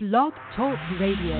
[0.00, 1.34] Blog Talk Radio.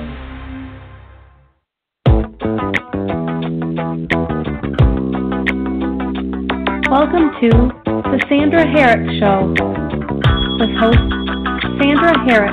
[6.91, 9.55] Welcome to the Sandra Harrick Show
[10.59, 10.99] with host
[11.81, 12.51] Sandra Harrick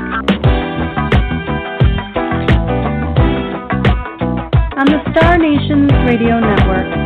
[4.78, 7.04] on the Star Nations Radio Network.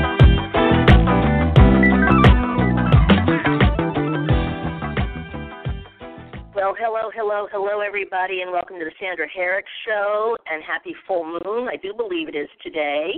[7.48, 10.36] Hello, everybody, and welcome to the Sandra Harrick Show.
[10.52, 11.70] And happy full moon.
[11.72, 13.14] I do believe it is today.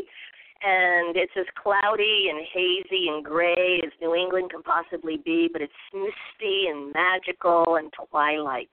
[0.61, 5.63] And it's as cloudy and hazy and gray as New England can possibly be, but
[5.63, 8.69] it's misty and magical and twilight.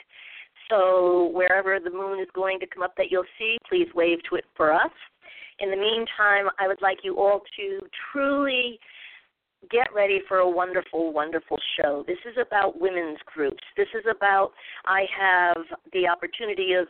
[0.68, 4.36] So, wherever the moon is going to come up that you'll see, please wave to
[4.36, 4.92] it for us.
[5.60, 7.80] In the meantime, I would like you all to
[8.12, 8.78] truly
[9.70, 12.04] get ready for a wonderful, wonderful show.
[12.06, 13.62] This is about women's groups.
[13.76, 14.52] This is about,
[14.86, 16.86] I have the opportunity of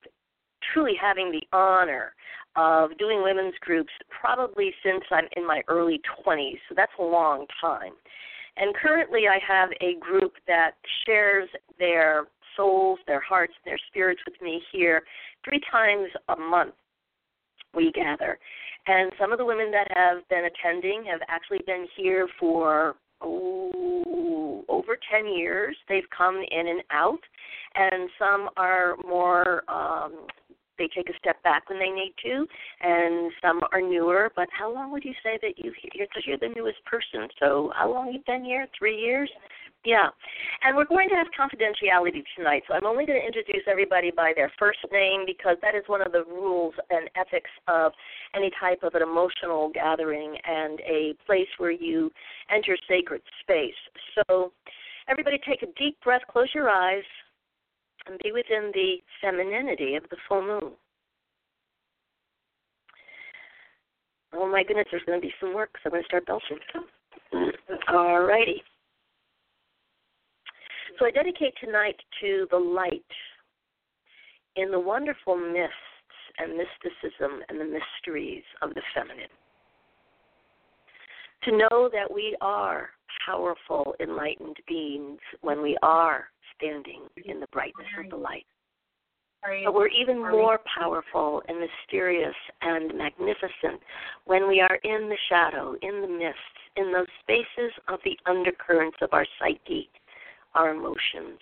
[0.72, 2.14] truly having the honor
[2.56, 7.46] of doing women's groups probably since I'm in my early 20s, so that's a long
[7.60, 7.92] time.
[8.56, 10.72] And currently, I have a group that
[11.06, 15.02] shares their souls, their hearts, their spirits with me here
[15.44, 16.74] three times a month.
[17.74, 18.38] We gather.
[18.88, 24.64] And some of the women that have been attending have actually been here for oh,
[24.66, 25.76] over 10 years.
[25.90, 27.20] They've come in and out,
[27.74, 30.26] and some are more um,
[30.78, 32.46] they take a step back when they need to,
[32.80, 34.30] and some are newer.
[34.34, 36.06] But how long would you say that you here?
[36.08, 37.28] Because you're the newest person.
[37.38, 38.66] So how long you've been here?
[38.78, 39.30] Three years.
[39.84, 40.08] Yeah.
[40.64, 44.32] And we're going to have confidentiality tonight, so I'm only going to introduce everybody by
[44.34, 47.92] their first name because that is one of the rules and ethics of
[48.34, 52.10] any type of an emotional gathering and a place where you
[52.50, 53.78] enter sacred space.
[54.14, 54.52] So,
[55.08, 57.04] everybody take a deep breath, close your eyes,
[58.08, 60.72] and be within the femininity of the full moon.
[64.34, 66.58] Oh my goodness, there's going to be some work, so I'm going to start belching.
[67.88, 68.62] All righty.
[70.98, 73.02] So I dedicate tonight to the light
[74.56, 75.72] in the wonderful mists
[76.38, 79.28] and mysticism and the mysteries of the feminine.
[81.44, 82.90] To know that we are
[83.24, 86.24] powerful, enlightened beings when we are
[86.58, 88.44] standing in the brightness of the light.
[89.64, 93.80] But we're even more powerful and mysterious and magnificent
[94.24, 98.98] when we are in the shadow, in the mists, in those spaces of the undercurrents
[99.00, 99.88] of our psyche
[100.54, 101.38] our emotions,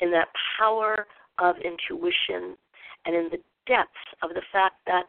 [0.00, 0.28] in that
[0.58, 1.06] power
[1.38, 2.56] of intuition,
[3.04, 5.04] and in the depths of the fact that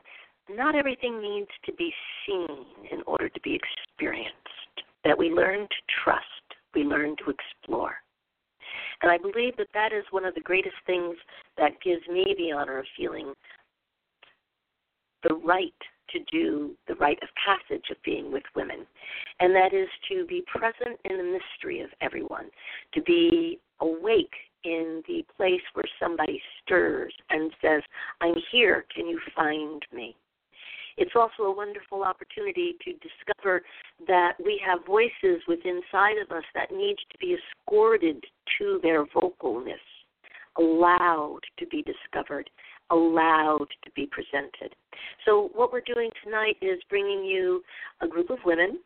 [0.50, 1.94] not everything needs to be
[2.26, 4.34] seen in order to be experienced,
[5.04, 6.26] that we learn to trust,
[6.74, 7.96] we learn to explore.
[9.02, 11.16] And I believe that that is one of the greatest things
[11.58, 13.34] that gives me the honor of feeling
[15.24, 15.74] the right
[16.12, 18.86] to do the rite of passage of being with women,
[19.40, 22.50] and that is to be present in the mystery of everyone,
[22.94, 24.34] to be awake
[24.64, 27.82] in the place where somebody stirs and says,
[28.22, 30.16] I'm here, can you find me?
[31.00, 33.62] It's also a wonderful opportunity to discover
[34.06, 38.22] that we have voices within inside of us that need to be escorted
[38.58, 39.80] to their vocalness,
[40.58, 42.50] allowed to be discovered,
[42.92, 44.76] allowed to be presented.
[45.26, 47.64] So, what we're doing tonight is bringing you
[48.02, 48.80] a group of women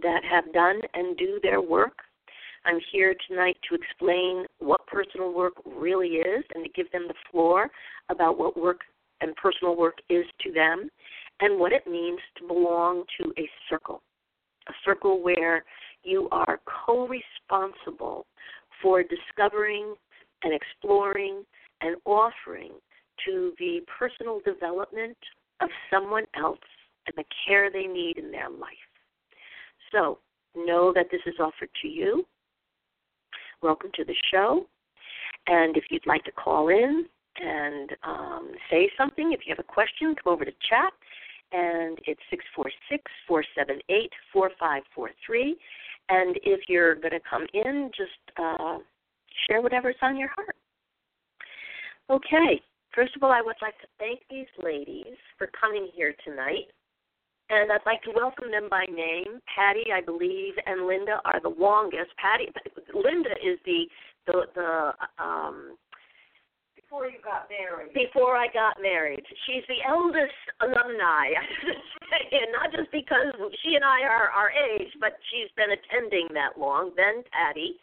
[0.00, 1.98] that have done and do their work.
[2.64, 7.14] I'm here tonight to explain what personal work really is and to give them the
[7.30, 7.68] floor
[8.08, 8.80] about what work
[9.20, 10.88] and personal work is to them
[11.40, 14.02] and what it means to belong to a circle.
[14.68, 15.64] A circle where
[16.02, 18.26] you are co responsible
[18.82, 19.94] for discovering
[20.42, 21.44] and exploring
[21.80, 22.72] and offering
[23.26, 25.16] to the personal development
[25.60, 26.58] of someone else
[27.06, 28.70] and the care they need in their life.
[29.92, 30.18] So,
[30.54, 32.26] know that this is offered to you.
[33.62, 34.66] Welcome to the show.
[35.46, 37.06] And if you'd like to call in
[37.40, 40.92] and um, say something, if you have a question, come over to chat.
[41.52, 45.56] And it's 646 478 4543.
[46.10, 48.78] And if you're going to come in, just uh,
[49.46, 50.56] share whatever's on your heart.
[52.10, 52.62] Okay,
[52.98, 56.66] First of all, I would like to thank these ladies for coming here tonight.
[57.48, 59.40] And I'd like to welcome them by name.
[59.54, 62.10] Patty, I believe, and Linda are the longest.
[62.18, 62.48] Patty,
[62.92, 63.84] Linda is the
[64.26, 65.76] the the um.
[66.88, 67.92] Before you got married.
[67.92, 71.36] Before I got married, she's the eldest alumni,
[72.32, 73.28] and not just because
[73.60, 76.92] she and I are our age, but she's been attending that long.
[76.96, 77.76] Then Patty,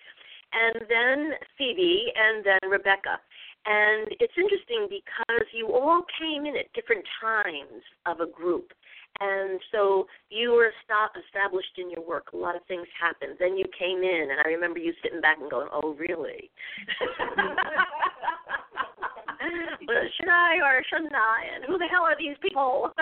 [0.57, 3.21] and then Phoebe, and then Rebecca.
[3.69, 8.73] And it's interesting because you all came in at different times of a group.
[9.19, 12.33] And so you were established in your work.
[12.33, 13.37] A lot of things happened.
[13.39, 16.49] Then you came in, and I remember you sitting back and going, "Oh, really?
[20.17, 21.55] should I or shouldn't I?
[21.55, 22.91] And who the hell are these people?"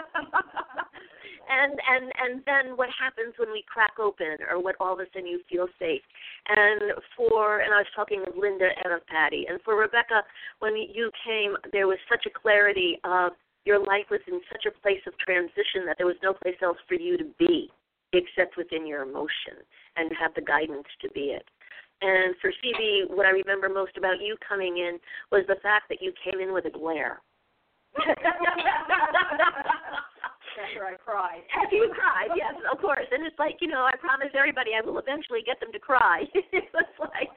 [1.49, 5.05] and and and then what happens when we crack open or what all of a
[5.13, 6.01] sudden you feel safe
[6.47, 10.23] and for and i was talking with linda and of patty and for rebecca
[10.59, 13.33] when you came there was such a clarity of
[13.65, 16.77] your life was in such a place of transition that there was no place else
[16.87, 17.69] for you to be
[18.13, 19.57] except within your emotion
[19.97, 21.45] and have the guidance to be it
[22.03, 24.99] and for CB, what I remember most about you coming in
[25.31, 27.21] was the fact that you came in with a glare.
[30.53, 31.41] After I cried.
[31.63, 33.07] After you cried, yes, of course.
[33.11, 36.23] And it's like, you know, I promise everybody I will eventually get them to cry.
[36.33, 37.29] it's like,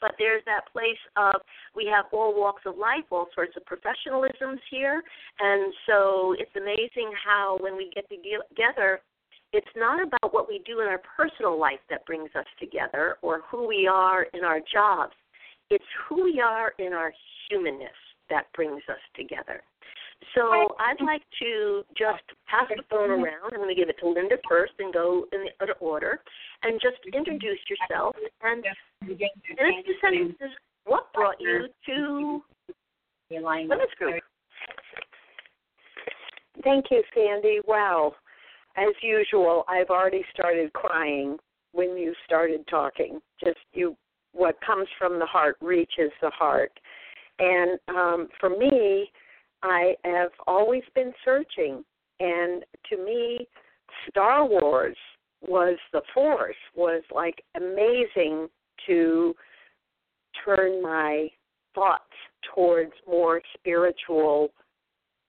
[0.00, 1.40] but there's that place of
[1.74, 5.02] we have all walks of life, all sorts of professionalisms here,
[5.38, 9.00] and so it's amazing how when we get together,
[9.52, 13.42] it's not about what we do in our personal life that brings us together or
[13.50, 15.12] who we are in our jobs.
[15.70, 17.12] It's who we are in our
[17.48, 17.90] humanness
[18.30, 19.62] that brings us together.
[20.34, 23.24] So I'd like to just pass the phone mm-hmm.
[23.24, 23.52] around.
[23.52, 26.20] I'm going to give it to Linda first and go in the other order,
[26.62, 27.18] and just mm-hmm.
[27.18, 28.64] introduce yourself and
[29.02, 32.42] in a few sentences, what brought you to
[33.30, 34.22] Women's Group?
[36.62, 37.60] Thank you, Sandy.
[37.66, 38.14] Wow.
[38.76, 41.36] As usual, I've already started crying
[41.72, 43.20] when you started talking.
[43.42, 43.96] Just you,
[44.32, 46.72] what comes from the heart reaches the heart.
[47.38, 49.10] And um, for me,
[49.62, 51.84] I have always been searching,
[52.20, 53.46] and to me,
[54.08, 54.96] Star Wars
[55.40, 58.48] was the force was like amazing
[58.86, 59.34] to
[60.44, 61.28] turn my
[61.74, 62.02] thoughts
[62.54, 64.50] towards more spiritual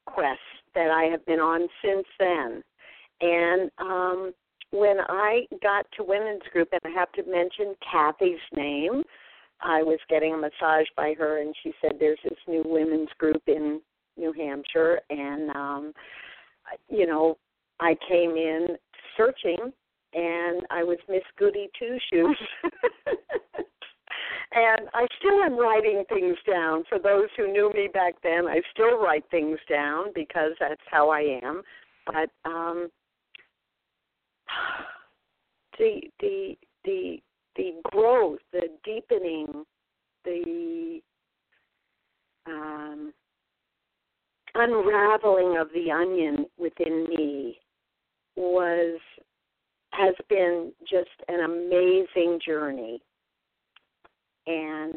[0.05, 0.41] quests
[0.75, 2.63] that I have been on since then.
[3.23, 4.33] And um
[4.71, 9.03] when I got to women's group and I have to mention Kathy's name,
[9.61, 13.43] I was getting a massage by her and she said there's this new women's group
[13.47, 13.79] in
[14.17, 15.93] New Hampshire, and um,
[16.89, 17.37] you know,
[17.79, 18.77] I came in
[19.17, 19.71] searching,
[20.13, 22.37] and I was Miss Goody Two Shoes.
[24.53, 26.83] and I still am writing things down.
[26.87, 31.09] For those who knew me back then, I still write things down because that's how
[31.09, 31.63] I am.
[32.05, 32.89] But um
[35.79, 36.55] the the
[36.85, 37.17] the
[37.55, 39.47] the growth, the deepening,
[40.25, 40.99] the
[42.47, 43.13] um
[44.55, 47.57] unraveling of the onion within me
[48.35, 48.99] was
[49.91, 53.01] has been just an amazing journey.
[54.47, 54.95] And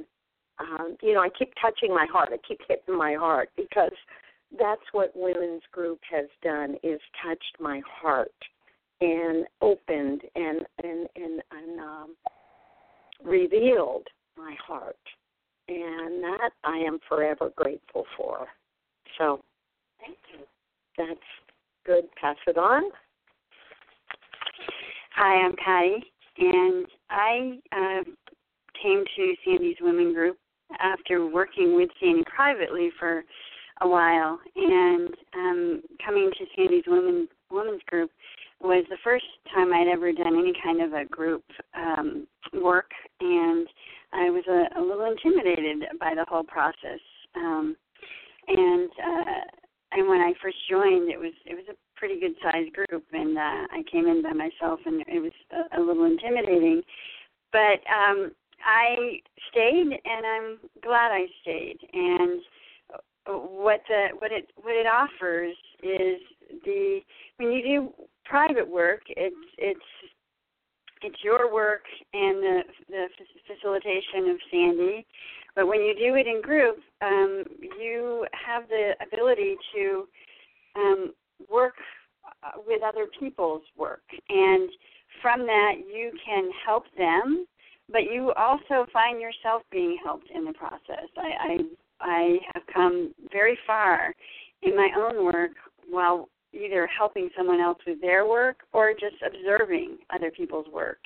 [0.59, 2.31] um, you know i keep touching my heart.
[2.33, 3.93] I keep hitting my heart because
[4.59, 8.33] that's what women's group has done is touched my heart
[9.01, 12.17] and opened and and and, and um,
[13.25, 14.07] revealed
[14.37, 14.97] my heart
[15.69, 18.47] and that i am forever grateful for
[19.19, 19.41] so
[20.01, 20.45] thank you.
[20.99, 21.21] That's
[21.85, 22.05] good.
[22.21, 22.83] Pass it on.
[25.15, 26.05] Hi, I'm Patty,
[26.39, 28.05] and I uh,
[28.83, 30.39] came to Sandy's Women Group
[30.79, 33.25] after working with Sandy privately for
[33.81, 38.11] a while, and um, coming to Sandy's Women Women's Group
[38.61, 41.45] was the first time I'd ever done any kind of a group
[41.77, 43.67] um, work, and
[44.13, 47.01] I was a, a little intimidated by the whole process.
[47.37, 47.77] Um,
[48.49, 49.41] and uh,
[49.93, 53.37] and when I first joined, it was it was a pretty good sized group, and
[53.37, 56.83] uh, I came in by myself, and it was a, a little intimidating,
[57.53, 58.33] but um,
[58.65, 59.21] I
[59.51, 61.79] stayed, and I'm glad I stayed.
[61.93, 62.41] And
[63.27, 66.21] what the what it what it offers is
[66.65, 67.01] the
[67.37, 67.93] when you do
[68.25, 69.81] private work, it's it's
[71.03, 73.07] it's your work and the the
[73.47, 75.07] facilitation of Sandy,
[75.55, 77.45] but when you do it in group, um,
[77.79, 80.09] you have the ability to
[80.77, 81.13] um,
[81.51, 81.75] work
[82.43, 84.71] uh, with other people's work, and
[85.23, 87.47] from that you can help them,
[87.91, 91.09] but you also find yourself being helped in the process.
[91.17, 91.59] I I,
[92.01, 94.15] I have come very far
[94.63, 95.53] in my own work
[95.89, 100.99] while either helping someone else with their work or just observing other people's work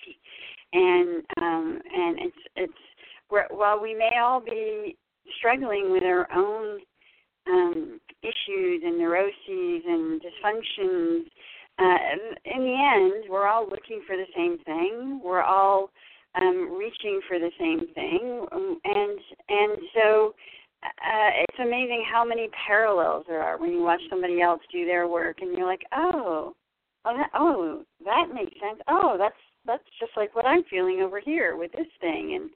[0.72, 2.72] and um and it's it's
[3.50, 4.96] while we may all be
[5.38, 6.80] struggling with our own
[7.48, 11.24] um, issues and neuroses and dysfunctions,
[11.78, 11.98] uh,
[12.44, 15.20] in the end, we're all looking for the same thing.
[15.24, 15.90] We're all
[16.34, 18.46] um, reaching for the same thing,
[18.84, 20.34] and and so
[20.82, 25.08] uh, it's amazing how many parallels there are when you watch somebody else do their
[25.08, 26.54] work, and you're like, oh,
[27.04, 28.80] oh, that, oh, that makes sense.
[28.88, 29.34] Oh, that's
[29.66, 32.50] that's just like what I'm feeling over here with this thing, and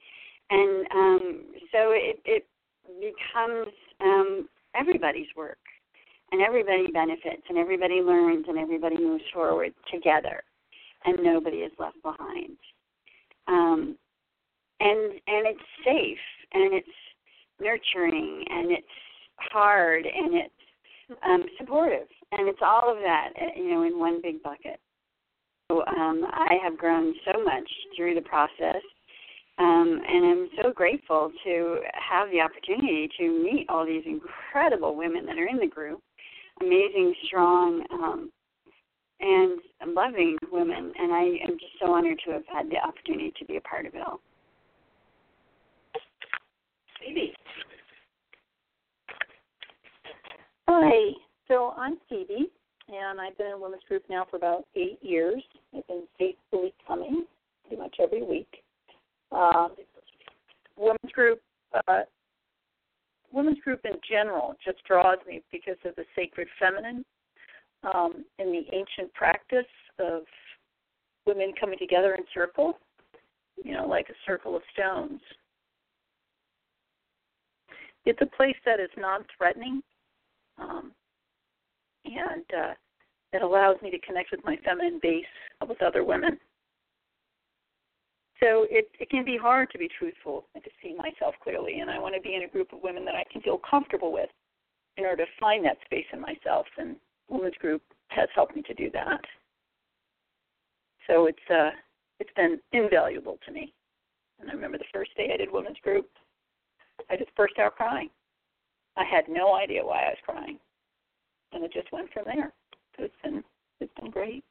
[0.49, 2.47] and um, so it it
[2.99, 5.59] becomes um, everybody's work,
[6.31, 10.41] and everybody benefits, and everybody learns, and everybody moves forward together,
[11.05, 12.57] and nobody is left behind.
[13.47, 13.97] Um,
[14.79, 16.17] and and it's safe,
[16.53, 16.87] and it's
[17.59, 18.87] nurturing, and it's
[19.37, 20.53] hard, and it's
[21.25, 24.79] um, supportive, and it's all of that, uh, you know, in one big bucket.
[25.71, 28.81] So um, I have grown so much through the process,
[29.57, 35.25] um, and I'm so grateful to have the opportunity to meet all these incredible women
[35.25, 36.01] that are in the group,
[36.61, 38.31] amazing, strong, um,
[39.21, 39.59] and
[39.95, 40.91] loving women.
[40.97, 43.85] And I am just so honored to have had the opportunity to be a part
[43.85, 44.19] of it all.
[46.99, 47.33] Phoebe.
[50.67, 51.11] Hi.
[51.47, 52.49] So I'm Phoebe,
[52.89, 55.43] and I've been in women's group now for about eight years.
[55.77, 57.25] I've been faithfully coming
[57.67, 58.63] pretty much every week.
[59.31, 59.67] Uh,
[60.75, 61.39] women's group,
[61.87, 62.01] uh,
[63.31, 67.05] women's group in general, just draws me because of the sacred feminine
[67.93, 69.65] um, in the ancient practice
[69.99, 70.23] of
[71.27, 72.79] women coming together in circle,
[73.63, 75.21] you know, like a circle of stones.
[78.05, 79.83] It's a place that is non-threatening, um,
[82.17, 82.73] and uh,
[83.33, 85.25] it allows me to connect with my feminine base
[85.67, 86.37] with other women.
[88.41, 91.89] So it, it can be hard to be truthful and to see myself clearly, and
[91.89, 94.29] I want to be in a group of women that I can feel comfortable with
[94.97, 96.65] in order to find that space in myself.
[96.77, 96.97] And
[97.29, 99.21] women's group has helped me to do that.
[101.07, 101.71] So it's uh,
[102.19, 103.73] it's been invaluable to me.
[104.39, 106.09] And I remember the first day I did women's group,
[107.09, 108.09] I just burst out crying.
[108.97, 110.57] I had no idea why I was crying,
[111.55, 112.53] and it just went from there.
[112.97, 113.43] So it's been
[113.79, 114.43] it's been great.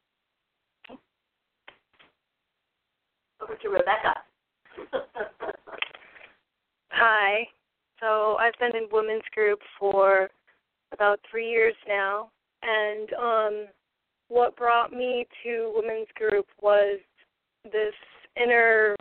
[3.41, 4.15] Over to Rebecca.
[6.89, 7.47] Hi.
[7.99, 10.29] So I've been in women's group for
[10.91, 12.29] about three years now,
[12.61, 13.67] and um,
[14.27, 16.99] what brought me to women's group was
[17.63, 17.93] this
[18.41, 18.95] inner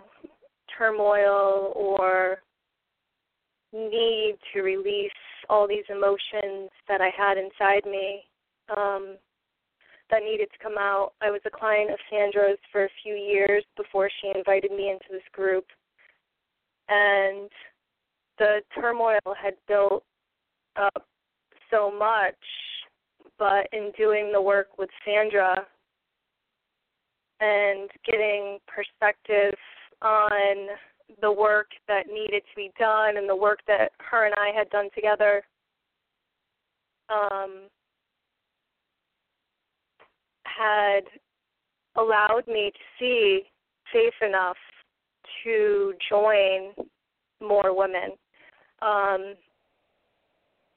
[0.76, 2.38] turmoil or
[3.72, 5.10] need to release
[5.48, 8.24] all these emotions that I had inside me
[8.76, 9.16] um,
[10.10, 11.12] that needed to come out.
[11.20, 15.06] I was a client of Sandra's for a few years before she invited me into
[15.10, 15.66] this group,
[16.88, 17.48] and
[18.38, 20.04] the turmoil had built
[20.76, 21.06] up
[21.70, 22.34] so much.
[23.36, 25.66] But in doing the work with Sandra
[27.40, 29.54] and getting perspective
[30.02, 30.68] on
[31.20, 34.70] the work that needed to be done and the work that her and I had
[34.70, 35.42] done together.
[37.08, 37.68] Um,
[40.44, 41.02] had
[41.96, 43.42] allowed me to see
[43.92, 44.56] safe enough
[45.44, 46.72] to join
[47.40, 48.12] more women.
[48.82, 49.34] Um,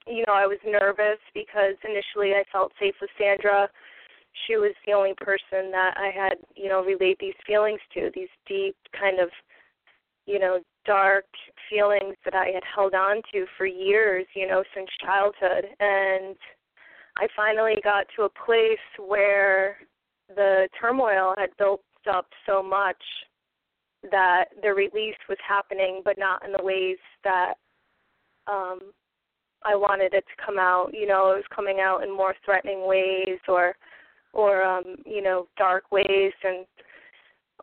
[0.06, 3.68] you know, I was nervous because initially I felt safe with Sandra.
[4.46, 8.30] She was the only person that I had, you know, relayed these feelings to, these
[8.48, 9.30] deep kind of
[10.28, 11.26] you know, dark
[11.70, 15.66] feelings that I had held on to for years, you know, since childhood.
[15.80, 16.36] And
[17.18, 19.78] I finally got to a place where
[20.36, 21.82] the turmoil had built
[22.14, 23.02] up so much
[24.12, 27.54] that the release was happening, but not in the ways that
[28.48, 28.80] um,
[29.66, 30.92] I wanted it to come out.
[30.94, 33.76] You know, it was coming out in more threatening ways or,
[34.34, 36.34] or um, you know, dark ways.
[36.44, 36.66] And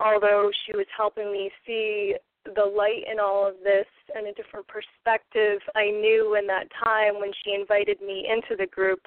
[0.01, 4.67] although she was helping me see the light in all of this and a different
[4.69, 5.61] perspective.
[5.75, 9.01] I knew in that time when she invited me into the group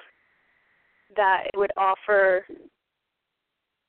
[1.16, 2.44] that it would offer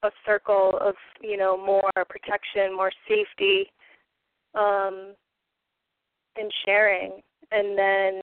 [0.03, 3.71] a circle of, you know, more protection, more safety,
[4.55, 5.13] um,
[6.37, 7.21] and sharing.
[7.51, 8.21] And then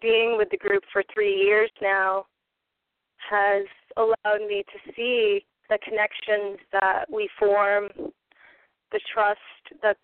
[0.00, 2.26] being with the group for three years now
[3.30, 3.64] has
[3.96, 7.88] allowed me to see the connections that we form
[8.92, 9.40] the trust
[9.82, 9.98] that's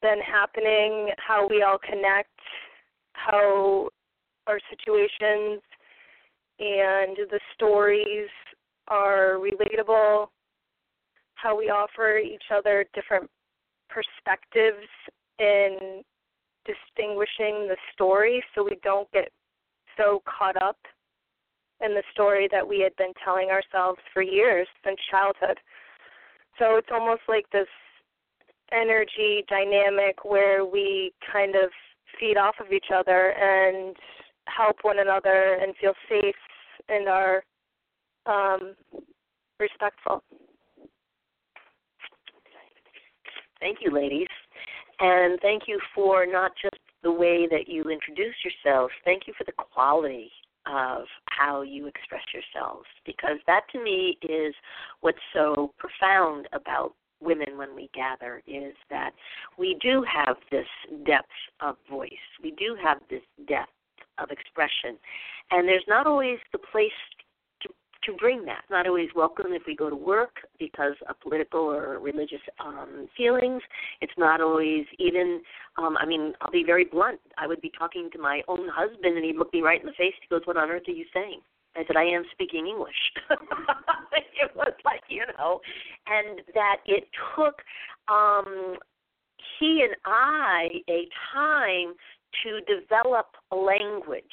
[0.00, 2.30] been happening, how we all connect,
[3.12, 3.88] how
[4.46, 5.62] our situations
[6.58, 8.28] and the stories
[8.88, 10.26] are relatable,
[11.34, 13.28] how we offer each other different
[13.88, 14.86] perspectives
[15.38, 16.02] in
[16.64, 19.28] distinguishing the story so we don't get
[19.96, 20.76] so caught up
[21.84, 25.58] in the story that we had been telling ourselves for years since childhood.
[26.62, 27.66] So it's almost like this
[28.70, 31.70] energy dynamic where we kind of
[32.20, 33.96] feed off of each other and
[34.46, 36.36] help one another and feel safe
[36.88, 37.42] and are
[38.26, 38.76] um,
[39.58, 40.22] respectful.
[43.58, 44.28] Thank you, ladies.
[45.00, 49.42] And thank you for not just the way that you introduce yourselves, thank you for
[49.42, 50.30] the quality
[50.66, 54.54] of how you express yourselves because that to me is
[55.00, 59.10] what's so profound about women when we gather is that
[59.58, 60.66] we do have this
[61.06, 61.28] depth
[61.60, 62.10] of voice.
[62.42, 63.70] We do have this depth
[64.18, 64.98] of expression.
[65.50, 66.90] And there's not always the place
[68.04, 68.62] to bring that.
[68.70, 73.62] Not always welcome if we go to work because of political or religious um, feelings.
[74.00, 75.42] It's not always even.
[75.78, 77.20] Um, I mean, I'll be very blunt.
[77.38, 79.92] I would be talking to my own husband, and he'd look me right in the
[79.92, 80.14] face.
[80.20, 81.40] He goes, "What on earth are you saying?"
[81.74, 82.94] I said, I am speaking English.
[83.30, 85.60] it was like, you know,
[86.06, 87.04] and that it
[87.34, 87.62] took
[88.12, 88.76] um,
[89.58, 91.94] he and I a time
[92.42, 94.24] to develop a language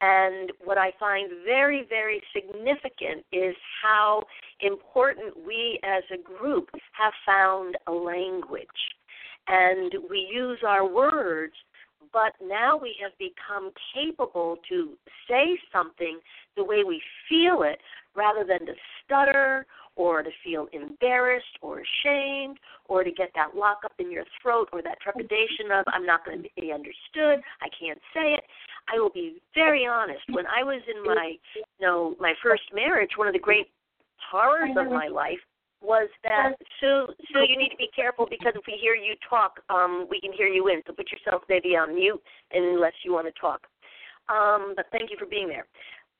[0.00, 4.22] and what I find very, very significant is how
[4.60, 8.66] important we as a group have found a language.
[9.46, 11.54] And we use our words,
[12.12, 14.90] but now we have become capable to
[15.28, 16.18] say something
[16.56, 17.78] the way we feel it
[18.14, 18.72] rather than to
[19.04, 24.24] stutter or to feel embarrassed or ashamed or to get that lock up in your
[24.42, 28.44] throat or that trepidation of I'm not going to be understood, I can't say it.
[28.88, 30.22] I will be very honest.
[30.30, 33.68] When I was in my you know, my first marriage, one of the great
[34.30, 35.38] horrors of my life
[35.80, 39.60] was that so so you need to be careful because if we hear you talk,
[39.68, 40.82] um, we can hear you in.
[40.86, 42.20] So put yourself maybe on mute
[42.52, 43.66] unless you want to talk.
[44.28, 45.66] Um, but thank you for being there.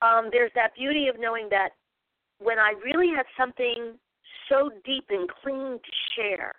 [0.02, 1.70] Um, there's that beauty of knowing that
[2.38, 3.94] when I really had something
[4.48, 6.52] so deep and clean to share,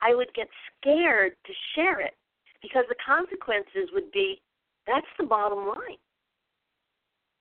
[0.00, 0.46] I would get
[0.80, 2.14] scared to share it
[2.62, 4.40] because the consequences would be
[4.88, 6.00] that's the bottom line.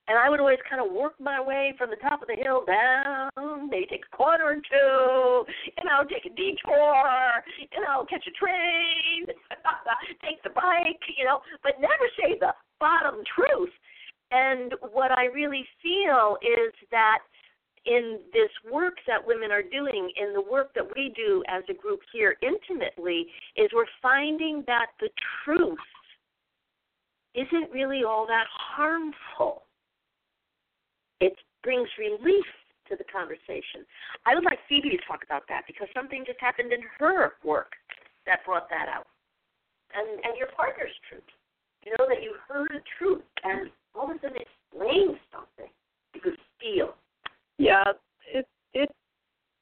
[0.08, 2.64] And I would always kind of work my way from the top of the hill
[2.64, 5.44] down, maybe take a corner or two,
[5.76, 7.44] and I'll take a detour,
[7.76, 9.28] and I'll catch a train,
[10.24, 13.74] take the bike, you know, but never say the bottom truth.
[14.32, 17.20] And what I really feel is that
[17.86, 21.74] in this work that women are doing, in the work that we do as a
[21.74, 25.10] group here intimately, is we're finding that the
[25.44, 25.80] truth
[27.38, 29.64] isn't really all that harmful.
[31.22, 32.46] It brings relief
[32.90, 33.86] to the conversation.
[34.26, 37.72] I would like Phoebe to talk about that because something just happened in her work
[38.26, 39.08] that brought that out.
[39.94, 41.24] And and your partner's truth.
[41.86, 45.72] You know, that you heard a truth and all of a sudden explains something
[46.14, 46.96] you could feel
[47.58, 47.84] yeah,
[48.34, 48.90] it it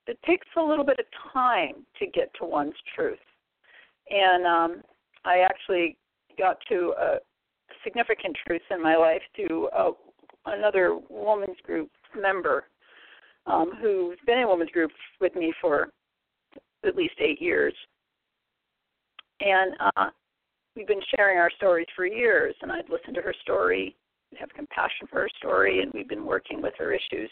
[0.07, 3.17] it takes a little bit of time to get to one's truth,
[4.09, 4.83] and um,
[5.23, 5.97] I actually
[6.37, 7.17] got to a
[7.85, 9.91] significant truths in my life to uh,
[10.47, 12.65] another women's group member
[13.45, 15.87] um, who's been in women's group with me for
[16.85, 17.73] at least eight years,
[19.39, 20.09] and uh,
[20.75, 22.53] we've been sharing our stories for years.
[22.61, 23.95] And I'd listened to her story,
[24.37, 27.29] have compassion for her story, and we've been working with her issues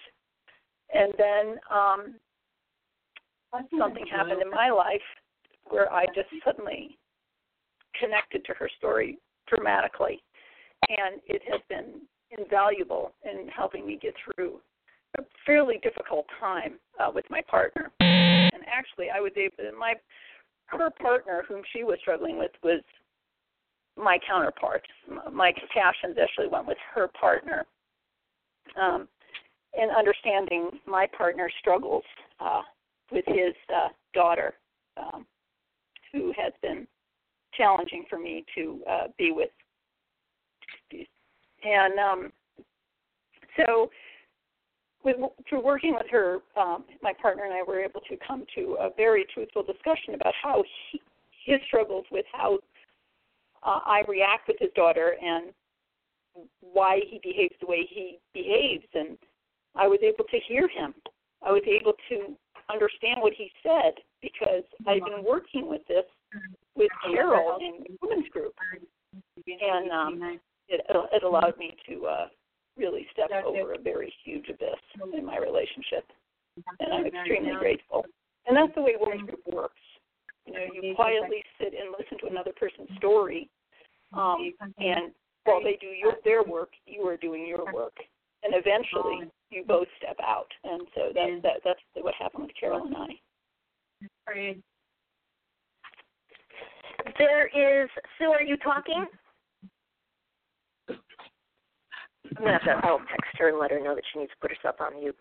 [0.94, 2.16] and then um,
[3.78, 5.02] something happened in my life
[5.70, 6.98] where I just suddenly
[8.00, 10.22] connected to her story dramatically.
[10.90, 12.02] And it has been
[12.38, 14.60] invaluable in helping me get through
[15.18, 17.92] a fairly difficult time uh, with my partner.
[18.00, 19.94] And actually, I was able, my
[20.68, 22.82] her partner, whom she was struggling with, was
[23.96, 24.82] my counterpart.
[25.32, 27.66] My compassions actually went with her partner.
[28.82, 29.08] Um,
[29.76, 32.04] in understanding my partner's struggles
[32.40, 32.62] uh,
[33.12, 34.54] with his uh, daughter,
[34.98, 35.26] um,
[36.12, 36.88] who has been
[37.58, 39.50] challenging for me to uh, be with.
[41.64, 42.32] And um,
[43.58, 43.90] so,
[45.04, 48.78] with, through working with her, um, my partner and I were able to come to
[48.80, 51.02] a very truthful discussion about how he,
[51.46, 52.60] his struggles with how
[53.64, 55.52] uh, I react with his daughter and
[56.62, 59.18] why he behaves the way he behaves and
[59.76, 60.94] I was able to hear him.
[61.46, 62.36] I was able to
[62.72, 66.06] understand what he said because I've been working with this
[66.76, 68.54] with Carol in the women's group,
[69.46, 72.28] and um, it, it allowed me to uh,
[72.78, 74.80] really step over a very huge abyss
[75.14, 76.06] in my relationship,
[76.80, 78.06] and I'm extremely grateful.
[78.48, 79.82] And that's the way women's group works.
[80.46, 83.50] You know, you quietly sit and listen to another person's story,
[84.14, 85.12] um, and
[85.46, 87.96] while they do your, their work, you are doing your work,
[88.44, 90.48] and eventually you both step out.
[90.64, 93.08] And so that, that that's what happened with Carol and I.
[97.18, 98.26] there is Sue.
[98.26, 99.06] Are you talking?
[102.38, 102.88] I'm gonna have to.
[102.88, 105.16] I'll text her and let her know that she needs to put herself on mute.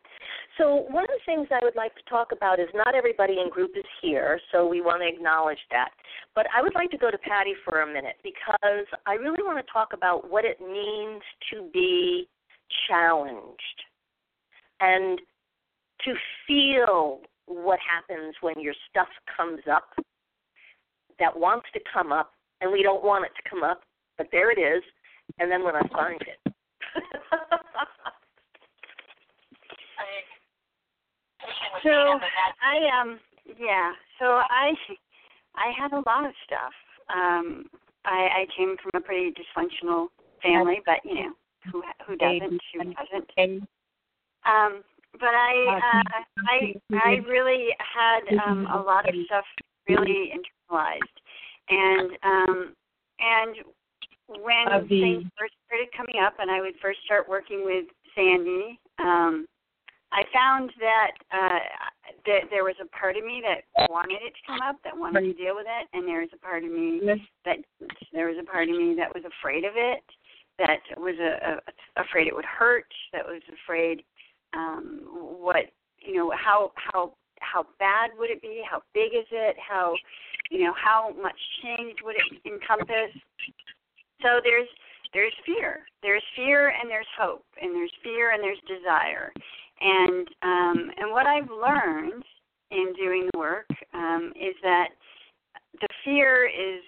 [0.59, 3.51] So one of the things I would like to talk about is not everybody in
[3.51, 5.91] group is here, so we want to acknowledge that.
[6.35, 9.65] But I would like to go to Patty for a minute because I really want
[9.65, 12.29] to talk about what it means to be
[12.89, 13.59] challenged
[14.81, 15.21] and
[16.05, 16.15] to
[16.47, 19.91] feel what happens when your stuff comes up
[21.19, 23.83] that wants to come up and we don't want it to come up,
[24.17, 24.83] but there it is,
[25.39, 26.52] and then when I find it.
[31.83, 31.91] So
[32.63, 33.19] I um
[33.59, 34.73] yeah, so I
[35.57, 36.73] I had a lot of stuff.
[37.15, 37.67] Um
[38.05, 40.09] I I came from a pretty dysfunctional
[40.43, 41.33] family, but you know,
[41.73, 43.31] who who doesn't, who doesn't.
[44.45, 44.83] Um
[45.21, 46.03] but I uh
[46.49, 49.45] I I really had um a lot of stuff
[49.89, 50.99] really internalized.
[51.69, 52.75] And um
[53.21, 53.57] and
[54.29, 58.79] when the- things first started coming up and I would first start working with Sandy,
[58.99, 59.47] um
[60.13, 61.65] I found that uh
[62.27, 65.23] that there was a part of me that wanted it to come up, that wanted
[65.23, 67.01] to deal with it, and there was a part of me
[67.45, 67.59] that
[68.13, 70.05] there was a part of me that was afraid of it,
[70.59, 74.03] that was a, a afraid it would hurt, that was afraid
[74.55, 75.01] um
[75.41, 79.95] what you know how how how bad would it be, how big is it, how
[80.51, 83.11] you know how much change would it encompass.
[84.21, 84.69] So there's
[85.15, 89.33] there's fear, there's fear and there's hope, and there's fear and there's desire,
[89.81, 92.25] and um, and what I've learned
[92.71, 94.89] in doing the work um, is that
[95.81, 96.83] the fear is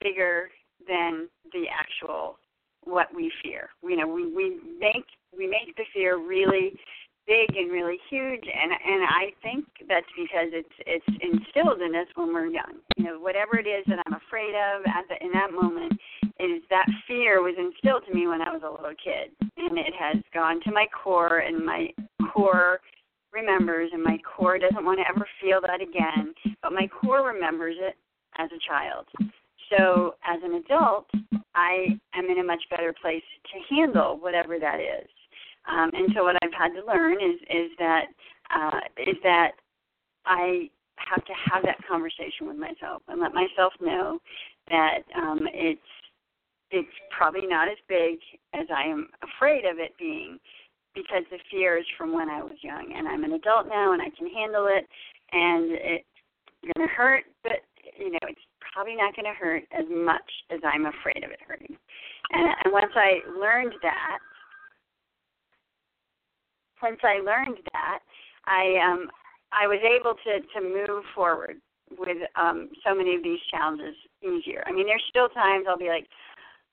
[0.00, 0.48] bigger
[0.86, 2.38] than the actual
[2.84, 3.70] what we fear.
[3.82, 6.72] You know, we, we make we make the fear really
[7.26, 12.06] big and really huge and and I think that's because it's it's instilled in us
[12.14, 12.78] when we're young.
[12.96, 15.92] You know, whatever it is that I'm afraid of at the, in that moment
[16.38, 19.94] is that fear was instilled to me when I was a little kid and it
[19.98, 21.88] has gone to my core and my
[22.32, 22.80] core
[23.32, 27.76] remembers and my core doesn't want to ever feel that again, but my core remembers
[27.78, 27.96] it
[28.38, 29.06] as a child.
[29.70, 31.06] So as an adult,
[31.54, 33.22] I am in a much better place
[33.52, 35.08] to handle whatever that is.
[35.68, 38.06] Um, and so what I've had to learn is is that
[38.54, 39.52] uh, is that
[40.24, 44.20] I have to have that conversation with myself and let myself know
[44.68, 45.80] that um, it's
[46.70, 48.18] it's probably not as big
[48.54, 50.38] as I am afraid of it being
[50.94, 54.02] because the fear is from when I was young and I'm an adult now and
[54.02, 54.86] I can handle it
[55.32, 56.04] and it's
[56.74, 57.60] going to hurt, but
[57.98, 58.40] you know it's
[58.72, 61.76] probably not going to hurt as much as I'm afraid of it hurting.
[62.32, 64.18] And, and once I learned that,
[66.82, 68.00] once I learned that,
[68.46, 69.08] I um,
[69.52, 71.56] I was able to to move forward
[71.98, 74.64] with um, so many of these challenges easier.
[74.66, 76.06] I mean, there's still times I'll be like,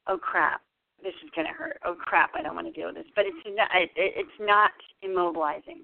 [0.08, 0.62] oh crap,
[1.02, 1.80] this is going to hurt.
[1.86, 3.12] Oh crap, I don't want to deal with this.
[3.16, 4.72] But it's not it, it's not
[5.04, 5.84] immobilizing.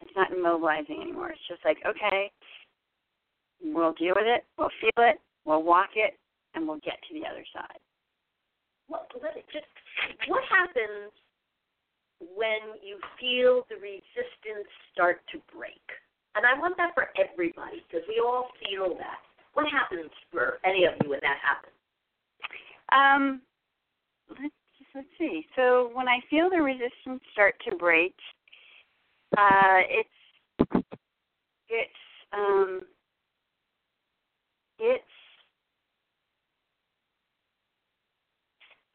[0.00, 1.30] It's not immobilizing anymore.
[1.30, 2.30] It's just like okay,
[3.62, 6.18] we'll deal with it, we'll feel it, we'll walk it,
[6.54, 7.80] and we'll get to the other side.
[8.88, 9.66] Well, it just
[10.28, 11.12] what happens
[12.32, 15.82] when you feel the resistance start to break?
[16.34, 19.20] And I want that for everybody because we all feel that.
[19.54, 21.73] What happens for any of you when that happens?
[22.92, 23.40] Um,
[24.30, 24.54] let's
[24.94, 25.46] let's see.
[25.56, 28.14] So when I feel the resistance start to break,
[29.36, 30.08] uh, it's
[31.68, 32.80] it's um,
[34.78, 35.02] it's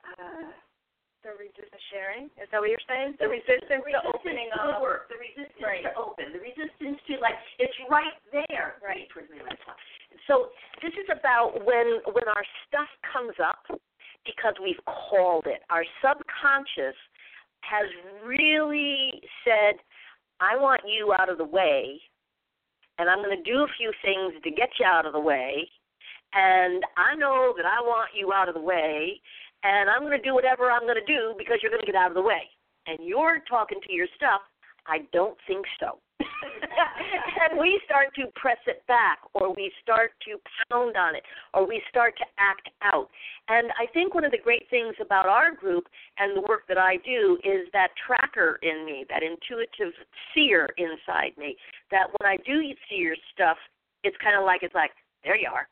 [0.05, 0.51] uh,
[1.23, 2.25] The resistance sharing?
[2.39, 3.15] Is that what you're saying?
[3.19, 4.79] The resistance the to resistance opening to up.
[4.79, 5.83] the work, the resistance Right.
[5.83, 8.79] to open, the resistance to like it's right there.
[8.83, 9.07] Right.
[10.27, 10.49] So
[10.81, 13.65] this is about when when our stuff comes up
[14.25, 15.61] because we've called it.
[15.69, 16.97] Our subconscious
[17.61, 17.87] has
[18.23, 19.79] really said,
[20.39, 21.99] "I want you out of the way,
[22.97, 25.69] and I'm going to do a few things to get you out of the way."
[26.33, 29.19] And I know that I want you out of the way,
[29.63, 31.95] and I'm going to do whatever I'm going to do because you're going to get
[31.95, 32.43] out of the way.
[32.85, 34.41] And you're talking to your stuff.
[34.85, 35.99] I don't think so.
[37.51, 40.37] and we start to press it back, or we start to
[40.69, 43.09] pound on it, or we start to act out.
[43.47, 45.87] And I think one of the great things about our group
[46.17, 49.93] and the work that I do is that tracker in me, that intuitive
[50.33, 51.55] seer inside me,
[51.91, 53.57] that when I do see your stuff,
[54.03, 54.91] it's kind of like, it's like,
[55.23, 55.67] there you are.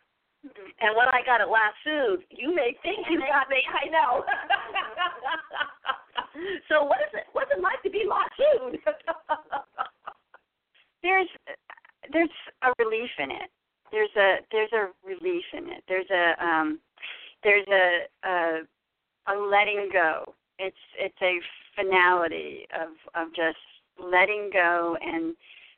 [0.45, 0.69] Mm-hmm.
[0.81, 3.63] And when I got it lassoed, you may think you got me.
[3.65, 4.23] I know.
[6.69, 7.25] so what is it?
[7.33, 8.77] What's it like to be lassoed?
[11.03, 11.27] there's
[12.11, 12.29] there's
[12.63, 13.49] a relief in it.
[13.91, 16.79] There's a there's a relief in it there's a um,
[17.43, 18.61] there's a, a
[19.27, 20.33] a letting go.
[20.59, 21.39] It's it's a
[21.75, 23.57] finality of of just
[23.99, 25.35] letting go and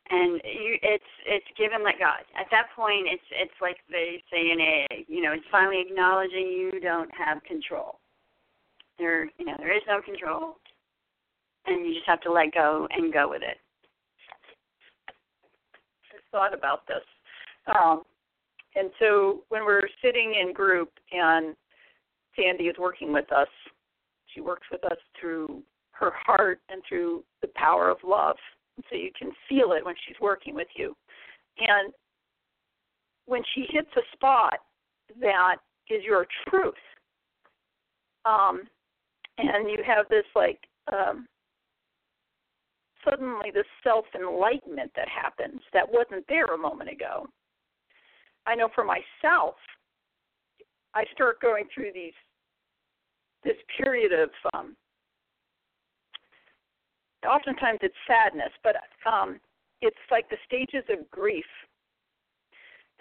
[0.09, 2.25] and you, it's it's given like God.
[2.39, 5.03] At that point, it's it's like they say in AA.
[5.07, 7.99] You know, it's finally acknowledging you don't have control.
[8.97, 10.55] There, you know, there is no control,
[11.65, 13.57] and you just have to let go and go with it.
[16.31, 17.03] Thought about this,
[17.75, 18.03] um,
[18.75, 21.55] and so when we're sitting in group and
[22.35, 23.47] Sandy is working with us,
[24.33, 28.37] she works with us through her heart and through the power of love
[28.89, 30.95] so you can feel it when she's working with you.
[31.57, 31.91] And
[33.25, 34.59] when she hits a spot
[35.19, 35.57] that
[35.89, 36.73] is your truth,
[38.25, 38.61] um,
[39.37, 40.59] and you have this like
[40.91, 41.27] um,
[43.07, 47.27] suddenly this self enlightenment that happens that wasn't there a moment ago.
[48.45, 49.55] I know for myself,
[50.93, 52.13] I start going through these
[53.43, 54.75] this period of um,
[57.27, 58.75] oftentimes it's sadness, but
[59.09, 59.39] um,
[59.81, 61.45] it's like the stages of grief.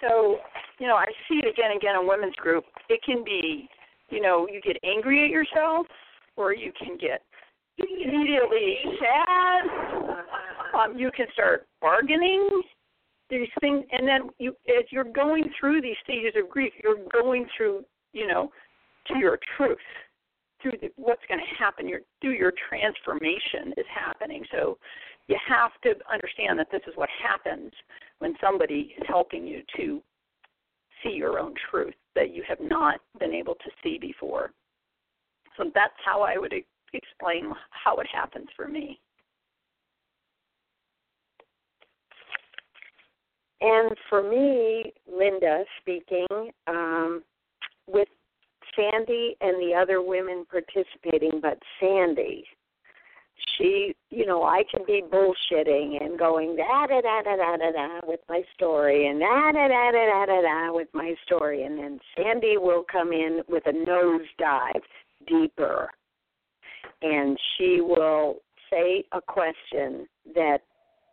[0.00, 0.38] So,
[0.78, 2.64] you know, I see it again and again in women's group.
[2.88, 3.68] It can be,
[4.10, 5.86] you know, you get angry at yourself,
[6.36, 7.22] or you can get
[7.78, 9.37] immediately sad.
[10.74, 12.48] Um, you can start bargaining
[13.30, 17.46] these things, and then you, as you're going through these stages of grief, you're going
[17.56, 18.50] through, you know,
[19.08, 19.78] to your truth
[20.62, 21.88] through the, what's going to happen.
[21.88, 24.44] Your through your transformation is happening.
[24.50, 24.78] So
[25.28, 27.72] you have to understand that this is what happens
[28.18, 30.02] when somebody is helping you to
[31.02, 34.52] see your own truth that you have not been able to see before.
[35.56, 36.54] So that's how i would
[36.92, 39.00] explain how it happens for me
[43.60, 47.22] and for me linda speaking um,
[47.86, 48.08] with
[48.78, 52.44] Sandy and the other women participating, but Sandy,
[53.56, 57.70] she, you know, I can be bullshitting and going da da da da da da
[57.72, 61.64] da with my story and da da da da da da da with my story,
[61.64, 64.82] and then Sandy will come in with a nosedive
[65.26, 65.90] deeper,
[67.02, 68.36] and she will
[68.70, 70.58] say a question that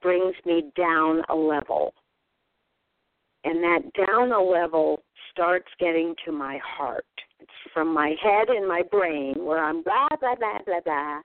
[0.01, 1.93] brings me down a level.
[3.45, 7.05] And that down a level starts getting to my heart
[7.39, 11.21] It's from my head and my brain where I'm blah blah blah blah blah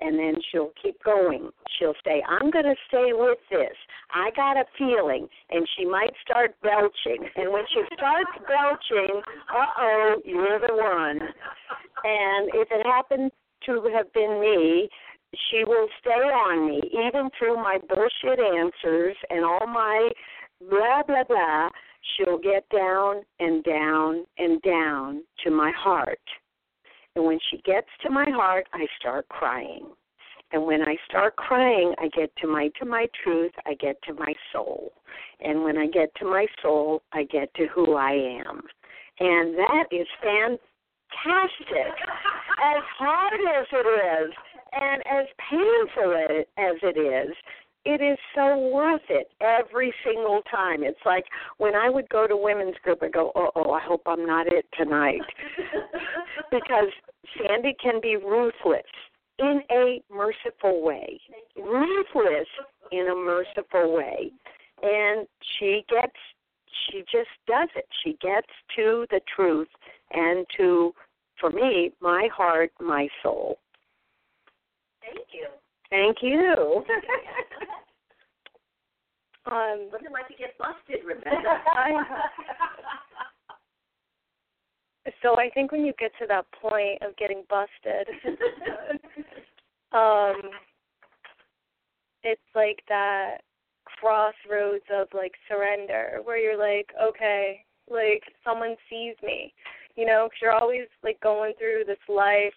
[0.00, 1.50] and then she'll keep going.
[1.78, 3.76] She'll say, I'm going to stay with this.
[4.12, 5.28] I got a feeling.
[5.50, 7.28] And she might start belching.
[7.36, 9.20] And when she starts belching,
[9.52, 11.20] uh oh, you're the one.
[12.04, 13.30] And if it happens
[13.66, 14.88] to have been me,
[15.50, 20.10] she will stay on me, even through my bullshit answers and all my
[20.68, 21.70] blah, blah, blah
[22.16, 26.20] she'll get down and down and down to my heart.
[27.16, 29.86] And when she gets to my heart, I start crying.
[30.52, 34.14] And when I start crying, I get to my to my truth, I get to
[34.14, 34.92] my soul.
[35.40, 38.12] And when I get to my soul, I get to who I
[38.46, 38.62] am.
[39.20, 41.92] And that is fantastic.
[42.62, 44.32] as hard as it is
[44.72, 46.14] and as painful
[46.58, 47.36] as it is,
[47.84, 50.82] it is so worth it every single time.
[50.82, 51.24] It's like
[51.58, 54.46] when I would go to women's group, I go, oh, oh, I hope I'm not
[54.46, 55.22] it tonight.
[56.50, 56.90] because
[57.38, 58.82] Sandy can be ruthless
[59.38, 61.18] in a merciful way.
[61.56, 62.48] Ruthless
[62.92, 64.30] in a merciful way.
[64.82, 65.26] And
[65.58, 66.12] she gets,
[66.90, 67.86] she just does it.
[68.04, 69.68] She gets to the truth
[70.12, 70.92] and to,
[71.40, 73.58] for me, my heart, my soul.
[75.00, 75.46] Thank you.
[75.90, 76.84] Thank you.
[79.50, 81.62] um, What's it like to get busted, Rebecca?
[85.22, 88.06] so I think when you get to that point of getting busted,
[89.92, 90.40] um,
[92.22, 93.38] it's like that
[93.84, 99.52] crossroads of like surrender, where you're like, okay, like someone sees me,
[99.96, 102.54] you know, because you're always like going through this life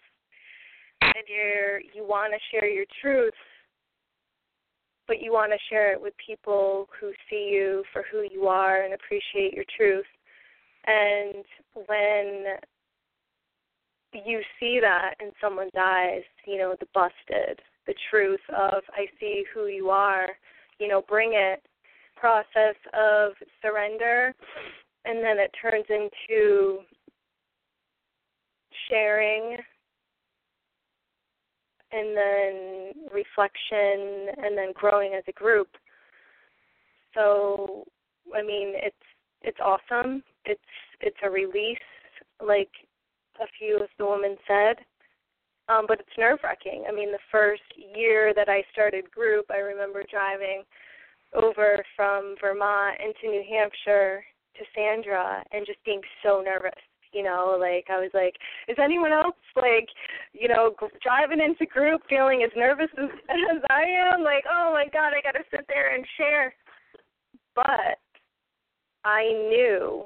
[1.04, 3.34] and you're you want to share your truth
[5.08, 8.84] but you want to share it with people who see you for who you are
[8.84, 10.06] and appreciate your truth.
[10.88, 11.44] And
[11.88, 12.46] when
[14.26, 19.44] you see that in someone's eyes you know the busted the truth of i see
[19.54, 20.28] who you are
[20.80, 21.64] you know bring it
[22.16, 24.34] process of surrender
[25.06, 26.80] and then it turns into
[28.88, 29.58] sharing
[31.94, 35.68] and then reflection and then growing as a group.
[37.14, 37.86] So
[38.36, 38.96] I mean it's
[39.44, 40.24] it's awesome.
[40.46, 40.62] It's
[41.02, 41.78] it's a release,
[42.46, 42.72] like
[43.42, 44.78] a few of the women said.
[45.70, 46.84] Um, but it's nerve wracking.
[46.90, 47.64] I mean, the first
[47.96, 50.64] year that I started group, I remember driving
[51.34, 54.24] over from Vermont into New Hampshire
[54.58, 56.72] to Sandra and just being so nervous.
[57.14, 58.36] You know, like I was like,
[58.68, 59.88] is anyone else like,
[60.34, 64.24] you know, driving into group feeling as nervous as, as I am?
[64.24, 66.54] Like, oh my God, I got to sit there and share.
[67.56, 68.02] But
[69.06, 70.06] I knew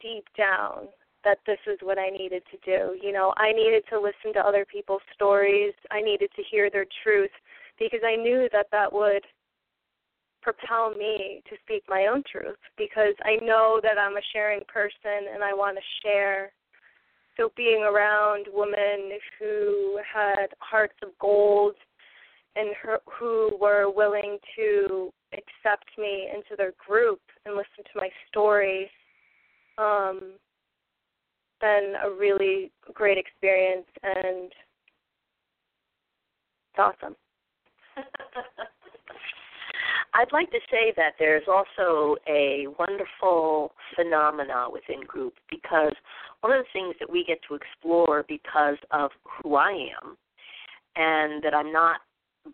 [0.00, 0.88] deep down
[1.24, 2.98] that this is what I needed to do.
[3.00, 5.72] You know, I needed to listen to other people's stories.
[5.90, 7.30] I needed to hear their truth
[7.78, 9.24] because I knew that that would
[10.42, 15.32] propel me to speak my own truth because I know that I'm a sharing person
[15.32, 16.52] and I want to share.
[17.36, 21.74] So being around women who had hearts of gold
[22.56, 22.74] and
[23.18, 28.90] who were willing to accept me into their group and listen to my story
[29.78, 30.34] um
[31.62, 34.52] been a really great experience and
[36.68, 37.16] it's awesome.
[40.14, 45.94] I'd like to say that there's also a wonderful phenomena within group because
[46.42, 50.16] one of the things that we get to explore because of who I am
[50.96, 52.00] and that I'm not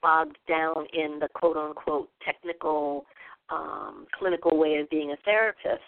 [0.01, 3.07] bogged down in the quote unquote technical
[3.51, 5.83] um, clinical way of being a therapist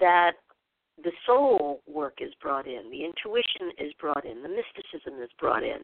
[0.00, 0.32] that
[1.04, 5.62] the soul work is brought in, the intuition is brought in, the mysticism is brought
[5.62, 5.80] in.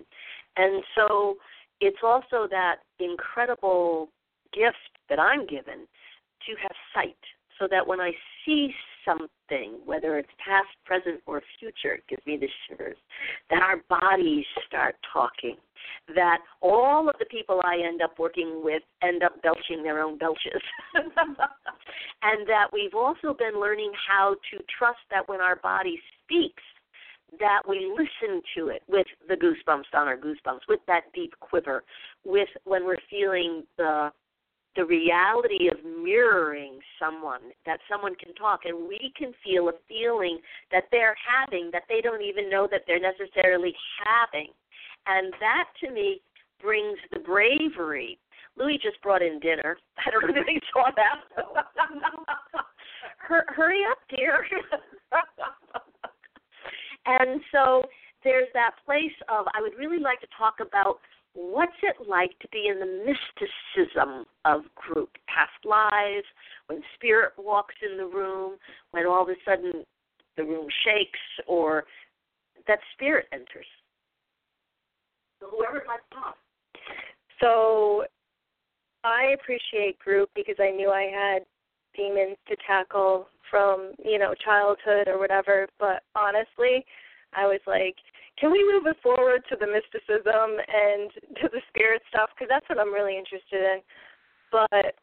[0.57, 1.37] And so
[1.81, 4.09] it's also that incredible
[4.53, 5.87] gift that I'm given
[6.47, 7.17] to have sight
[7.59, 8.11] so that when I
[8.45, 8.71] see
[9.05, 12.97] something, whether it's past, present, or future, it gives me the shivers,
[13.51, 15.57] that our bodies start talking,
[16.15, 20.19] that all of the people I end up working with end up belching their own
[20.19, 20.63] belches.
[20.95, 26.63] and that we've also been learning how to trust that when our body speaks,
[27.39, 31.83] that we listen to it with the goosebumps on our goosebumps, with that deep quiver,
[32.25, 34.11] with when we're feeling the
[34.77, 40.39] the reality of mirroring someone that someone can talk and we can feel a feeling
[40.73, 44.49] that they're having that they don't even know that they're necessarily having.
[45.07, 46.21] And that to me
[46.61, 48.19] brings the bravery.
[48.57, 49.77] Louis just brought in dinner.
[50.07, 51.21] I don't know if you saw that
[53.19, 54.47] hurry up dear.
[57.07, 57.85] And so
[58.25, 60.99] there's that place of i would really like to talk about
[61.35, 66.27] what's it like to be in the mysticism of group past lives
[66.67, 68.57] when spirit walks in the room
[68.93, 69.85] when all of a sudden
[70.37, 71.85] the room shakes or
[72.67, 73.67] that spirit enters?
[75.41, 76.37] So whoever might talk
[77.41, 78.05] so
[79.03, 81.43] i appreciate group because i knew i had
[81.97, 86.85] demons to tackle from you know childhood or whatever but honestly
[87.37, 87.97] i was like
[88.39, 92.69] can we move it forward to the mysticism and to the spirit stuff because that's
[92.69, 93.81] what I'm really interested in.
[94.51, 94.95] But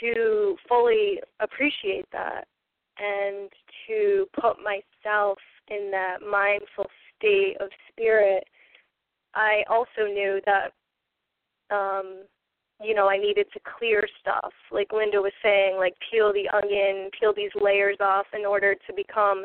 [0.00, 2.46] to fully appreciate that
[2.98, 3.50] and
[3.86, 6.86] to put myself in that mindful
[7.16, 8.44] state of spirit,
[9.34, 10.72] I also knew that
[11.74, 12.24] um
[12.82, 14.54] you know, I needed to clear stuff.
[14.72, 18.94] Like Linda was saying, like peel the onion, peel these layers off in order to
[18.96, 19.44] become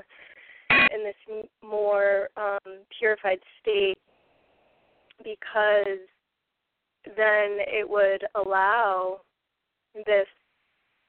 [0.94, 3.98] in this more um, purified state
[5.24, 6.00] because
[7.06, 9.22] then it would allow
[10.06, 10.28] this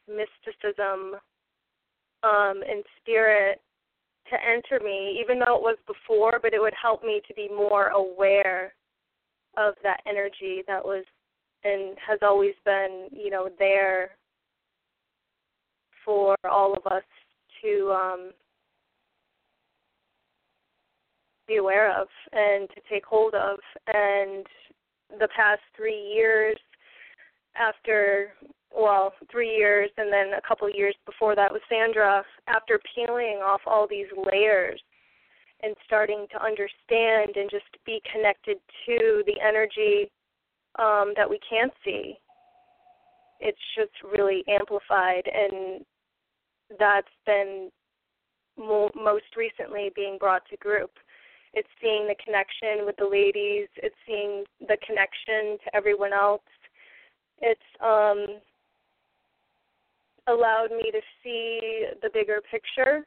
[0.08, 1.16] mysticism
[2.22, 3.60] um, and spirit
[4.30, 7.48] to enter me, even though it was before, but it would help me to be
[7.48, 8.74] more aware
[9.56, 11.04] of that energy that was
[11.64, 14.10] and has always been, you know, there
[16.04, 17.02] for all of us
[17.62, 18.30] to um,
[21.46, 23.58] be aware of and to take hold of.
[23.86, 24.46] And
[25.18, 26.56] the past three years,
[27.56, 28.32] after
[28.76, 33.60] well, three years, and then a couple years before that with Sandra, after peeling off
[33.66, 34.80] all these layers
[35.62, 40.10] and starting to understand and just be connected to the energy
[40.78, 42.16] um, that we can't see,
[43.40, 45.84] it's just really amplified, and
[46.78, 47.70] that's been
[48.58, 50.90] mo- most recently being brought to group.
[51.56, 53.68] It's seeing the connection with the ladies.
[53.76, 56.42] It's seeing the connection to everyone else.
[57.40, 58.40] It's um,
[60.28, 63.04] allowed me to see the bigger picture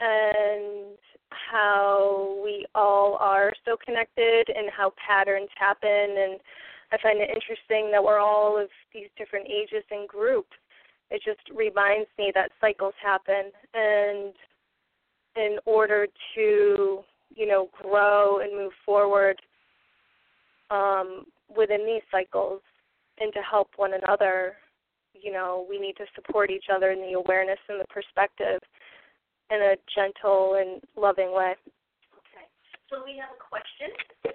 [0.00, 0.98] and
[1.30, 6.40] how we all are so connected and how patterns happen and
[6.90, 10.56] I find it interesting that we're all of these different ages and groups.
[11.10, 14.32] It just reminds me that cycles happen and
[15.36, 17.00] in order to,
[17.34, 19.36] you know, grow and move forward
[20.70, 21.24] um,
[21.54, 22.60] within these cycles
[23.20, 24.56] and to help one another.
[25.14, 28.60] You know, we need to support each other in the awareness and the perspective
[29.50, 31.54] in a gentle and loving way.
[32.14, 32.46] Okay.
[32.90, 34.34] So we have a question.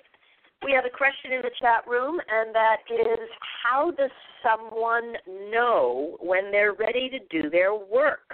[0.63, 3.29] We have a question in the chat room, and that is
[3.63, 5.13] how does someone
[5.51, 8.33] know when they're ready to do their work?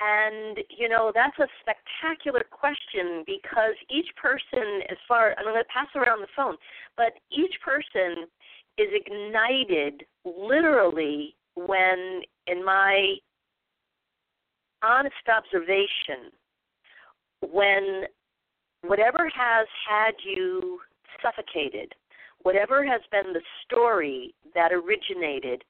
[0.00, 5.64] And, you know, that's a spectacular question because each person, as far, I'm going to
[5.64, 6.56] pass around the phone,
[6.96, 8.26] but each person
[8.78, 13.16] is ignited literally when, in my
[14.84, 16.30] honest observation,
[17.50, 18.04] when
[18.82, 20.78] whatever has had you
[21.20, 21.92] suffocated,
[22.42, 25.64] whatever has been the story that originated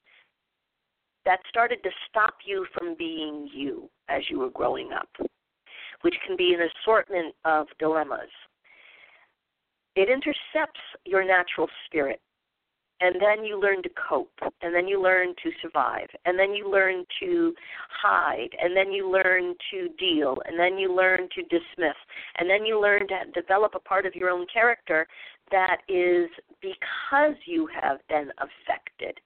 [1.24, 5.08] that started to stop you from being you as you were growing up,
[6.02, 8.30] which can be an assortment of dilemmas.
[9.96, 12.20] It intercepts your natural spirit
[13.00, 14.32] and then you learn to cope
[14.62, 17.54] and then you learn to survive and then you learn to
[17.90, 21.96] hide and then you learn to deal and then you learn to dismiss
[22.38, 25.06] and then you learn to develop a part of your own character
[25.50, 26.28] that is
[26.60, 29.18] because you have been affected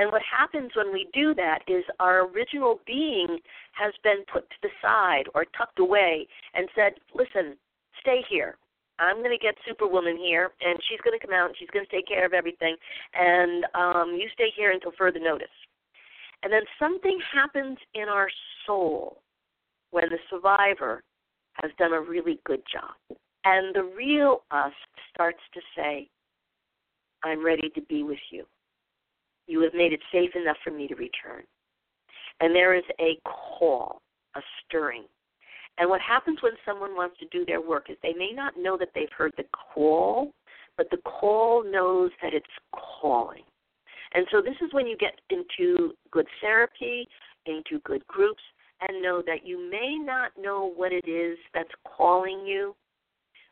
[0.00, 3.38] and what happens when we do that is our original being
[3.72, 7.54] has been put to the side or tucked away and said, listen,
[8.00, 8.56] stay here.
[8.98, 11.84] I'm going to get Superwoman here, and she's going to come out and she's going
[11.84, 12.76] to take care of everything,
[13.12, 15.48] and um, you stay here until further notice.
[16.42, 18.28] And then something happens in our
[18.66, 19.20] soul
[19.90, 21.02] when the survivor
[21.62, 23.18] has done a really good job.
[23.44, 24.72] And the real us
[25.12, 26.08] starts to say,
[27.22, 28.46] I'm ready to be with you.
[29.50, 31.42] You have made it safe enough for me to return.
[32.40, 33.18] And there is a
[33.58, 34.00] call,
[34.36, 35.04] a stirring
[35.80, 38.76] and what happens when someone wants to do their work is they may not know
[38.76, 40.32] that they've heard the call,
[40.76, 42.46] but the call knows that it's
[43.00, 43.44] calling.
[44.12, 47.08] And so this is when you get into good therapy,
[47.46, 48.42] into good groups,
[48.86, 52.74] and know that you may not know what it is that's calling you,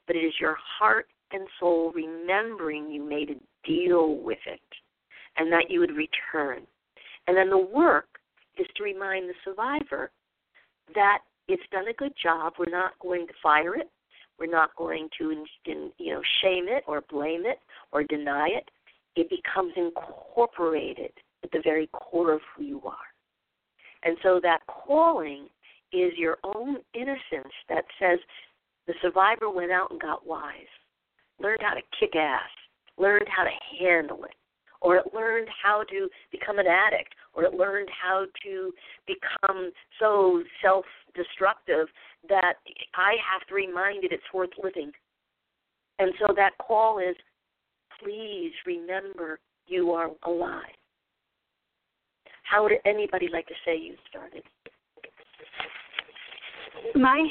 [0.07, 4.61] but it is your heart and soul remembering you made a deal with it
[5.39, 6.67] and that you would return.
[7.27, 8.07] And then the work
[8.59, 10.11] is to remind the survivor
[10.95, 12.55] that it's done a good job.
[12.59, 13.91] We're not going to fire it.
[14.39, 17.59] We're not going to, you know, shame it or blame it
[17.93, 18.71] or deny it.
[19.17, 21.11] It becomes incorporated
[21.43, 22.97] at the very core of who you are.
[24.05, 25.49] And so that calling
[25.93, 28.19] is your own innocence that says
[28.87, 30.53] the survivor went out and got wise,
[31.41, 32.49] learned how to kick ass,
[32.97, 34.35] learned how to handle it,
[34.81, 38.73] or it learned how to become an addict, or it learned how to
[39.07, 41.89] become so self destructive
[42.29, 42.55] that
[42.95, 44.93] I have to remind it it's worth living.
[45.99, 47.17] And so that call is
[48.03, 50.65] please remember you are alive.
[52.45, 54.43] How would anybody like to say you started?
[56.95, 57.29] My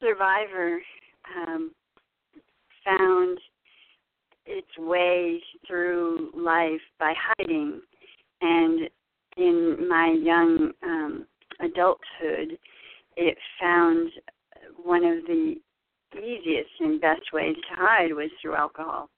[0.00, 0.80] survivor
[1.36, 1.72] um,
[2.84, 3.38] found
[4.48, 7.80] its way through life by hiding,
[8.40, 8.88] and
[9.36, 11.26] in my young um,
[11.60, 12.58] adulthood,
[13.16, 14.10] it found
[14.82, 15.54] one of the
[16.16, 19.10] easiest and best ways to hide was through alcohol.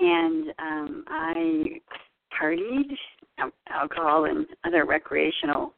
[0.00, 1.80] And um, I
[2.40, 2.90] partied,
[3.70, 5.74] alcohol and other recreational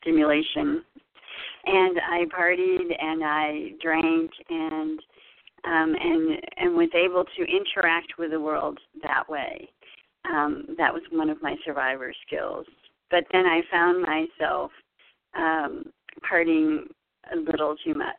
[0.00, 0.82] stimulation.
[1.66, 5.00] And I partied and I drank and
[5.64, 9.68] um, and and was able to interact with the world that way.
[10.30, 12.66] Um, that was one of my survivor skills.
[13.10, 14.70] But then I found myself
[15.36, 15.84] um,
[16.30, 16.86] partying
[17.32, 18.16] a little too much.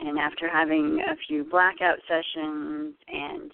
[0.00, 3.50] And after having a few blackout sessions and,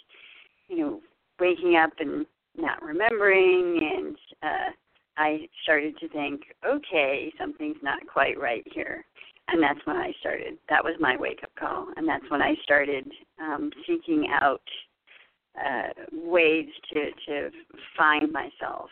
[0.69, 1.01] you know,
[1.41, 4.71] waking up and not remembering, and uh,
[5.17, 9.05] I started to think, okay, something's not quite right here.
[9.49, 10.59] And that's when I started.
[10.69, 11.89] That was my wake up call.
[11.97, 13.07] And that's when I started
[13.41, 14.63] um, seeking out
[15.59, 17.51] uh, ways to, to
[17.97, 18.89] find myself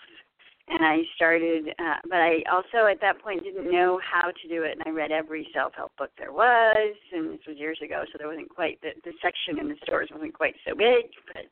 [0.69, 4.63] and I started, uh, but I also at that point didn't know how to do
[4.63, 8.19] it, and I read every self-help book there was, and this was years ago, so
[8.19, 11.45] there wasn't quite the, the section in the stores wasn't quite so big, but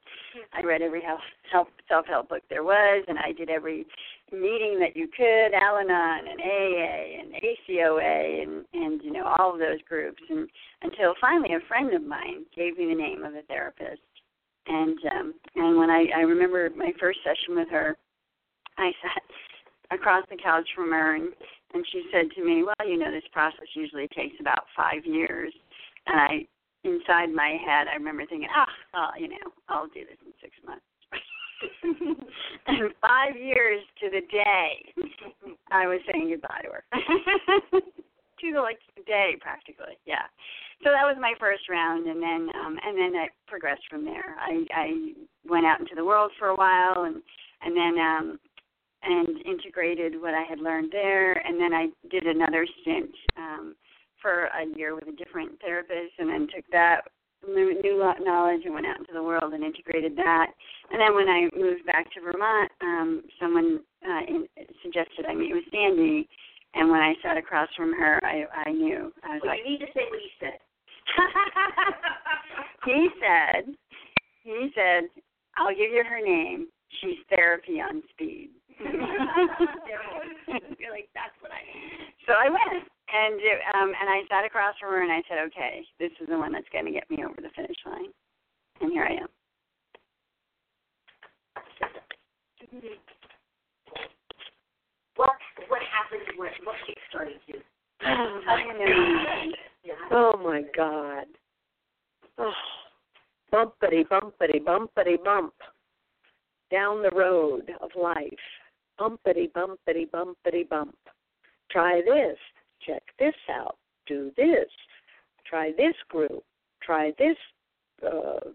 [0.53, 1.03] I read every
[1.51, 3.85] self self-help book there was, and I did every
[4.33, 9.59] meeting that you could, Al-Anon and AA and ACOA, and and you know all of
[9.59, 10.49] those groups, and
[10.83, 14.03] until finally a friend of mine gave me the name of a therapist,
[14.69, 17.97] and um, and when I I remember my first session with her
[18.81, 19.23] I sat
[19.93, 21.33] across the couch from her, and
[21.75, 25.53] and she said to me, "Well, you know, this process usually takes about five years."
[26.07, 26.47] And I,
[26.85, 30.55] inside my head, I remember thinking, "Ah, well, you know, I'll do this in six
[30.67, 30.85] months."
[32.67, 34.95] and five years to the day,
[35.71, 36.85] I was saying goodbye to her.
[38.41, 39.99] to the like day, practically.
[40.07, 40.25] Yeah.
[40.83, 44.37] So that was my first round, and then um, and then I progressed from there.
[44.41, 45.13] I I
[45.45, 47.23] went out into the world for a while, and
[47.63, 48.41] and then um,
[49.03, 53.75] and integrated what I had learned there, and then I did another stint um,
[54.21, 57.03] for a year with a different therapist, and then took that
[57.49, 60.49] new knowledge and went out into the world and integrated that.
[60.91, 64.47] And then when I moved back to Vermont, um, someone uh, in,
[64.83, 66.29] suggested I meet with Sandy,
[66.75, 69.73] and when I sat across from her, I I knew I was well, like, you
[69.73, 70.59] need to say what he said.
[72.85, 73.75] he said,
[74.43, 75.09] he said,
[75.57, 76.69] I'll give you her name.
[77.01, 78.51] She's therapy on speed.
[80.81, 82.17] You're like, that's what I need.
[82.27, 85.39] So I went, and it, um, and I sat across from her, and I said,
[85.49, 88.11] okay, this is the one that's going to get me over the finish line,
[88.81, 89.29] and here I am.
[95.17, 95.31] What
[95.69, 96.23] what happened?
[96.37, 97.61] What what kickstarted you?
[98.07, 98.65] Oh my,
[100.11, 101.27] oh my God.
[102.39, 102.53] Oh,
[103.53, 105.53] bumpity, bumpity, bumpity, bump.
[106.71, 108.33] Down the road of life.
[109.01, 110.97] Bumpity, bumpity, bumpity, bump.
[111.71, 112.37] Try this.
[112.87, 113.77] Check this out.
[114.07, 114.69] Do this.
[115.49, 116.45] Try this group.
[116.83, 117.37] Try this.
[118.05, 118.55] Uh, God.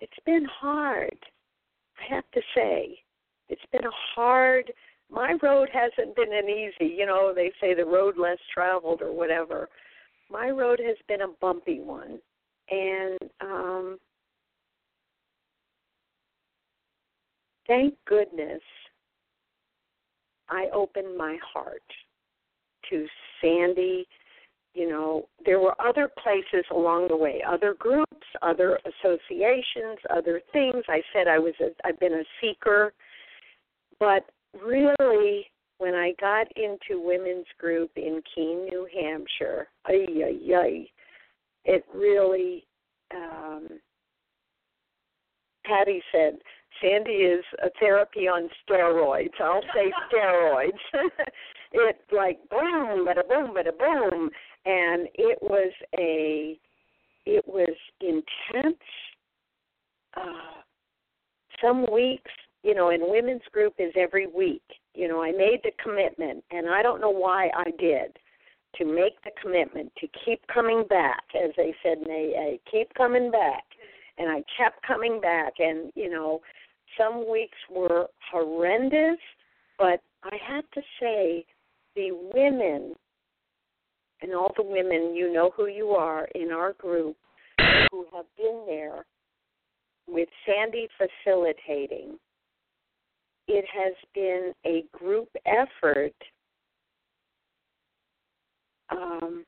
[0.00, 1.16] It's been hard.
[1.98, 2.98] I have to say,
[3.48, 4.72] it's been a hard
[5.12, 9.12] my road hasn't been an easy, you know, they say the road less traveled or
[9.12, 9.68] whatever.
[10.30, 12.18] My road has been a bumpy one.
[12.70, 13.98] And um
[17.72, 18.60] thank goodness
[20.48, 21.82] I opened my heart
[22.90, 23.06] to
[23.40, 24.06] Sandy.
[24.74, 30.82] You know, there were other places along the way, other groups, other associations, other things.
[30.88, 32.92] I said I was a I've been a seeker,
[33.98, 34.24] but
[34.62, 35.46] really,
[35.78, 40.86] when I got into women's group in Keene, New Hampshire, ay ay ay,
[41.64, 42.66] it really.
[43.14, 43.68] Um,
[45.64, 46.38] Patty said,
[46.80, 49.40] Sandy is a therapy on steroids.
[49.40, 50.70] I'll say steroids.
[51.72, 54.30] it like boom, bada boom, bada boom,
[54.64, 56.58] and it was a,
[57.26, 58.76] it was intense.
[60.16, 60.60] Uh,
[61.62, 62.30] some weeks
[62.62, 64.62] you know, and women's group is every week.
[64.94, 68.18] You know, I made the commitment, and I don't know why I did,
[68.76, 73.30] to make the commitment to keep coming back, as they said in AA, keep coming
[73.30, 73.64] back.
[74.18, 76.40] And I kept coming back, and, you know,
[76.98, 79.18] some weeks were horrendous,
[79.78, 81.44] but I have to say,
[81.94, 82.94] the women,
[84.22, 87.16] and all the women, you know who you are in our group,
[87.90, 89.04] who have been there
[90.06, 92.18] with Sandy facilitating
[93.48, 96.14] it has been a group effort
[98.90, 99.44] um,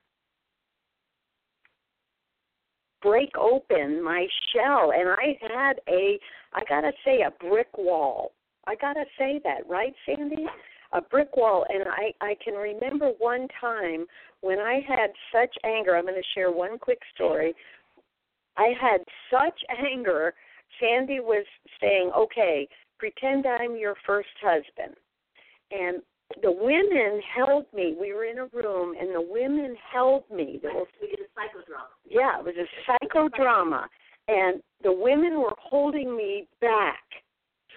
[3.04, 6.18] break open my shell and i had a
[6.54, 8.32] i gotta say a brick wall.
[8.66, 10.46] I gotta say that right sandy?
[10.92, 14.06] A brick wall and i i can remember one time
[14.40, 15.96] when i had such anger.
[15.96, 17.54] I'm going to share one quick story.
[18.56, 19.00] I had
[19.30, 19.60] such
[19.92, 20.34] anger
[20.80, 21.44] sandy was
[21.80, 22.66] saying okay
[22.98, 24.96] pretend I'm your first husband.
[25.70, 26.02] And
[26.42, 27.94] the women held me.
[27.98, 30.58] We were in a room, and the women held me.
[30.62, 31.94] There was we did a psychodrama.
[32.08, 33.86] Yeah, it was a psychodrama,
[34.28, 37.02] and the women were holding me back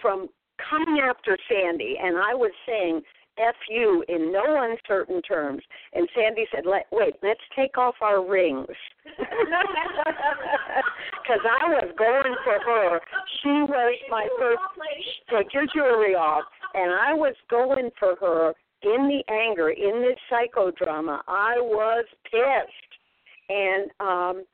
[0.02, 0.30] from
[0.70, 3.02] coming after Sandy, and I was saying,
[3.40, 5.62] F you in no uncertain terms.
[5.94, 8.68] And Sandy said, Let, wait, let's take off our rings.
[11.24, 13.02] Because I was going for her.
[13.44, 14.62] She was my first,
[15.30, 16.46] take your jewelry off.
[16.74, 21.20] And I was going for her in the anger, in this psychodrama.
[21.28, 22.94] I was pissed.
[23.50, 24.46] And um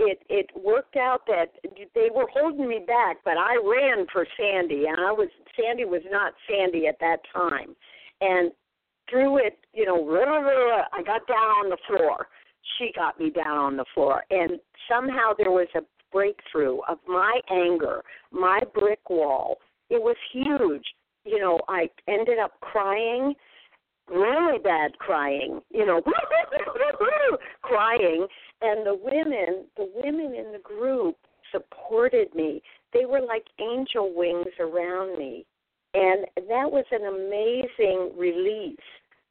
[0.00, 1.52] it it worked out that
[1.94, 5.28] they were holding me back, but I ran for Sandy, and I was
[5.58, 7.76] Sandy was not Sandy at that time,
[8.20, 8.52] and
[9.08, 9.96] through it, you know,
[10.92, 12.28] I got down on the floor.
[12.78, 14.52] She got me down on the floor, and
[14.88, 15.80] somehow there was a
[16.12, 19.58] breakthrough of my anger, my brick wall.
[19.88, 20.84] It was huge.
[21.24, 23.34] You know, I ended up crying,
[24.08, 25.60] really bad crying.
[25.70, 26.02] You know,
[27.62, 28.26] crying,
[28.62, 31.16] and the women, the women in the group
[31.50, 32.62] supported me.
[32.92, 35.46] They were like angel wings around me
[35.92, 38.76] And that was an amazing release,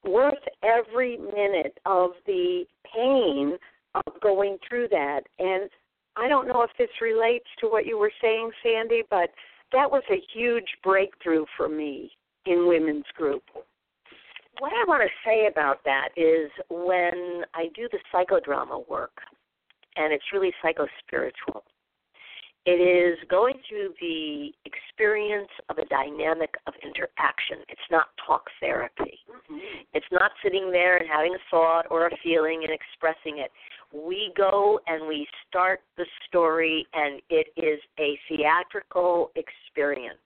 [0.03, 0.33] worth
[0.63, 3.57] every minute of the pain
[3.95, 5.21] of going through that.
[5.39, 5.69] And
[6.15, 9.29] I don't know if this relates to what you were saying, Sandy, but
[9.71, 12.11] that was a huge breakthrough for me
[12.45, 13.43] in women's group.
[14.59, 19.21] What I want to say about that is when I do the psychodrama work,
[19.95, 21.61] and it's really psychospiritual,
[22.69, 27.65] it is going through the experience of a dynamic of interaction.
[27.67, 29.17] It's not talk therapy.
[29.25, 29.89] Mm-hmm.
[29.93, 33.49] It's not sitting there and having a thought or a feeling and expressing it.
[33.93, 40.19] We go and we start the story, and it is a theatrical experience.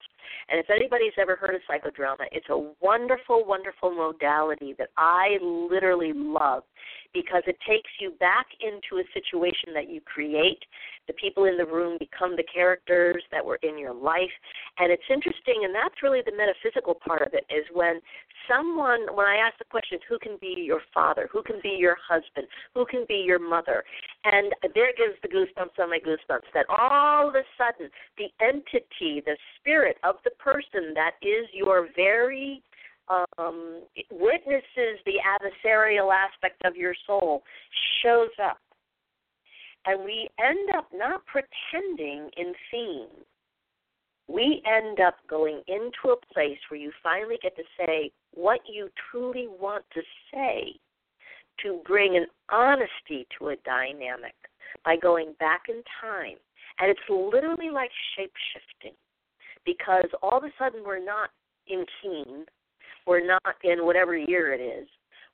[0.50, 6.12] And if anybody's ever heard of psychodrama, it's a wonderful, wonderful modality that I literally
[6.14, 6.64] love
[7.14, 10.60] because it takes you back into a situation that you create.
[11.08, 14.34] The people in the room become the characters that were in your life.
[14.80, 18.02] And it's interesting, and that's really the metaphysical part of it, is when
[18.48, 21.30] someone, when I ask the question, who can be your father?
[21.32, 22.48] Who can be your husband?
[22.74, 23.84] Who can be your mother?
[24.24, 29.22] And there gives the goosebumps on my goosebumps that all of a sudden the entity,
[29.26, 32.62] the spirit of the person that is your very
[33.10, 33.82] um,
[34.12, 37.44] witnesses the adversarial aspect of your soul
[38.02, 38.58] shows up.
[39.86, 43.26] And we end up not pretending in theme.
[44.28, 48.90] We end up going into a place where you finally get to say what you
[49.12, 50.02] truly want to
[50.34, 50.74] say
[51.62, 54.34] to bring an honesty to a dynamic
[54.86, 56.38] by going back in time.
[56.80, 58.98] And it's literally like shape shifting
[59.66, 61.30] because all of a sudden we're not
[61.68, 62.46] in scene,
[63.06, 64.88] we're not in whatever year it is.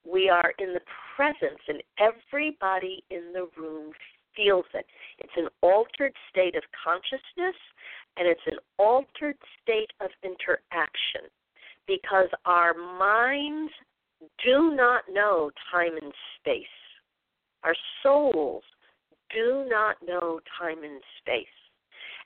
[0.10, 0.82] We are in the
[1.16, 3.92] presence, and everybody in the room
[4.40, 4.86] feels it.
[5.20, 7.56] It's an altered state of consciousness,
[8.18, 11.28] and it's an altered state of interaction
[11.88, 13.72] because our minds
[14.46, 16.66] do not know time and space.
[17.64, 18.64] Our souls
[19.34, 21.46] do not know time and space.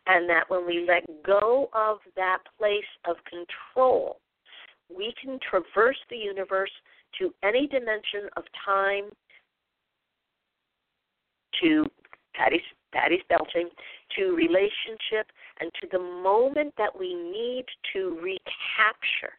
[0.05, 4.17] And that when we let go of that place of control,
[4.95, 6.71] we can traverse the universe
[7.19, 9.05] to any dimension of time,
[11.61, 11.85] to
[12.35, 13.69] Patty's, belching,
[14.17, 19.33] to relationship, and to the moment that we need to recapture,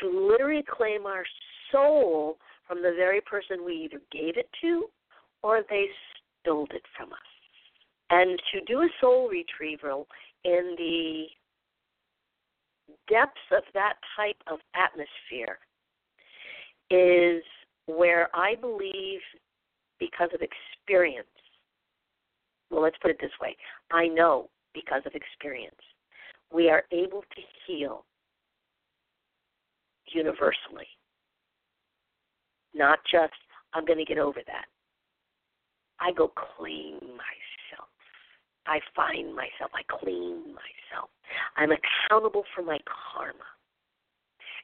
[0.00, 1.24] to literally claim our
[1.70, 4.86] soul from the very person we either gave it to
[5.42, 5.86] or they
[6.40, 7.18] stole it from us.
[8.10, 10.06] And to do a soul retrieval
[10.44, 11.24] in the
[13.08, 15.58] depths of that type of atmosphere
[16.90, 17.42] is
[17.86, 19.20] where I believe,
[20.00, 21.28] because of experience,
[22.70, 23.56] well, let's put it this way
[23.90, 25.74] I know because of experience,
[26.52, 28.04] we are able to heal
[30.12, 30.86] universally.
[32.74, 33.34] Not just,
[33.74, 34.66] I'm going to get over that.
[36.00, 37.88] I go clean myself.
[38.66, 39.70] I find myself.
[39.74, 41.10] I clean myself.
[41.56, 43.38] I'm accountable for my karma.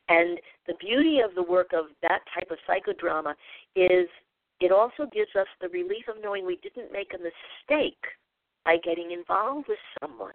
[0.08, 3.34] And the beauty of the work of that type of psychodrama
[3.74, 4.08] is
[4.60, 8.02] it also gives us the relief of knowing we didn't make a mistake
[8.64, 10.34] by getting involved with someone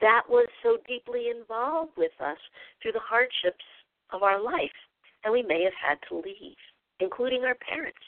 [0.00, 2.38] that was so deeply involved with us
[2.80, 3.64] through the hardships
[4.12, 4.70] of our life,
[5.24, 6.56] and we may have had to leave,
[7.00, 7.98] including our parents.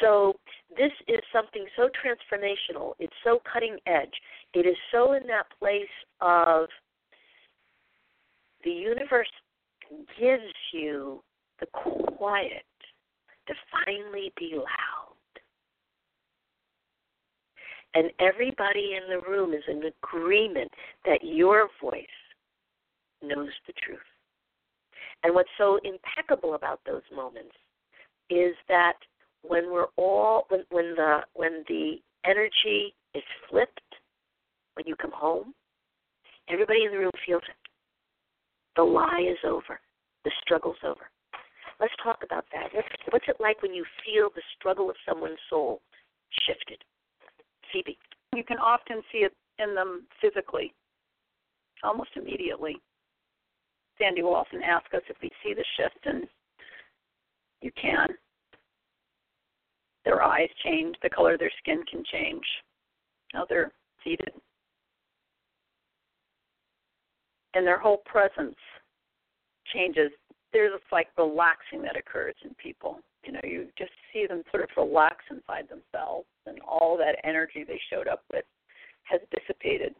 [0.00, 0.34] So
[0.76, 2.94] this is something so transformational.
[2.98, 4.14] It's so cutting edge.
[4.54, 5.82] It is so in that place
[6.20, 6.68] of
[8.64, 9.30] the universe
[10.18, 11.22] gives you
[11.60, 12.64] the quiet
[13.48, 15.16] to finally be loud.
[17.94, 20.70] And everybody in the room is in agreement
[21.04, 22.06] that your voice
[23.22, 23.98] knows the truth.
[25.22, 27.54] And what's so impeccable about those moments
[28.30, 28.94] is that
[29.42, 33.80] when we're all when when the when the energy is flipped
[34.74, 35.52] when you come home
[36.48, 37.56] everybody in the room feels it
[38.76, 39.80] the lie is over
[40.24, 41.10] the struggle's over
[41.80, 42.68] let's talk about that
[43.10, 45.80] what's, it like when you feel the struggle of someone's soul
[46.46, 46.78] shifted
[47.72, 47.98] phoebe
[48.34, 50.72] you can often see it in them physically
[51.84, 52.76] almost immediately
[53.98, 56.24] sandy will often ask us if we see the shift and
[57.60, 58.08] you can
[60.04, 62.44] their eyes change, the color of their skin can change,
[63.32, 64.32] how they're seated.
[67.54, 68.56] And their whole presence
[69.72, 70.10] changes.
[70.52, 73.00] There's this like relaxing that occurs in people.
[73.24, 77.64] You know, you just see them sort of relax inside themselves, and all that energy
[77.66, 78.44] they showed up with
[79.04, 79.94] has dissipated.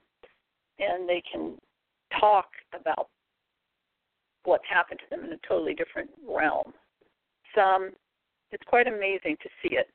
[0.78, 1.56] And they can
[2.20, 2.46] talk
[2.78, 3.08] about
[4.44, 6.72] what's happened to them in a totally different realm.
[7.54, 7.92] Some
[8.50, 9.88] it's quite amazing to see it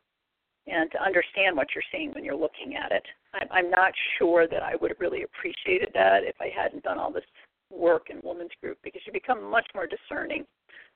[0.67, 3.03] and to understand what you're seeing when you're looking at it.
[3.33, 6.97] I'm, I'm not sure that I would have really appreciated that if I hadn't done
[6.97, 7.23] all this
[7.71, 10.45] work in women's group because you become much more discerning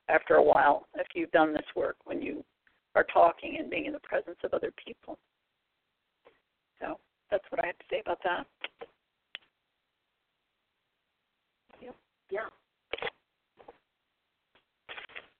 [0.09, 2.43] after a while if you've done this work when you
[2.95, 5.17] are talking and being in the presence of other people.
[6.79, 6.99] So
[7.29, 8.45] that's what I have to say about that.
[11.81, 11.91] Yeah.
[12.29, 12.47] Yeah.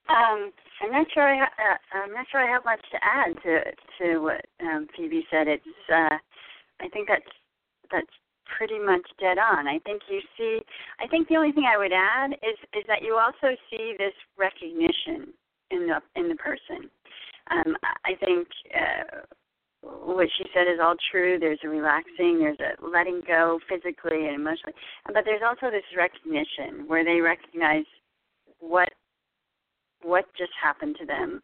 [0.09, 0.51] Um,
[0.81, 1.23] I'm not sure.
[1.23, 3.61] I ha- uh, I'm not sure I have much to add to
[3.99, 5.47] to what um, Phoebe said.
[5.47, 5.63] It's.
[5.89, 6.17] Uh,
[6.81, 7.21] I think that's
[7.91, 8.07] that's
[8.57, 9.67] pretty much dead on.
[9.67, 10.59] I think you see.
[10.99, 14.13] I think the only thing I would add is is that you also see this
[14.37, 15.33] recognition
[15.71, 16.89] in the in the person.
[17.49, 17.75] Um,
[18.05, 19.21] I think uh,
[19.81, 21.37] what she said is all true.
[21.39, 24.75] There's a relaxing, there's a letting go physically and emotionally,
[25.07, 27.85] but there's also this recognition where they recognize
[28.59, 28.89] what
[30.03, 31.41] what just happened to them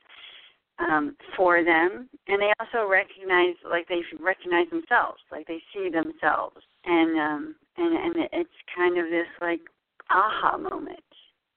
[0.80, 6.58] um, for them, and they also recognize like they recognize themselves, like they see themselves,
[6.86, 9.62] and um, and and it's kind of this like
[10.10, 11.00] aha moment.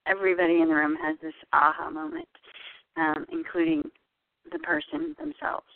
[0.07, 2.29] Everybody in the room has this aha moment,
[2.97, 3.83] um, including
[4.51, 5.67] the person themselves.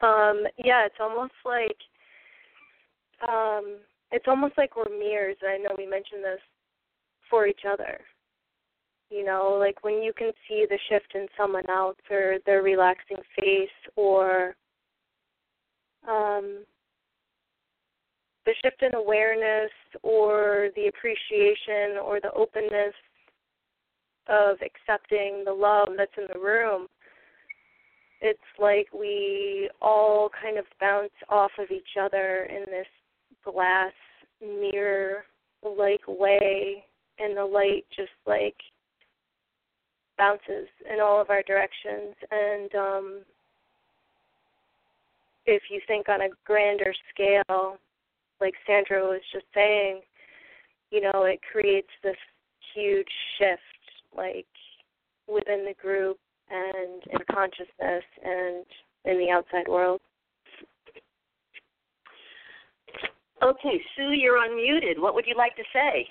[0.00, 1.76] Um, yeah, it's almost like
[3.28, 3.78] um,
[4.10, 5.36] it's almost like we're mirrors.
[5.42, 6.40] I know we mentioned this
[7.30, 8.00] for each other.
[9.12, 13.18] You know, like when you can see the shift in someone else or their relaxing
[13.38, 14.54] face or
[16.08, 16.64] um,
[18.46, 19.70] the shift in awareness
[20.02, 22.94] or the appreciation or the openness
[24.28, 26.86] of accepting the love that's in the room,
[28.22, 32.86] it's like we all kind of bounce off of each other in this
[33.44, 33.92] glass
[34.40, 35.24] mirror
[35.62, 36.84] like way
[37.18, 38.56] and the light just like
[40.18, 43.20] bounces in all of our directions and um
[45.46, 47.76] if you think on a grander scale
[48.40, 50.00] like Sandra was just saying
[50.90, 52.16] you know it creates this
[52.74, 53.08] huge
[53.38, 53.60] shift
[54.16, 54.46] like
[55.26, 56.18] within the group
[56.50, 58.64] and in consciousness and
[59.04, 60.00] in the outside world
[63.42, 65.00] Okay, Sue, you're unmuted.
[65.00, 66.06] What would you like to say?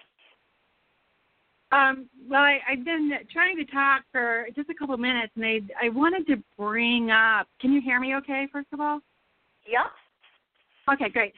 [1.71, 5.45] Um, well, I, I've been trying to talk for just a couple of minutes, and
[5.45, 7.47] I I wanted to bring up.
[7.59, 8.15] Can you hear me?
[8.15, 8.99] Okay, first of all.
[9.65, 9.85] Yeah.
[10.93, 11.33] Okay, great.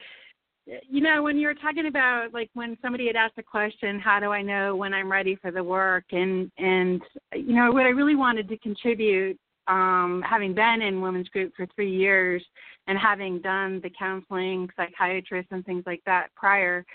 [0.65, 4.19] You know, when you were talking about like when somebody had asked a question, how
[4.19, 6.05] do I know when I'm ready for the work?
[6.11, 7.01] And and
[7.33, 11.67] you know what I really wanted to contribute um, having been in women's group for
[11.75, 12.43] three years
[12.87, 16.85] and having done the counseling, psychiatrist, and things like that prior,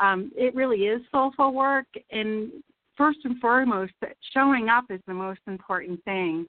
[0.00, 1.86] um, it really is soulful work.
[2.10, 2.50] And
[2.96, 3.92] first and foremost,
[4.32, 6.46] showing up is the most important thing.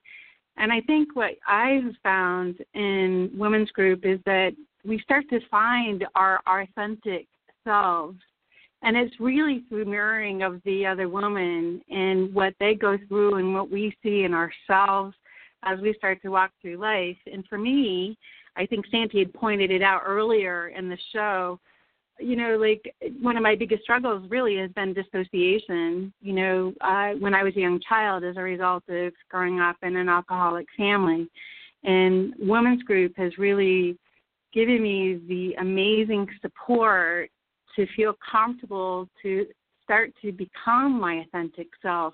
[0.57, 4.53] And I think what I have found in women's group is that
[4.85, 7.27] we start to find our, our authentic
[7.63, 8.17] selves.
[8.83, 13.53] And it's really through mirroring of the other woman and what they go through and
[13.53, 15.15] what we see in ourselves
[15.63, 17.17] as we start to walk through life.
[17.31, 18.17] And for me,
[18.55, 21.59] I think Sandy had pointed it out earlier in the show.
[22.19, 26.13] You know, like one of my biggest struggles really has been dissociation.
[26.21, 29.77] You know, uh, when I was a young child, as a result of growing up
[29.83, 31.29] in an alcoholic family,
[31.83, 33.97] and women's group has really
[34.53, 37.29] given me the amazing support
[37.75, 39.45] to feel comfortable to
[39.83, 42.13] start to become my authentic self,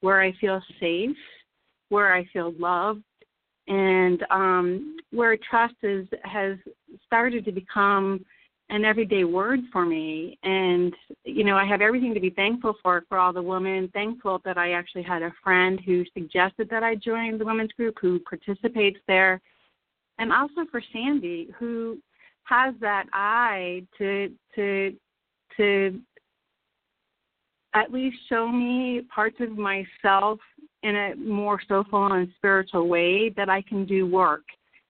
[0.00, 1.16] where I feel safe
[1.88, 3.02] where I feel loved,
[3.66, 6.56] and um, where trust is has
[7.06, 8.24] started to become
[8.70, 10.38] an everyday word for me.
[10.42, 10.94] And
[11.24, 13.88] you know, I have everything to be thankful for for all the women.
[13.92, 17.96] Thankful that I actually had a friend who suggested that I join the women's group,
[18.00, 19.40] who participates there,
[20.18, 21.98] and also for Sandy, who
[22.44, 24.94] has that eye to to
[25.56, 26.00] to
[27.74, 30.38] at least show me parts of myself
[30.82, 34.44] in a more soulful and spiritual way that I can do work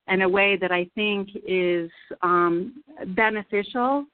[0.09, 1.91] in a way that I think is
[2.23, 4.05] um, beneficial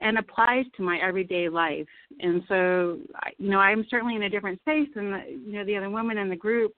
[0.00, 1.86] and applies to my everyday life.
[2.20, 2.98] And so,
[3.38, 6.18] you know, I'm certainly in a different space than the, you know the other women
[6.18, 6.72] in the group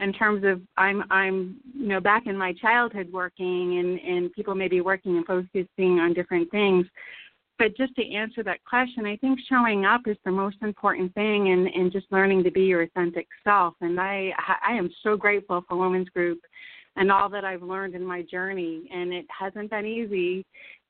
[0.00, 4.54] in terms of I'm I'm you know back in my childhood working and and people
[4.54, 6.86] may be working and focusing on different things
[7.58, 11.48] but just to answer that question, I think showing up is the most important thing,
[11.48, 13.74] and and just learning to be your authentic self.
[13.80, 14.32] And I
[14.66, 16.40] I am so grateful for Women's Group
[16.96, 18.88] and all that I've learned in my journey.
[18.92, 20.44] And it hasn't been easy,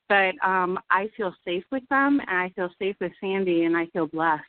[0.09, 3.87] but um, I feel safe with them, and I feel safe with Sandy, and I
[3.87, 4.43] feel blessed.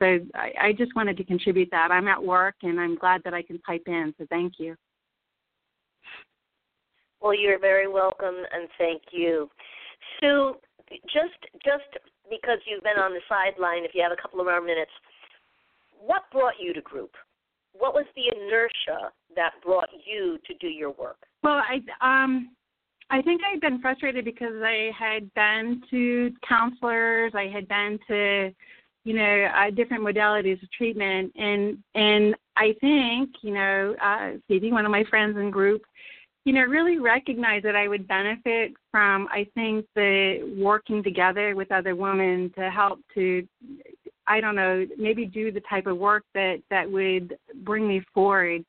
[0.00, 1.90] So I, I just wanted to contribute that.
[1.90, 4.12] I'm at work, and I'm glad that I can pipe in.
[4.18, 4.76] So thank you.
[7.20, 9.48] Well, you're very welcome, and thank you,
[10.20, 10.56] Sue.
[11.04, 14.60] Just just because you've been on the sideline, if you have a couple of more
[14.60, 14.90] minutes,
[16.04, 17.12] what brought you to group?
[17.72, 21.16] What was the inertia that brought you to do your work?
[21.42, 22.50] Well, I um
[23.10, 28.50] I think I'd been frustrated because I had been to counselors, I had been to,
[29.04, 34.72] you know, uh, different modalities of treatment, and and I think, you know, uh, Phoebe,
[34.72, 35.82] one of my friends in group,
[36.44, 41.70] you know, really recognized that I would benefit from, I think, the working together with
[41.70, 43.46] other women to help to,
[44.32, 48.64] I don't know, maybe do the type of work that that would bring me forward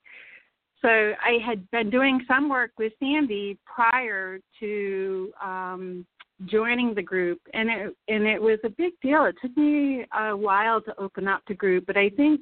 [0.84, 6.06] so I had been doing some work with Sandy prior to um,
[6.46, 9.24] joining the group, and it and it was a big deal.
[9.26, 12.42] It took me a while to open up to group, but I think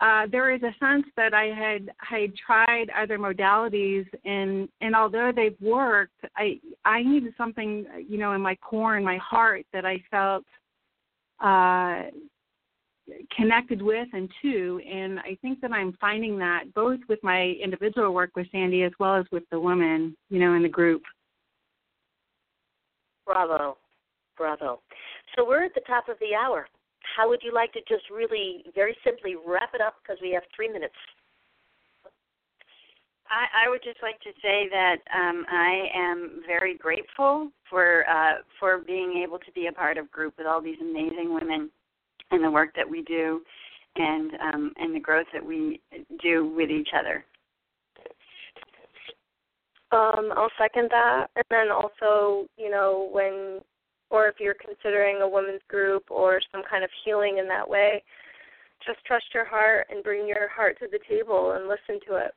[0.00, 5.32] uh, there is a sense that I had had tried other modalities, and and although
[5.34, 9.84] they've worked, I I needed something you know in my core in my heart that
[9.84, 10.44] I felt
[11.40, 12.02] uh,
[13.36, 18.14] connected with and to and i think that i'm finding that both with my individual
[18.14, 21.02] work with sandy as well as with the women you know in the group.
[23.26, 23.76] Bravo.
[24.36, 24.80] Bravo.
[25.34, 26.66] So we're at the top of the hour.
[27.16, 29.94] How would you like to just really very simply wrap it up?
[30.02, 30.94] Because we have three minutes
[33.34, 38.34] I, I would just like to say that um, I am very grateful for uh,
[38.60, 41.68] for being able to be a part of group with all these amazing women
[42.30, 43.40] and the work that we do
[43.96, 45.80] and um, and the growth that we
[46.22, 47.24] do with each other.
[49.90, 51.26] Um, I'll second that.
[51.34, 53.60] And then also, you know, when
[54.10, 58.02] or if you're considering a women's group or some kind of healing in that way,
[58.86, 62.32] just trust your heart and bring your heart to the table and listen to it.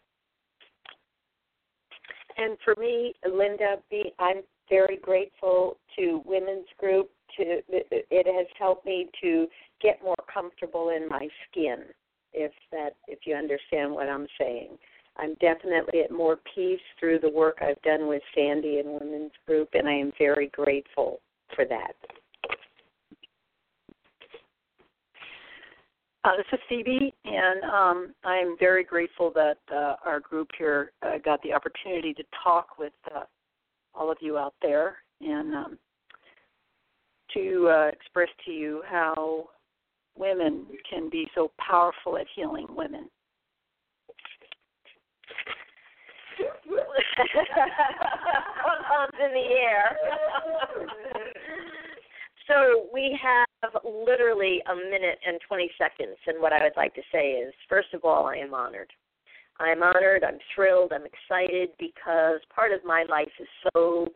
[2.38, 7.10] And for me, Linda, be, I'm very grateful to women's group.
[7.38, 9.48] To it has helped me to
[9.82, 11.84] get more comfortable in my skin
[12.34, 14.78] if that if you understand what I'm saying.
[15.18, 19.70] I'm definitely at more peace through the work I've done with Sandy and Women's Group
[19.74, 21.20] and I am very grateful
[21.56, 21.94] for that.
[26.28, 31.20] Uh, this is Phoebe, and um, I'm very grateful that uh, our group here uh,
[31.24, 33.22] got the opportunity to talk with uh,
[33.96, 35.78] all of you out there and um,
[37.34, 39.48] to uh, express to you how
[40.18, 43.08] women can be so powerful at healing women.
[49.20, 49.98] In the air.
[52.48, 53.47] so we have
[53.84, 57.94] literally a minute and 20 seconds, and what I would like to say is, first
[57.94, 58.92] of all, I am honored.
[59.60, 64.08] I'm honored, I'm thrilled, I'm excited because part of my life is so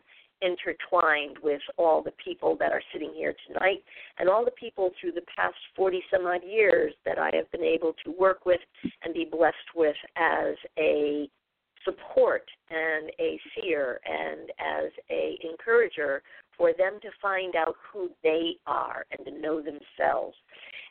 [0.41, 3.83] intertwined with all the people that are sitting here tonight
[4.17, 7.63] and all the people through the past 40 some odd years that I have been
[7.63, 8.59] able to work with
[9.03, 11.29] and be blessed with as a
[11.85, 16.21] support and a seer and as a encourager
[16.57, 20.35] for them to find out who they are and to know themselves.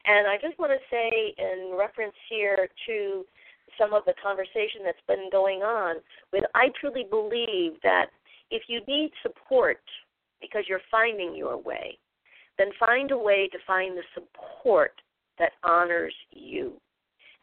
[0.05, 3.25] And I just want to say in reference here to
[3.79, 5.97] some of the conversation that's been going on
[6.33, 8.07] with I truly believe that
[8.51, 9.81] if you need support
[10.41, 11.99] because you're finding your way,
[12.59, 14.93] then find a way to find the support
[15.39, 16.73] that honors you.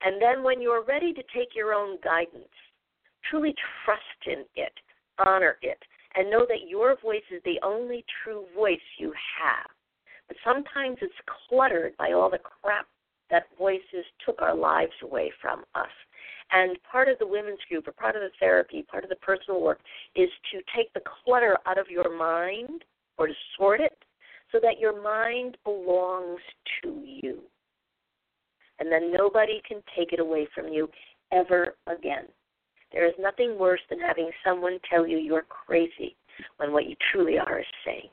[0.02, 2.46] And then when you're ready to take your own guidance,
[3.30, 3.54] truly
[3.86, 4.74] trust in it,
[5.26, 5.80] honor it,
[6.16, 9.70] and know that your voice is the only true voice you have.
[10.28, 11.14] But sometimes it's
[11.48, 12.88] cluttered by all the crap
[13.30, 15.88] that voices took our lives away from us.
[16.52, 19.62] And part of the women's group, or part of the therapy, part of the personal
[19.62, 19.80] work,
[20.16, 22.84] is to take the clutter out of your mind
[23.18, 23.98] or to sort it
[24.52, 26.40] so that your mind belongs
[26.84, 27.40] to you.
[28.80, 30.90] And then nobody can take it away from you
[31.32, 32.28] ever again.
[32.92, 36.16] There is nothing worse than having someone tell you you're crazy
[36.58, 38.10] when what you truly are is sane.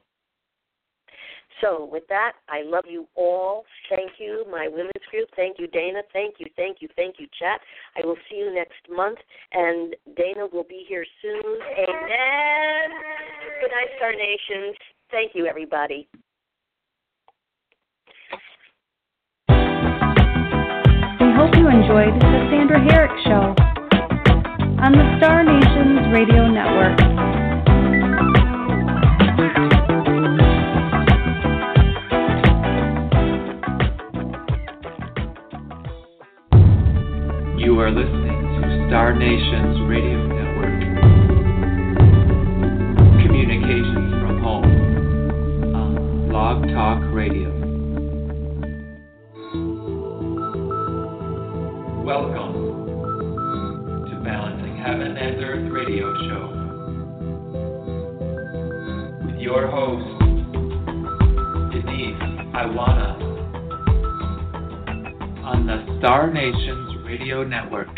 [1.60, 3.64] So, with that, I love you all.
[3.88, 5.28] Thank you, my women's group.
[5.36, 6.02] Thank you, Dana.
[6.12, 7.60] Thank you, thank you, thank you, chat.
[7.96, 9.18] I will see you next month,
[9.52, 11.58] and Dana will be here soon.
[11.78, 12.90] Amen.
[13.60, 14.76] Good night, Star Nations.
[15.12, 16.08] Thank you, everybody.
[21.20, 23.73] We hope you enjoyed the Sandra Harrick Show
[24.84, 26.98] on the Star Nations Radio Network.
[37.58, 40.78] You are listening to Star Nations Radio Network.
[43.24, 44.68] Communications from home
[45.74, 47.48] on Blog Talk Radio.
[52.04, 52.63] Welcome.
[54.84, 56.44] Heaven and Earth radio show
[59.24, 60.20] with your host,
[61.72, 62.20] Denise
[62.52, 63.16] Iwaniw,
[65.42, 67.88] on the Star Nations Radio Network.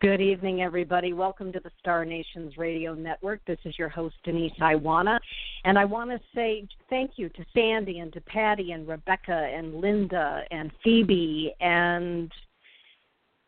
[0.00, 1.12] Good evening, everybody.
[1.12, 3.40] Welcome to the Star Nations Radio Network.
[3.46, 5.20] This is your host, Denise Iwaniw.
[5.62, 9.76] And I want to say thank you to Sandy and to Patty and Rebecca and
[9.76, 12.32] Linda and Phoebe and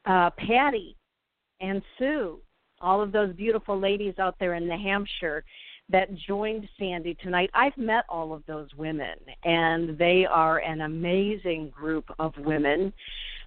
[0.06, 0.96] uh, Patty
[1.60, 2.40] and Sue,
[2.80, 5.44] all of those beautiful ladies out there in New Hampshire
[5.90, 7.50] that joined Sandy tonight.
[7.54, 12.92] I've met all of those women, and they are an amazing group of women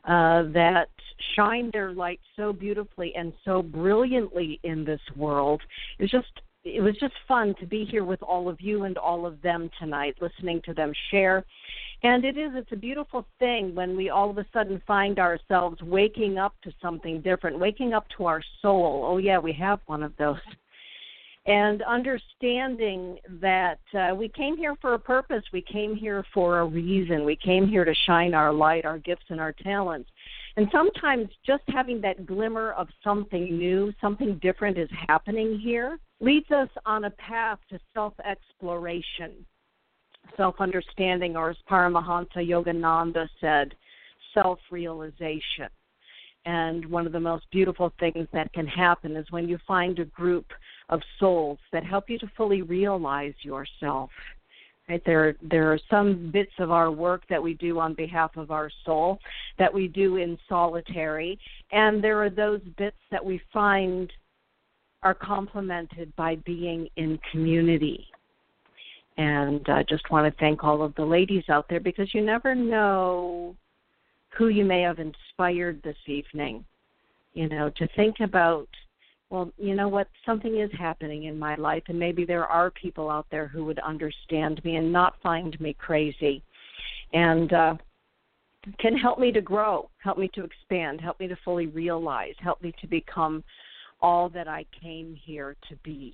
[0.05, 0.89] uh, that
[1.35, 5.61] shine their light so beautifully and so brilliantly in this world.
[5.99, 6.27] It's just
[6.67, 9.69] it was just fun to be here with all of you and all of them
[9.79, 11.45] tonight, listening to them share.
[12.03, 15.81] And it is, it's a beautiful thing when we all of a sudden find ourselves
[15.81, 19.03] waking up to something different, waking up to our soul.
[19.05, 20.37] Oh, yeah, we have one of those
[21.47, 26.65] and understanding that uh, we came here for a purpose, we came here for a
[26.65, 30.09] reason, we came here to shine our light, our gifts, and our talents.
[30.57, 36.49] And sometimes just having that glimmer of something new, something different is happening here, leads
[36.49, 39.45] us on a path to self exploration,
[40.35, 43.75] self understanding, or as Paramahansa Yogananda said,
[44.33, 45.69] self realization.
[46.45, 50.05] And one of the most beautiful things that can happen is when you find a
[50.05, 50.47] group
[50.89, 54.09] of souls that help you to fully realize yourself.
[54.89, 58.51] Right there, there are some bits of our work that we do on behalf of
[58.51, 59.19] our soul
[59.59, 61.37] that we do in solitary,
[61.73, 64.11] and there are those bits that we find
[65.03, 68.07] are complemented by being in community.
[69.17, 72.55] And I just want to thank all of the ladies out there because you never
[72.55, 73.55] know
[74.37, 76.63] who you may have inspired this evening.
[77.33, 78.69] You know, to think about
[79.29, 83.09] well, you know what, something is happening in my life, and maybe there are people
[83.09, 86.41] out there who would understand me and not find me crazy,
[87.13, 87.75] and uh,
[88.79, 92.61] can help me to grow, help me to expand, help me to fully realize, help
[92.61, 93.43] me to become
[94.01, 96.13] all that I came here to be.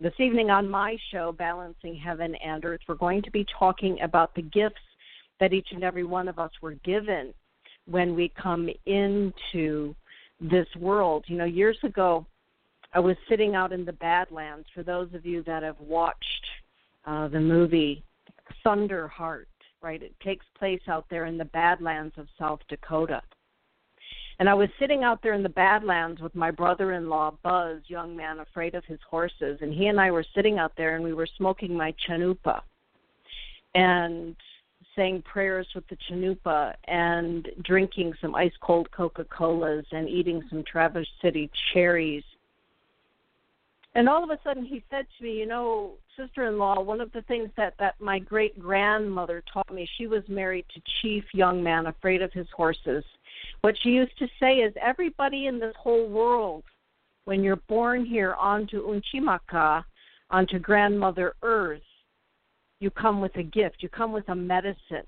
[0.00, 4.34] This evening on my show, Balancing Heaven and Earth, we're going to be talking about
[4.34, 4.80] the gifts
[5.40, 7.32] that each and every one of us were given
[7.86, 9.94] when we come into
[10.42, 11.24] this world.
[11.28, 12.26] You know, years ago,
[12.92, 14.66] I was sitting out in the Badlands.
[14.74, 16.46] For those of you that have watched
[17.06, 18.02] uh, the movie
[18.64, 19.46] Thunderheart,
[19.80, 20.02] right?
[20.02, 23.22] It takes place out there in the Badlands of South Dakota.
[24.38, 27.80] And I was sitting out there in the Badlands with my brother in law, Buzz,
[27.86, 29.58] young man afraid of his horses.
[29.60, 32.60] And he and I were sitting out there and we were smoking my chanupa.
[33.74, 34.36] And
[34.96, 40.62] saying prayers with the chanupa and drinking some ice cold Coca Colas and eating some
[40.64, 42.24] Traverse City cherries.
[43.94, 47.00] And all of a sudden he said to me, You know, sister in law, one
[47.00, 51.24] of the things that, that my great grandmother taught me, she was married to Chief
[51.32, 53.04] Young Man, afraid of his horses.
[53.60, 56.64] What she used to say is everybody in this whole world,
[57.24, 59.84] when you're born here onto Unchimaka,
[60.30, 61.82] onto grandmother earth,
[62.82, 65.06] you come with a gift, you come with a medicine.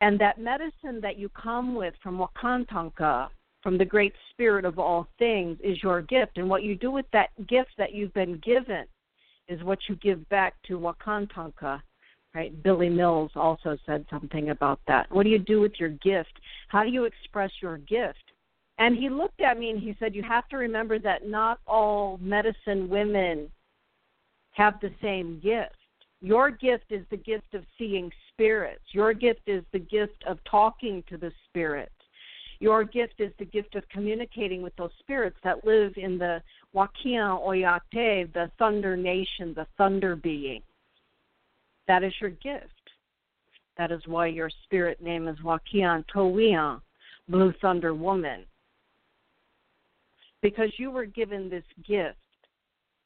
[0.00, 3.28] And that medicine that you come with from Wakantanka,
[3.62, 6.38] from the great spirit of all things, is your gift.
[6.38, 8.84] And what you do with that gift that you've been given
[9.48, 11.82] is what you give back to Wakantanka.
[12.34, 12.62] Right?
[12.62, 15.10] Billy Mills also said something about that.
[15.12, 16.32] What do you do with your gift?
[16.68, 18.32] How do you express your gift?
[18.78, 22.18] And he looked at me and he said, You have to remember that not all
[22.22, 23.50] medicine women
[24.52, 25.76] have the same gift.
[26.22, 28.84] Your gift is the gift of seeing spirits.
[28.92, 31.90] Your gift is the gift of talking to the spirits.
[32.60, 36.40] Your gift is the gift of communicating with those spirits that live in the
[36.76, 40.62] Wakian Oyate, the thunder nation, the thunder being.
[41.88, 42.70] That is your gift.
[43.76, 46.80] That is why your spirit name is Wakian Towian,
[47.28, 48.44] Blue Thunder Woman.
[50.40, 52.16] Because you were given this gift.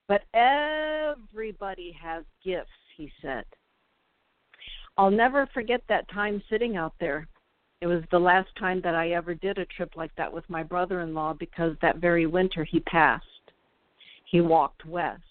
[0.06, 3.44] But everybody has gifts he said.
[4.96, 7.28] I'll never forget that time sitting out there.
[7.80, 10.62] It was the last time that I ever did a trip like that with my
[10.62, 13.24] brother in law because that very winter he passed.
[14.24, 15.22] He walked west.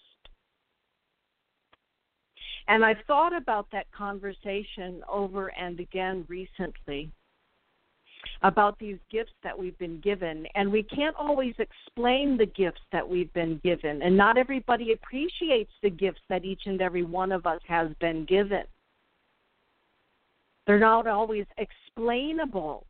[2.68, 7.10] And I've thought about that conversation over and again recently
[8.42, 10.46] about these gifts that we've been given.
[10.54, 14.02] And we can't always explain the gifts that we've been given.
[14.02, 18.24] And not everybody appreciates the gifts that each and every one of us has been
[18.24, 18.64] given.
[20.66, 22.86] They're not always explainable.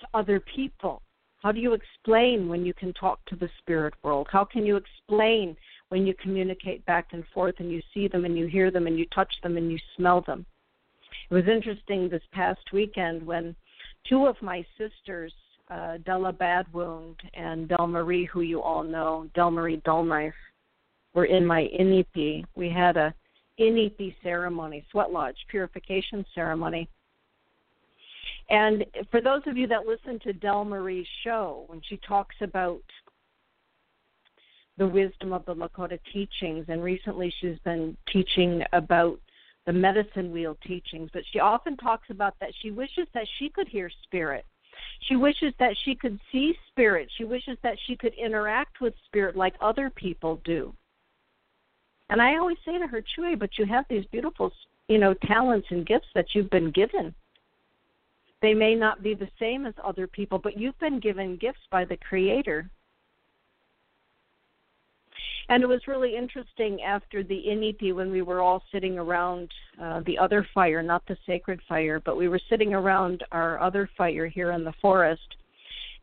[0.00, 1.02] to other people?
[1.42, 4.28] How do you explain when you can talk to the spirit world?
[4.30, 5.56] How can you explain
[5.90, 8.98] when you communicate back and forth and you see them and you hear them and
[8.98, 10.46] you touch them and you smell them?
[11.30, 13.54] It was interesting this past weekend when
[14.08, 15.32] two of my sisters,
[15.70, 20.32] uh, Della Badwound and Del Marie, who you all know, Del Marie Dullknife,
[21.14, 22.44] were in my Inipi.
[22.54, 23.14] We had a
[23.58, 26.88] Inipi ceremony, sweat lodge purification ceremony
[28.50, 32.82] and for those of you that listen to Del Marie's show, when she talks about
[34.76, 39.20] the wisdom of the Lakota teachings, and recently she's been teaching about
[39.66, 43.68] the medicine wheel teachings, but she often talks about that she wishes that she could
[43.68, 44.44] hear spirit.
[45.08, 47.08] She wishes that she could see spirit.
[47.16, 50.74] She wishes that she could interact with spirit like other people do.
[52.10, 54.52] And I always say to her, Chue, but you have these beautiful,
[54.88, 57.14] you know, talents and gifts that you've been given.
[58.42, 61.86] They may not be the same as other people, but you've been given gifts by
[61.86, 62.68] the Creator.
[65.48, 70.00] And it was really interesting after the Inipi when we were all sitting around uh,
[70.06, 74.26] the other fire, not the sacred fire, but we were sitting around our other fire
[74.26, 75.36] here in the forest.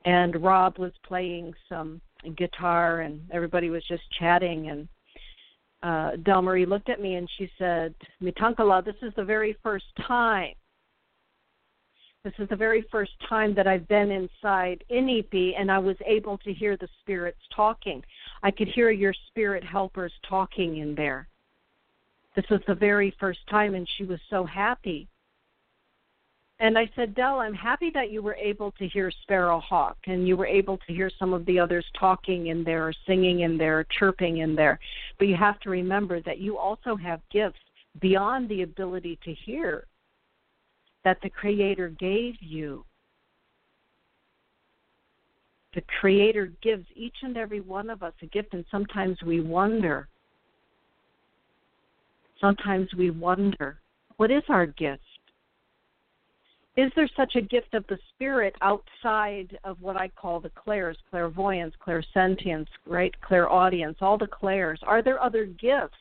[0.05, 2.01] And Rob was playing some
[2.37, 4.69] guitar, and everybody was just chatting.
[4.69, 4.87] And
[5.81, 9.85] uh, Del Marie looked at me and she said, Mitankala, this is the very first
[10.05, 10.53] time
[12.23, 16.37] this is the very first time that I've been inside Inipi and I was able
[16.39, 18.03] to hear the spirits talking.
[18.43, 21.27] I could hear your spirit helpers talking in there.
[22.35, 25.07] This was the very first time, and she was so happy.
[26.61, 30.37] And I said, Dell, I'm happy that you were able to hear Sparrowhawk and you
[30.37, 34.37] were able to hear some of the others talking in there, singing in there, chirping
[34.37, 34.79] in there.
[35.17, 37.57] But you have to remember that you also have gifts
[37.99, 39.87] beyond the ability to hear
[41.03, 42.85] that the Creator gave you.
[45.73, 50.07] The Creator gives each and every one of us a gift, and sometimes we wonder.
[52.39, 53.79] Sometimes we wonder,
[54.17, 55.03] what is our gift?
[56.77, 60.97] Is there such a gift of the Spirit outside of what I call the clairs,
[61.09, 64.79] clairvoyance, clairsentience, right, clairaudience, all the clairs?
[64.83, 65.97] Are there other gifts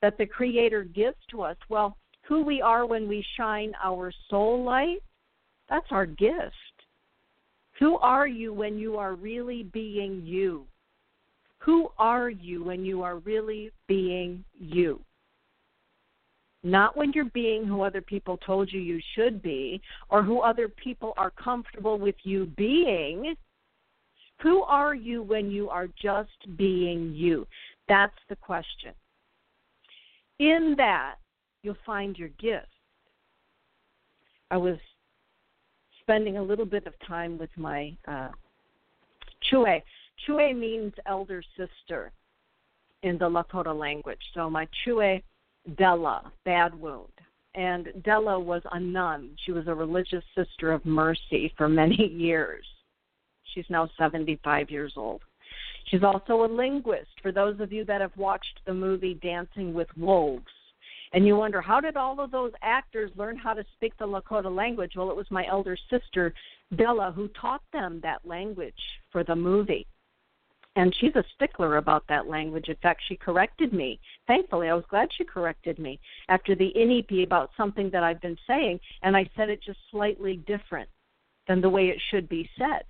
[0.00, 1.56] that the Creator gives to us?
[1.68, 5.02] Well, who we are when we shine our soul light,
[5.68, 6.54] that's our gift.
[7.78, 10.66] Who are you when you are really being you?
[11.58, 15.00] Who are you when you are really being you?
[16.62, 20.68] Not when you're being who other people told you you should be or who other
[20.68, 23.34] people are comfortable with you being.
[24.40, 27.46] Who are you when you are just being you?
[27.88, 28.92] That's the question.
[30.38, 31.16] In that,
[31.62, 32.66] you'll find your gift.
[34.50, 34.78] I was
[36.04, 38.28] spending a little bit of time with my uh,
[39.50, 39.80] Chue.
[40.26, 42.12] Chue means elder sister
[43.02, 44.20] in the Lakota language.
[44.34, 45.20] So my Chue
[45.76, 47.08] Della, bad wound.
[47.54, 49.30] And Della was a nun.
[49.44, 52.66] She was a religious sister of mercy for many years.
[53.54, 55.22] She's now 75 years old.
[55.86, 57.10] She's also a linguist.
[57.22, 60.44] For those of you that have watched the movie Dancing with Wolves,
[61.14, 64.54] and you wonder, how did all of those actors learn how to speak the Lakota
[64.54, 64.94] language?
[64.96, 66.34] Well, it was my elder sister,
[66.74, 68.74] Della, who taught them that language
[69.12, 69.86] for the movie.
[70.74, 72.68] And she's a stickler about that language.
[72.68, 74.00] In fact, she corrected me.
[74.26, 78.38] Thankfully, I was glad she corrected me after the Inipi about something that I've been
[78.44, 80.88] saying, and I said it just slightly different
[81.46, 82.82] than the way it should be said.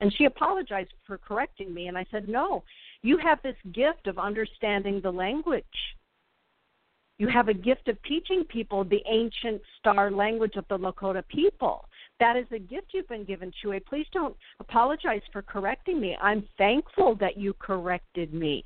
[0.00, 2.62] And she apologized for correcting me, and I said, No,
[3.02, 5.64] you have this gift of understanding the language
[7.18, 11.84] you have a gift of teaching people the ancient star language of the Lakota people.
[12.20, 13.78] That is a gift you've been given, Chue.
[13.88, 16.16] Please don't apologize for correcting me.
[16.20, 18.64] I'm thankful that you corrected me.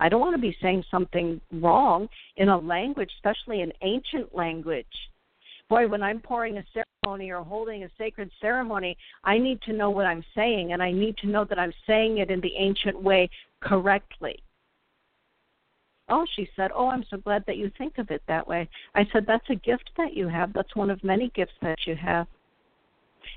[0.00, 4.86] I don't want to be saying something wrong in a language, especially an ancient language.
[5.68, 6.64] Boy, when I'm pouring a
[7.04, 10.90] ceremony or holding a sacred ceremony, I need to know what I'm saying, and I
[10.90, 13.30] need to know that I'm saying it in the ancient way
[13.60, 14.42] correctly.
[16.08, 18.68] Oh, she said, Oh, I'm so glad that you think of it that way.
[18.94, 20.52] I said, That's a gift that you have.
[20.52, 22.26] That's one of many gifts that you have.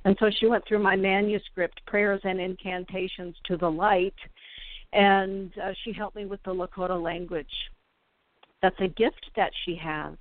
[0.04, 4.16] And so she went through my manuscript, Prayers and Incantations to the Light,
[4.94, 7.52] and uh, she helped me with the Lakota language.
[8.62, 10.16] That's a gift that she has.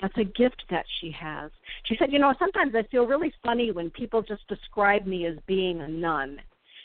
[0.00, 1.50] That's a gift that she has.
[1.84, 5.36] She said, You know, sometimes I feel really funny when people just describe me as
[5.46, 6.40] being a nun.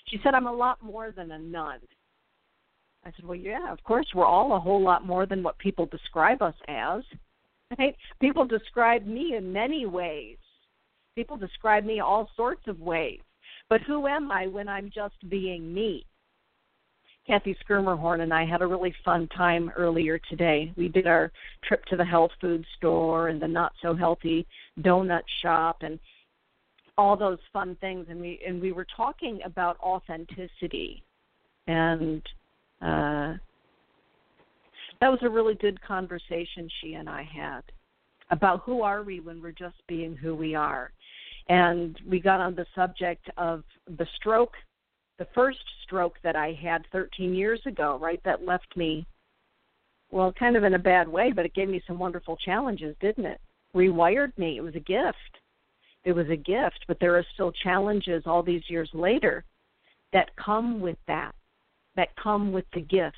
[0.07, 1.79] She said, I'm a lot more than a nun.
[3.05, 5.85] I said, Well, yeah, of course, we're all a whole lot more than what people
[5.85, 7.03] describe us as.
[7.79, 7.95] Right?
[8.19, 10.37] People describe me in many ways.
[11.15, 13.21] People describe me all sorts of ways.
[13.69, 16.05] But who am I when I'm just being me?
[17.25, 20.71] Kathy Schermerhorn and I had a really fun time earlier today.
[20.77, 21.31] We did our
[21.63, 24.45] trip to the health food store and the not so healthy
[24.81, 25.99] donut shop and
[26.97, 31.03] all those fun things and we and we were talking about authenticity
[31.67, 32.21] and
[32.81, 33.33] uh
[35.01, 37.61] that was a really good conversation she and I had
[38.31, 40.91] about who are we when we're just being who we are.
[41.47, 43.63] And we got on the subject of
[43.97, 44.53] the stroke,
[45.19, 48.19] the first stroke that I had 13 years ago, right?
[48.25, 49.05] That left me,
[50.11, 53.25] well, kind of in a bad way, but it gave me some wonderful challenges, didn't
[53.25, 53.39] it?
[53.75, 54.57] Rewired me.
[54.57, 55.17] It was a gift.
[56.03, 59.43] It was a gift, but there are still challenges all these years later
[60.13, 61.33] that come with that,
[61.95, 63.15] that come with the gift.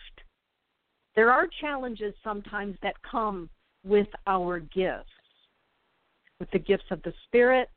[1.15, 3.49] There are challenges sometimes that come
[3.83, 5.09] with our gifts,
[6.39, 7.69] with the gifts of the Spirit,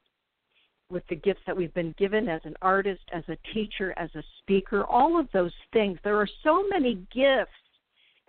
[0.90, 4.22] with the gifts that we've been given as an artist, as a teacher, as a
[4.38, 5.98] speaker, all of those things.
[6.02, 7.52] There are so many gifts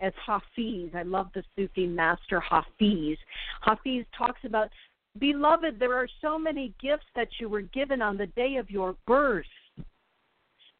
[0.00, 0.90] as Hafiz.
[0.94, 3.18] I love the Sufi master Hafiz.
[3.60, 4.68] Hafiz talks about,
[5.18, 8.96] Beloved, there are so many gifts that you were given on the day of your
[9.06, 9.44] birth.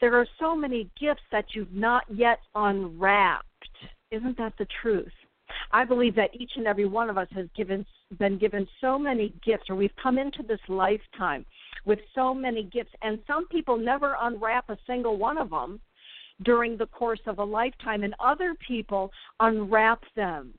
[0.02, 3.46] There are so many gifts that you've not yet unwrapped.
[4.10, 5.12] Isn't that the truth?
[5.70, 7.86] I believe that each and every one of us has given
[8.18, 11.46] been given so many gifts, or we've come into this lifetime
[11.84, 15.80] with so many gifts, and some people never unwrap a single one of them
[16.42, 20.52] during the course of a lifetime, and other people unwrap them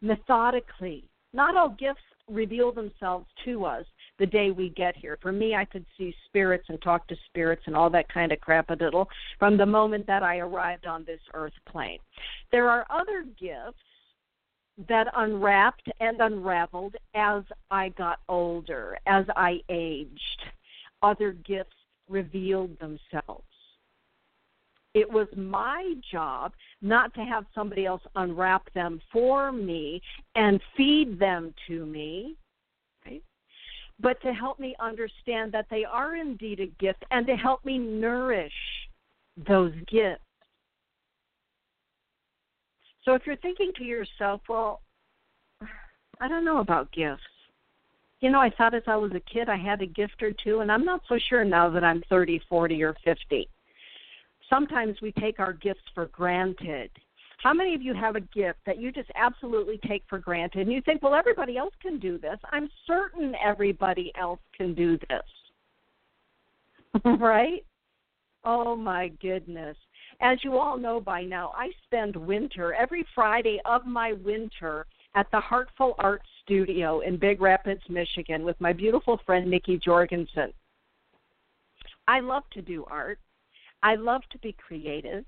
[0.00, 1.04] methodically.
[1.34, 2.00] Not all gifts
[2.30, 3.84] reveal themselves to us
[4.18, 5.18] the day we get here.
[5.20, 8.38] For me, I could see spirits and talk to spirits and all that kind of
[8.40, 9.06] crapadiddle
[9.38, 11.98] from the moment that I arrived on this earth plane.
[12.52, 13.78] There are other gifts
[14.88, 20.42] that unwrapped and unraveled as I got older, as I aged.
[21.02, 21.76] Other gifts
[22.08, 23.44] revealed themselves.
[24.94, 30.00] It was my job not to have somebody else unwrap them for me
[30.36, 32.36] and feed them to me?
[34.00, 37.78] But to help me understand that they are indeed a gift and to help me
[37.78, 38.52] nourish
[39.48, 40.20] those gifts.
[43.04, 44.80] So if you're thinking to yourself, well,
[46.20, 47.22] I don't know about gifts.
[48.20, 50.60] You know, I thought as I was a kid I had a gift or two,
[50.60, 53.48] and I'm not so sure now that I'm 30, 40, or 50.
[54.48, 56.90] Sometimes we take our gifts for granted.
[57.38, 60.72] How many of you have a gift that you just absolutely take for granted and
[60.72, 62.38] you think, well, everybody else can do this?
[62.52, 67.02] I'm certain everybody else can do this.
[67.18, 67.64] right?
[68.44, 69.76] Oh my goodness.
[70.20, 75.30] As you all know by now, I spend winter, every Friday of my winter, at
[75.30, 80.52] the Heartful Art Studio in Big Rapids, Michigan, with my beautiful friend Nikki Jorgensen.
[82.06, 83.18] I love to do art.
[83.82, 85.24] I love to be creative.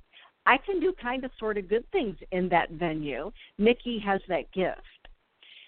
[0.47, 3.33] I can do kind of sort of good things in that venue.
[3.59, 4.81] Nikki has that gift.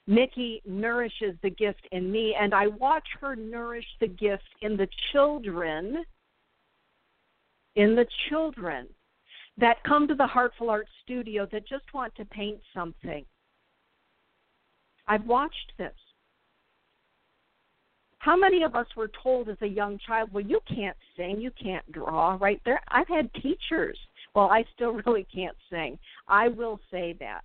[0.06, 4.88] Nikki nourishes the gift in me, and I watch her nourish the gift in the
[5.12, 6.04] children,
[7.76, 8.88] in the children
[9.58, 13.24] that come to the Heartful Art Studio that just want to paint something.
[15.06, 15.92] I've watched this.
[18.18, 21.50] How many of us were told as a young child, well, you can't sing, you
[21.62, 22.80] can't draw, right there?
[22.88, 23.98] I've had teachers.
[24.34, 25.98] Well, I still really can't sing.
[26.26, 27.42] I will say that.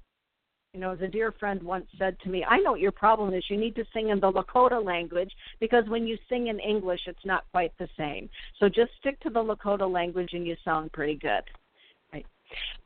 [0.74, 3.32] You know, as a dear friend once said to me, I know what your problem
[3.36, 3.44] is.
[3.48, 7.26] You need to sing in the Lakota language because when you sing in English, it's
[7.26, 8.28] not quite the same.
[8.60, 11.44] So just stick to the Lakota language and you sound pretty good.
[12.12, 12.26] Right?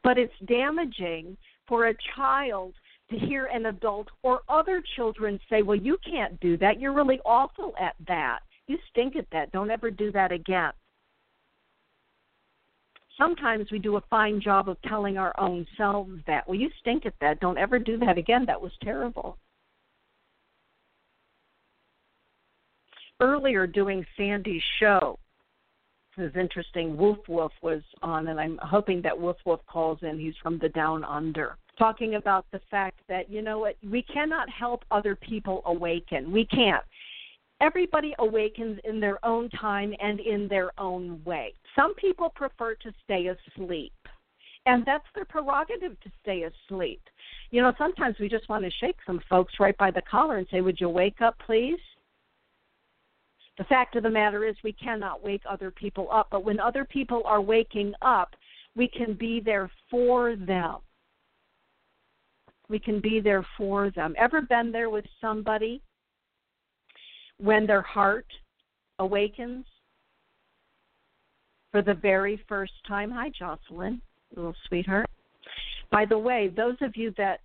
[0.04, 2.74] But it's damaging for a child
[3.10, 6.82] to hear an adult or other children say, Well, you can't do that.
[6.82, 8.40] You're really awful at that.
[8.68, 9.54] You stink at that.
[9.54, 10.74] Don't ever do that again.
[13.18, 16.48] Sometimes we do a fine job of telling our own selves that.
[16.48, 17.40] Well, you stink at that.
[17.40, 18.46] Don't ever do that again.
[18.46, 19.38] That was terrible.
[23.20, 25.18] Earlier, doing Sandy's show,
[26.18, 26.96] it was interesting.
[26.96, 30.20] Wolf Wolf was on, and I'm hoping that Wolf Wolf calls in.
[30.20, 34.50] He's from the Down Under talking about the fact that you know what we cannot
[34.50, 36.84] help other people awaken we can't
[37.62, 41.54] everybody awakens in their own time and in their own way.
[41.76, 43.94] Some people prefer to stay asleep
[44.68, 47.02] and that's their prerogative to stay asleep.
[47.52, 50.48] You know sometimes we just want to shake some folks right by the collar and
[50.52, 51.80] say would you wake up please?
[53.58, 56.86] The fact of the matter is we cannot wake other people up but when other
[56.86, 58.36] people are waking up
[58.76, 60.76] we can be there for them.
[62.70, 64.14] We can be there for them.
[64.18, 65.82] Ever been there with somebody
[67.40, 68.26] when their heart
[69.00, 69.66] awakens
[71.72, 73.12] for the very first time.
[73.12, 74.02] Hi, Jocelyn,
[74.36, 75.10] little sweetheart.
[75.92, 77.42] By the way, those of you that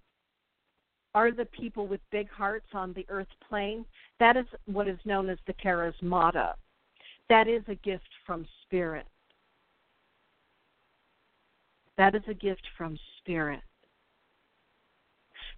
[1.15, 3.85] are the people with big hearts on the earth plane,
[4.19, 6.55] that is what is known as the charismata.
[7.29, 9.07] That is a gift from spirit.
[11.99, 13.61] That is a gift from spirit.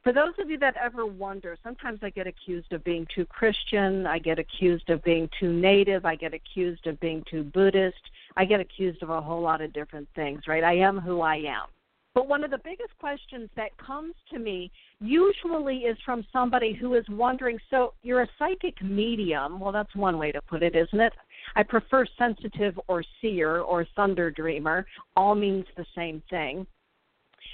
[0.04, 4.06] For those of you that ever wonder, sometimes I get accused of being too Christian,
[4.06, 7.96] I get accused of being too native, I get accused of being too Buddhist,
[8.36, 10.62] I get accused of a whole lot of different things, right?
[10.62, 11.68] I am who I am.
[12.12, 14.70] But one of the biggest questions that comes to me
[15.00, 19.58] usually is from somebody who is wondering so you're a psychic medium.
[19.58, 21.14] Well, that's one way to put it, isn't it?
[21.56, 24.86] I prefer sensitive or seer or thunder dreamer.
[25.16, 26.66] All means the same thing.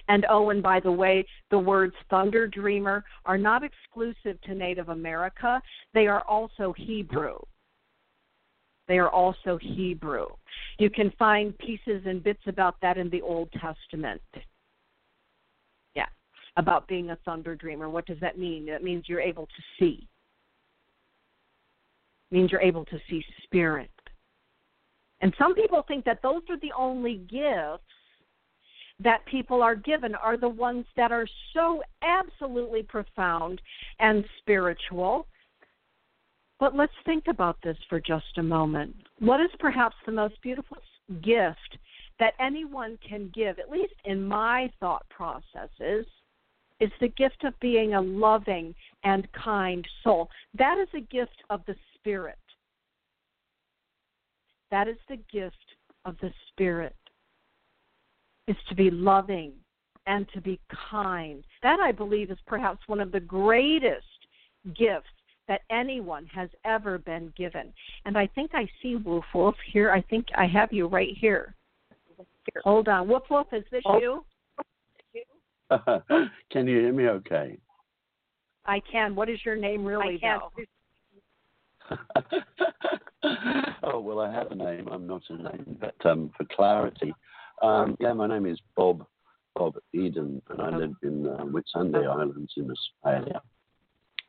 [0.09, 4.89] And oh, and by the way, the words thunder dreamer are not exclusive to Native
[4.89, 5.61] America,
[5.95, 7.37] they are also Hebrew.
[8.89, 10.27] They are also Hebrew.
[10.79, 14.21] You can find pieces and bits about that in the Old Testament
[15.95, 16.07] Yeah,
[16.57, 17.89] about being a thunder dreamer.
[17.89, 18.67] What does that mean?
[18.67, 20.09] That means you're able to see.
[22.33, 23.91] Means you're able to see spirit.
[25.21, 27.85] And some people think that those are the only gifts
[29.03, 33.61] that people are given are the ones that are so absolutely profound
[33.99, 35.27] and spiritual.
[36.59, 38.95] But let's think about this for just a moment.
[39.19, 40.77] What is perhaps the most beautiful
[41.23, 41.79] gift
[42.19, 46.07] that anyone can give, at least in my thought processes,
[46.79, 48.75] is the gift of being a loving
[49.05, 50.29] and kind soul.
[50.57, 52.37] That is a gift of the Spirit.
[54.71, 55.57] That is the gift
[56.05, 56.95] of the Spirit,
[58.49, 59.53] is to be loving
[60.07, 60.59] and to be
[60.91, 61.45] kind.
[61.63, 64.07] That, I believe, is perhaps one of the greatest
[64.77, 65.09] gifts
[65.49, 67.73] that anyone has ever been given.
[68.05, 69.91] And I think I see Woof Wolf here.
[69.91, 71.55] I think I have you right here.
[72.65, 73.09] Hold on.
[73.09, 74.01] Woof Wolf, is this oh.
[74.01, 74.25] you?
[76.51, 77.57] can you hear me okay?
[78.67, 79.15] I can.
[79.15, 80.51] What is your name really, though?
[83.83, 84.89] oh well, I have a name.
[84.89, 87.13] I'm not a name, but um, for clarity,
[87.61, 89.07] um, yeah, my name is Bob
[89.55, 93.43] Bob Eden, and I live in uh, Whitsunday Islands in Australia.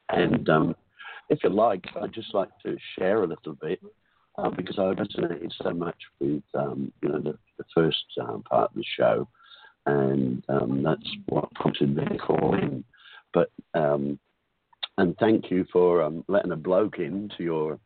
[0.10, 0.76] And um,
[1.30, 3.80] if you like, I'd just like to share a little bit
[4.38, 8.72] uh, because I resonated so much with um, you know the, the first um, part
[8.72, 9.28] of the show
[9.86, 12.84] and um, that's what prompted me to call in.
[13.34, 14.20] But um,
[14.98, 17.80] and thank you for um, letting a bloke into your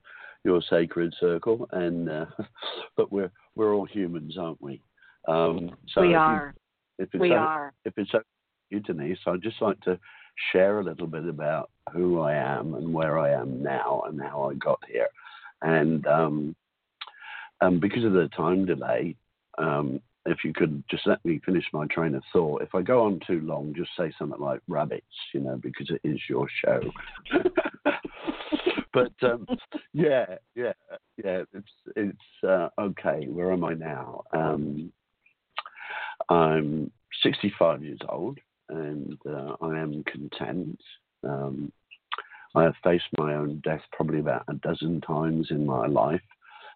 [0.43, 1.67] your sacred circle.
[1.71, 2.25] And uh,
[2.97, 4.81] but we're we're all humans, aren't we?
[5.27, 6.53] Um, so we are.
[6.99, 7.73] if it's we so, are.
[7.83, 8.21] If it's so,
[8.69, 9.99] you, Denise, I'd just like to
[10.51, 14.49] share a little bit about who I am and where I am now and how
[14.49, 15.07] I got here.
[15.61, 16.55] And um,
[17.61, 19.15] um, because of the time delay,
[19.57, 22.63] um, if you could just let me finish my train of thought.
[22.63, 26.01] If I go on too long, just say something like rabbits, you know, because it
[26.03, 26.81] is your show.
[28.93, 29.45] but um,
[29.93, 30.73] yeah, yeah,
[31.23, 33.27] yeah, it's it's uh, okay.
[33.27, 34.23] Where am I now?
[34.33, 34.91] Um,
[36.29, 36.91] I'm
[37.23, 38.39] 65 years old,
[38.69, 40.79] and uh, I am content.
[41.23, 41.71] Um,
[42.55, 46.21] I have faced my own death probably about a dozen times in my life,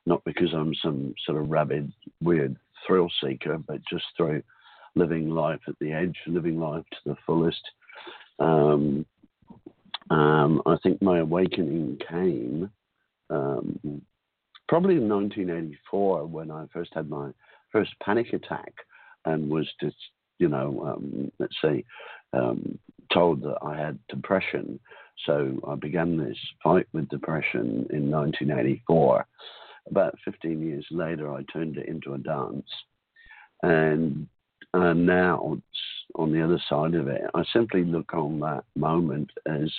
[0.05, 1.91] not because I'm some sort of rabid,
[2.21, 4.43] weird thrill seeker, but just through
[4.95, 7.61] living life at the edge, living life to the fullest.
[8.39, 9.05] Um,
[10.09, 12.71] um, I think my awakening came
[13.29, 14.01] um,
[14.67, 17.31] probably in 1984 when I first had my
[17.71, 18.73] first panic attack
[19.25, 19.97] and was just,
[20.39, 21.83] you know, um, let's say,
[22.33, 22.77] um,
[23.13, 24.79] told that I had depression.
[25.25, 29.25] So I began this fight with depression in 1984
[29.89, 32.67] about 15 years later, I turned it into a dance.
[33.63, 34.27] And,
[34.73, 35.57] and now,
[36.15, 39.71] on the other side of it, I simply look on that moment as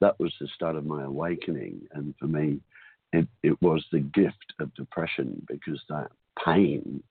[0.00, 1.80] that was the start of my awakening.
[1.92, 2.60] And for me,
[3.12, 6.10] it, it was the gift of depression because that
[6.44, 7.02] pain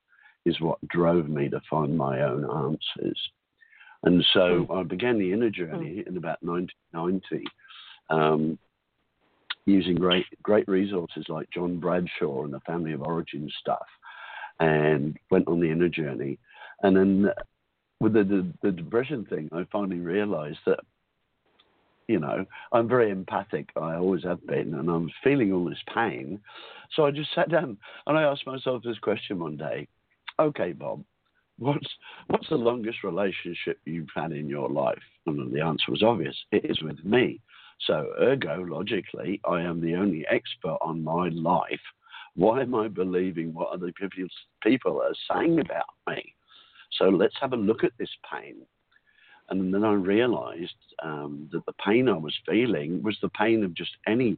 [0.48, 3.18] is what drove me to find my own answers.
[4.02, 4.72] And so hmm.
[4.72, 7.46] I began the inner journey in about 1990.
[8.10, 8.58] Um,
[9.66, 13.86] using great great resources like John Bradshaw and the Family of Origin stuff,
[14.60, 16.38] and went on the inner journey.
[16.82, 17.30] And then
[18.00, 20.80] with the, the, the depression thing, I finally realized that
[22.08, 23.68] you know, I'm very empathic.
[23.76, 26.40] I always have been, and I'm feeling all this pain.
[26.94, 27.76] So I just sat down
[28.06, 29.86] and I asked myself this question one day.
[30.40, 31.04] Okay, Bob,
[31.58, 31.88] what's
[32.28, 35.02] what's the longest relationship you've had in your life?
[35.26, 36.36] And the answer was obvious.
[36.52, 37.40] It is with me.
[37.86, 41.80] So, ergo, logically, I am the only expert on my life.
[42.34, 43.92] Why am I believing what other
[44.62, 46.34] people are saying about me?
[46.92, 48.56] So, let's have a look at this pain.
[49.50, 53.74] And then I realized um, that the pain I was feeling was the pain of
[53.74, 54.36] just any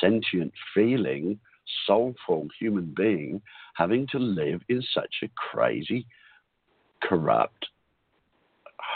[0.00, 1.40] sentient feeling,
[1.86, 3.40] soulful human being
[3.74, 6.06] having to live in such a crazy,
[7.02, 7.66] corrupt,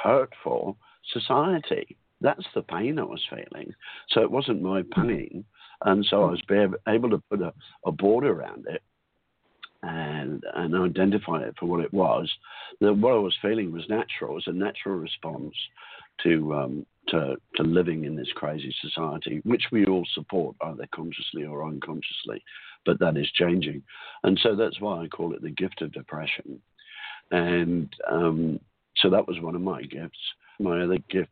[0.02, 0.76] hurtful
[1.12, 1.96] society.
[2.20, 3.74] That's the pain I was feeling.
[4.10, 4.94] So it wasn't my mm.
[4.94, 5.44] pain.
[5.84, 6.30] And so I mm.
[6.30, 7.52] was able to put a,
[7.84, 8.82] a border around it
[9.82, 12.30] and, and identify it for what it was.
[12.80, 14.32] That what I was feeling was natural.
[14.32, 15.54] It was a natural response
[16.22, 21.44] to, um, to, to living in this crazy society, which we all support, either consciously
[21.44, 22.42] or unconsciously.
[22.86, 23.82] But that is changing.
[24.22, 26.60] And so that's why I call it the gift of depression.
[27.30, 28.60] And um,
[28.96, 30.18] so that was one of my gifts.
[30.58, 31.30] My other gift,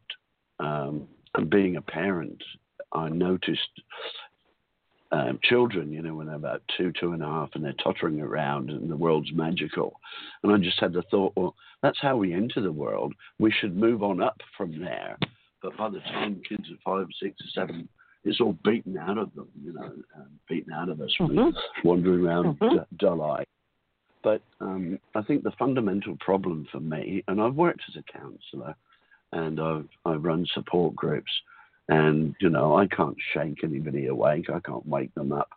[0.59, 1.07] um,
[1.49, 2.43] being a parent,
[2.93, 3.61] I noticed
[5.13, 8.21] um, children, you know, when they're about two, two and a half, and they're tottering
[8.21, 10.01] around, and the world's magical.
[10.43, 13.15] And I just had the thought, well, that's how we enter the world.
[13.39, 15.19] We should move on up from there.
[15.63, 17.89] But by the time kids are five, six, or seven,
[18.25, 21.51] it's all beaten out of them, you know, um, beaten out of us, mm-hmm.
[21.87, 22.79] wandering around mm-hmm.
[22.79, 23.47] d- dull-eyed.
[24.23, 28.75] But um, I think the fundamental problem for me, and I've worked as a counsellor,
[29.33, 31.31] and I've I've run support groups,
[31.89, 34.51] and you know I can't shake anybody awake.
[34.51, 35.51] I can't wake them up.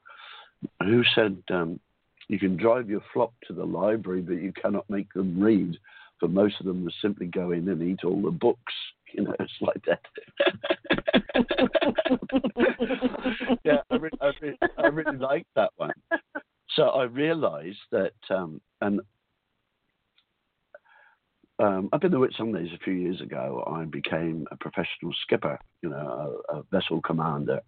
[0.83, 1.79] Who said um,
[2.27, 5.77] you can drive your flock to the library, but you cannot make them read?
[6.19, 8.73] For most of them, will simply go in and eat all the books.
[9.13, 10.01] You know, it's like that.
[13.63, 15.93] yeah, I really, I, really, I really like that one.
[16.75, 18.99] So I realised that, um, and
[21.59, 25.89] um, up in the Whitsundays a few years ago, I became a professional skipper, you
[25.89, 27.61] know, a, a vessel commander,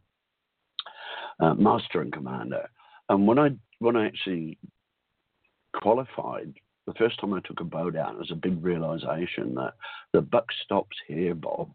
[1.40, 2.68] uh, master and commander.
[3.10, 4.58] And when I when I actually
[5.76, 6.54] qualified,
[6.86, 9.74] the first time I took a boat out, it was a big realization that
[10.14, 11.72] the buck stops here, Bob.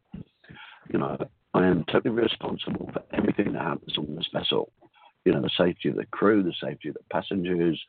[0.93, 1.17] You know,
[1.55, 4.71] I am totally responsible for everything that happens on this vessel
[5.25, 7.81] you know, the safety of the crew, the safety of the passengers,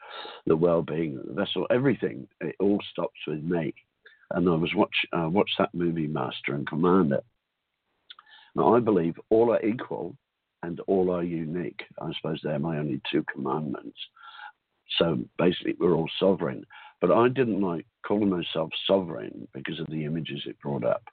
[0.46, 2.28] the well-being of the vessel, everything.
[2.42, 3.74] It all stops with me.
[4.32, 5.30] And I was watch uh,
[5.60, 7.22] that movie, Master and Commander.
[8.56, 10.16] Now I believe all are equal
[10.64, 11.82] and all are unique.
[12.02, 13.98] I suppose they're my only two commandments.
[14.98, 16.66] So basically, we're all sovereign.
[17.02, 21.04] But I didn't like calling myself sovereign because of the images it brought up.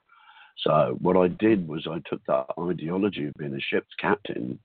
[0.63, 4.59] So what I did was I took that ideology of being a ship's captain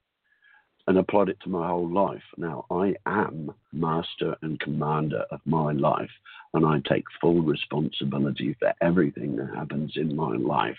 [0.87, 2.23] and applied it to my whole life.
[2.37, 6.11] Now, I am master and commander of my life,
[6.55, 10.77] and I take full responsibility for everything that happens in my life.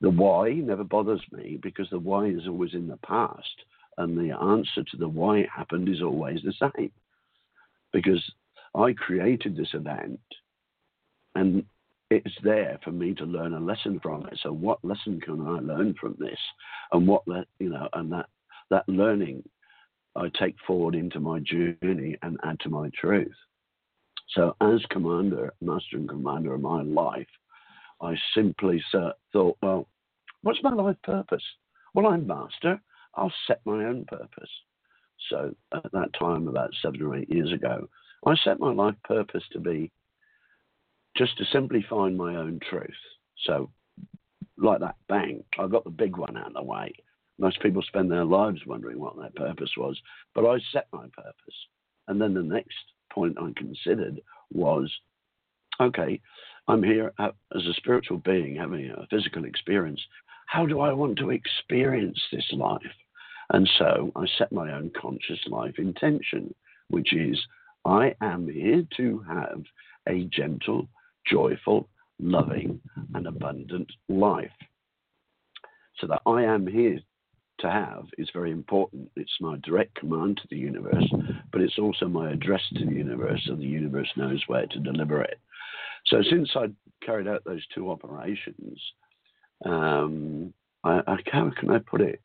[0.00, 3.64] The why never bothers me because the why is always in the past,
[3.98, 6.92] and the answer to the why it happened is always the same.
[7.92, 8.22] Because
[8.74, 10.20] I created this event,
[11.34, 11.64] and
[12.08, 14.38] it's there for me to learn a lesson from it.
[14.42, 16.38] So, what lesson can I learn from this?
[16.92, 17.24] And what,
[17.58, 18.26] you know, and that
[18.70, 19.42] that learning
[20.16, 23.34] I take forward into my journey and add to my truth.
[24.34, 27.28] So, as commander, master and commander of my life,
[28.00, 29.88] I simply thought, well,
[30.42, 31.42] what's my life purpose?
[31.94, 32.80] Well, I'm master.
[33.14, 34.50] I'll set my own purpose.
[35.28, 37.88] So, at that time, about seven or eight years ago,
[38.26, 39.90] I set my life purpose to be
[41.16, 42.90] just to simply find my own truth.
[43.46, 43.70] So,
[44.56, 46.92] like that, bang, I got the big one out of the way.
[47.40, 49.98] Most people spend their lives wondering what their purpose was,
[50.34, 51.54] but I set my purpose.
[52.06, 52.76] And then the next
[53.10, 54.20] point I considered
[54.52, 54.92] was
[55.80, 56.20] okay,
[56.68, 57.32] I'm here as
[57.66, 60.00] a spiritual being having a physical experience.
[60.46, 62.82] How do I want to experience this life?
[63.52, 66.54] And so I set my own conscious life intention,
[66.88, 67.40] which is
[67.86, 69.62] I am here to have
[70.06, 70.88] a gentle,
[71.26, 71.88] joyful,
[72.18, 72.80] loving,
[73.14, 74.52] and abundant life.
[75.98, 77.00] So that I am here
[77.60, 79.10] to have is very important.
[79.16, 81.08] It's my direct command to the universe,
[81.52, 85.22] but it's also my address to the universe, so the universe knows where to deliver
[85.22, 85.38] it.
[86.06, 86.66] So since I
[87.04, 88.80] carried out those two operations,
[89.64, 90.52] um,
[90.84, 92.20] I, I, how can I put it?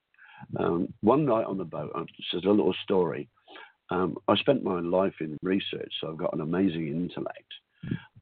[0.60, 3.30] Um, one night on the boat, this is a little story.
[3.90, 7.52] Um, I spent my life in research, so I've got an amazing intellect,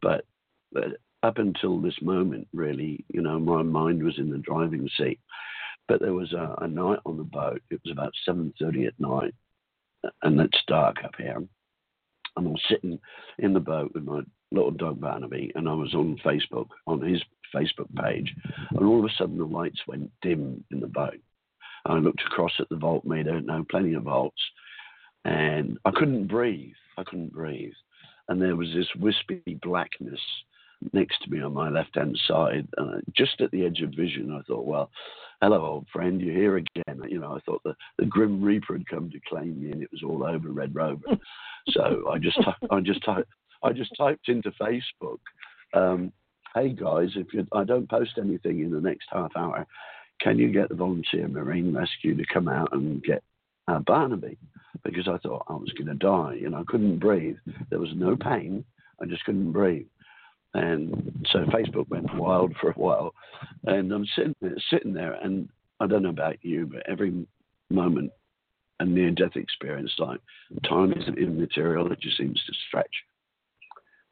[0.02, 0.26] but,
[0.72, 5.19] but up until this moment, really, you know, my mind was in the driving seat.
[5.88, 7.61] But there was a, a night on the boat.
[7.69, 9.34] It was about seven thirty at night,
[10.22, 11.35] and it's dark up here.
[11.38, 12.99] and I was sitting
[13.39, 17.22] in the boat with my little dog Barnaby, and I was on Facebook on his
[17.53, 18.34] Facebook page,
[18.72, 21.19] and all of a sudden the lights went dim in the boat.
[21.85, 24.41] I looked across at the volt meter, no, plenty of volts,
[25.26, 26.76] and I couldn't breathe.
[26.97, 27.73] I couldn't breathe,
[28.30, 30.19] and there was this wispy blackness
[30.93, 34.31] next to me on my left hand side, uh, just at the edge of vision.
[34.31, 34.89] I thought, well,
[35.41, 37.01] hello, old friend, you're here again.
[37.07, 39.91] You know, I thought the, the Grim Reaper had come to claim me, and it
[39.91, 41.18] was all over Red Rover.
[41.69, 42.39] so I just,
[42.72, 43.05] I just,
[43.64, 45.19] I just typed into Facebook,
[45.73, 46.11] um,
[46.55, 49.65] "Hey guys, if I don't post anything in the next half hour,
[50.22, 53.23] can you get the volunteer marine rescue to come out and get
[53.68, 54.38] uh, Barnaby?"
[54.84, 57.38] Because I thought I was going to die, and I couldn't breathe.
[57.69, 58.65] There was no pain.
[59.01, 59.88] I just couldn't breathe.
[60.53, 63.13] And so Facebook went wild for a while,
[63.65, 65.49] and I'm sitting there, sitting there, and
[65.80, 67.25] I don't know about you, but every
[67.69, 68.11] moment
[68.80, 70.19] a near-death experience, like
[70.67, 72.93] time isn't immaterial; it just seems to stretch.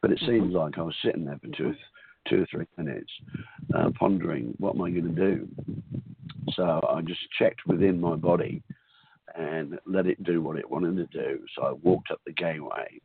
[0.02, 1.76] But it seems like I was sitting there for two,
[2.28, 3.12] two or three minutes,
[3.76, 5.48] uh, pondering what am I going to do.
[6.54, 8.64] So I just checked within my body
[9.36, 11.40] and let it do what it wanted to do.
[11.56, 13.00] So I walked up the gateway,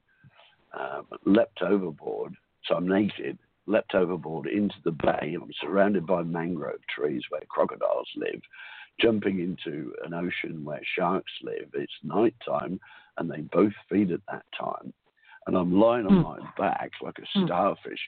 [0.78, 2.34] um, leapt overboard,
[2.66, 5.36] so I'm naked, leapt overboard into the bay.
[5.40, 8.40] I'm surrounded by mangrove trees where crocodiles live,
[9.01, 11.68] jumping into an ocean where sharks live.
[11.74, 12.80] It's night time,
[13.18, 14.93] and they both feed at that time.
[15.47, 16.22] And I'm lying on mm.
[16.24, 17.47] my back like a hmm.
[17.47, 18.01] starfish,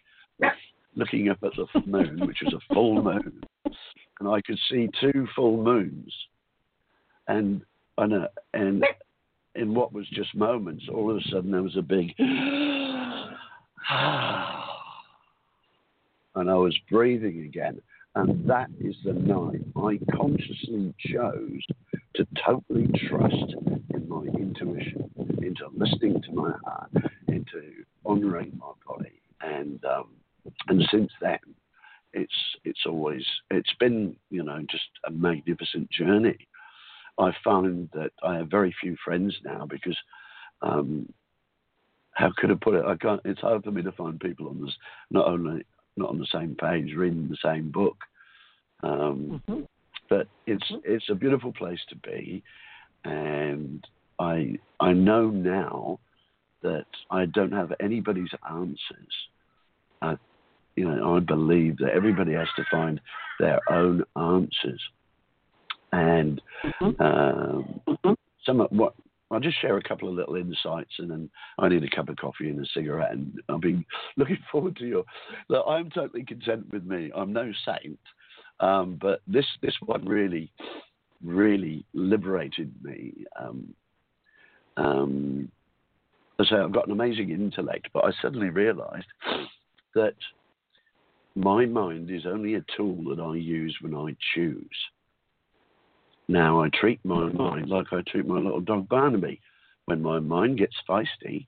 [0.96, 3.44] looking up at the moon, which was a full moon.
[4.18, 6.12] And I could see two full moons.
[7.28, 7.62] And,
[7.96, 8.84] and, uh, and
[9.54, 12.12] in what was just moments, all of a sudden there was a big
[16.34, 17.80] and I was breathing again.
[18.14, 21.62] And that is the night I consciously chose
[22.16, 23.54] to totally trust
[23.90, 25.10] in my intuition,
[25.40, 26.90] into listening to my heart,
[27.28, 29.20] into honoring my body.
[29.40, 30.08] And um,
[30.68, 31.38] and since then,
[32.12, 32.32] it's
[32.64, 36.48] it's always it's been you know just a magnificent journey.
[37.18, 39.96] I found that I have very few friends now because
[40.62, 41.12] um,
[42.18, 42.84] how could I put it?
[42.84, 43.20] I can't.
[43.24, 44.74] It's hard for me to find people on this,
[45.10, 45.64] not only
[45.96, 47.96] not on the same page, reading the same book.
[48.82, 49.60] Um, mm-hmm.
[50.10, 50.80] But it's mm-hmm.
[50.82, 52.42] it's a beautiful place to be,
[53.04, 53.86] and
[54.18, 56.00] I I know now
[56.62, 59.14] that I don't have anybody's answers.
[60.02, 60.16] I,
[60.74, 63.00] you know, I believe that everybody has to find
[63.38, 64.80] their own answers,
[65.92, 67.00] and mm-hmm.
[67.00, 68.12] um, mm-hmm.
[68.44, 68.94] some of what
[69.30, 72.16] I'll just share a couple of little insights, and then I need a cup of
[72.16, 73.86] coffee and a cigarette, and I'll be
[74.16, 75.04] looking forward to your.
[75.48, 77.10] Look, I'm totally content with me.
[77.14, 77.98] I'm no saint,
[78.60, 80.50] um, but this this one really,
[81.22, 83.24] really liberated me.
[83.38, 83.74] Um,
[84.76, 85.50] um,
[86.38, 89.06] I say I've got an amazing intellect, but I suddenly realised
[89.94, 90.14] that
[91.34, 94.66] my mind is only a tool that I use when I choose.
[96.28, 99.40] Now I treat my mind like I treat my little dog Barnaby.
[99.86, 101.46] When my mind gets feisty,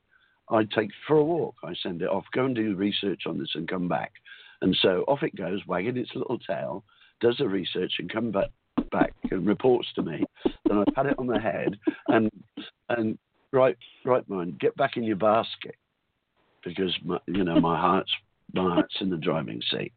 [0.49, 1.57] I take for a walk.
[1.63, 4.13] I send it off, go and do research on this and come back.
[4.63, 6.85] And so off it goes, wagging its little tail,
[7.21, 8.51] does the research and come back
[8.91, 10.25] back and reports to me.
[10.65, 11.79] Then I pat it on the head
[12.09, 12.31] and
[12.89, 13.19] and
[13.53, 15.77] right right mind, get back in your basket
[16.65, 18.13] because my, you know my heart's
[18.55, 19.93] my heart's in the driving seat.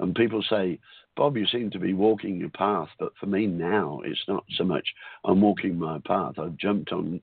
[0.00, 0.78] And people say,
[1.16, 4.64] Bob, you seem to be walking your path, but for me now, it's not so
[4.64, 4.86] much
[5.24, 6.38] I'm walking my path.
[6.38, 7.20] I've jumped on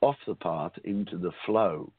[0.00, 1.92] off the path into the flow,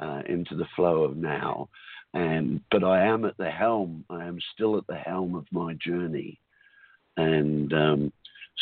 [0.00, 1.68] uh, into the flow of now.
[2.14, 4.04] And but I am at the helm.
[4.08, 6.40] I am still at the helm of my journey,
[7.18, 8.12] and um,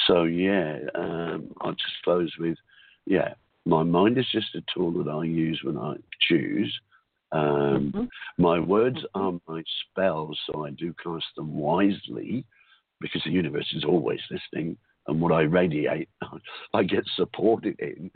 [0.06, 2.58] so yeah, um, I'll just close with,
[3.06, 6.72] yeah, my mind is just a tool that I use when I choose.
[7.34, 8.04] Um, mm-hmm.
[8.38, 9.20] My words mm-hmm.
[9.20, 12.44] are my spells, so I do cast them wisely
[13.00, 14.76] because the universe is always listening,
[15.08, 16.08] and what I radiate,
[16.74, 18.10] I get supported in.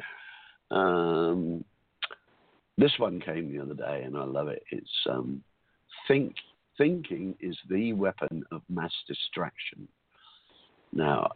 [0.70, 1.65] Um,
[2.78, 4.62] this one came the other day, and I love it.
[4.70, 5.43] It's um,
[6.07, 6.35] think
[6.78, 9.89] thinking is the weapon of mass distraction.
[10.93, 11.32] Now,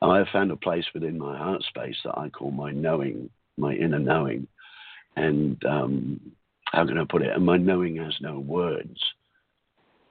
[0.00, 3.28] I have found a place within my heart space that I call my knowing,
[3.58, 4.46] my inner knowing,
[5.16, 6.20] and um,
[6.72, 7.34] how can I put it?
[7.34, 8.98] And my knowing has no words.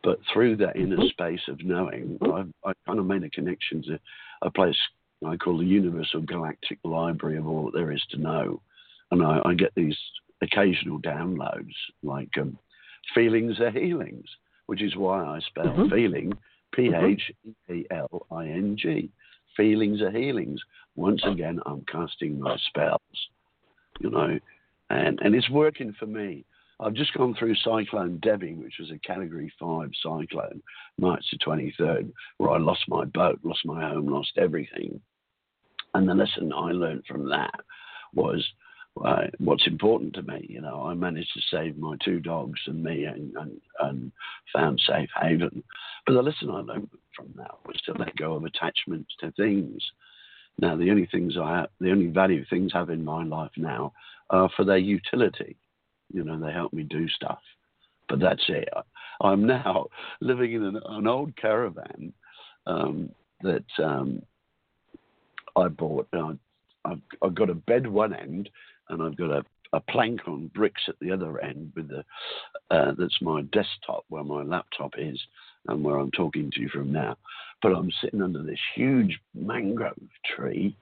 [0.04, 1.08] But through that inner mm-hmm.
[1.08, 2.52] space of knowing, mm-hmm.
[2.66, 4.00] I, I kind of made a connection to
[4.42, 4.78] a place
[5.26, 8.62] I call the universal galactic library of all that there is to know.
[9.12, 9.98] And I, I get these
[10.42, 11.74] occasional downloads
[12.04, 12.58] like um,
[13.14, 14.26] feelings are healings,
[14.68, 15.94] which is why I spell mm-hmm.
[15.94, 16.34] feeling
[16.74, 17.32] P H
[17.70, 19.10] E L I N G.
[19.58, 20.62] Feelings are healings.
[20.96, 23.02] Once again, I'm casting my spells.
[24.00, 24.40] You know,
[24.90, 26.46] and and it's working for me.
[26.82, 30.62] I've just gone through Cyclone Debbie, which was a Category Five cyclone,
[30.98, 35.02] March the 23rd, where I lost my boat, lost my home, lost everything.
[35.94, 37.54] And the lesson I learned from that
[38.14, 38.46] was
[39.04, 40.46] uh, what's important to me.
[40.48, 44.12] You know, I managed to save my two dogs and me and, and, and
[44.54, 45.64] found safe haven.
[46.06, 49.84] But the lesson I learned from that was to let go of attachments to things.
[50.60, 53.94] Now, the only things I have, the only value things have in my life now
[54.30, 55.58] are for their utility.
[56.12, 57.40] You know, they help me do stuff.
[58.08, 58.70] But that's it.
[59.22, 59.88] I'm now
[60.22, 62.14] living in an, an old caravan
[62.66, 63.10] um,
[63.42, 64.22] that um,
[65.56, 66.08] I bought.
[66.14, 66.34] Uh,
[66.86, 68.50] I've, I've got a bed one end
[68.90, 72.04] and I've got a, a plank on bricks at the other end with the
[72.72, 75.20] uh, that's my desktop where my laptop is
[75.68, 77.18] and where I'm talking to you from now.
[77.62, 79.98] But I'm sitting under this huge mangrove
[80.36, 80.76] tree.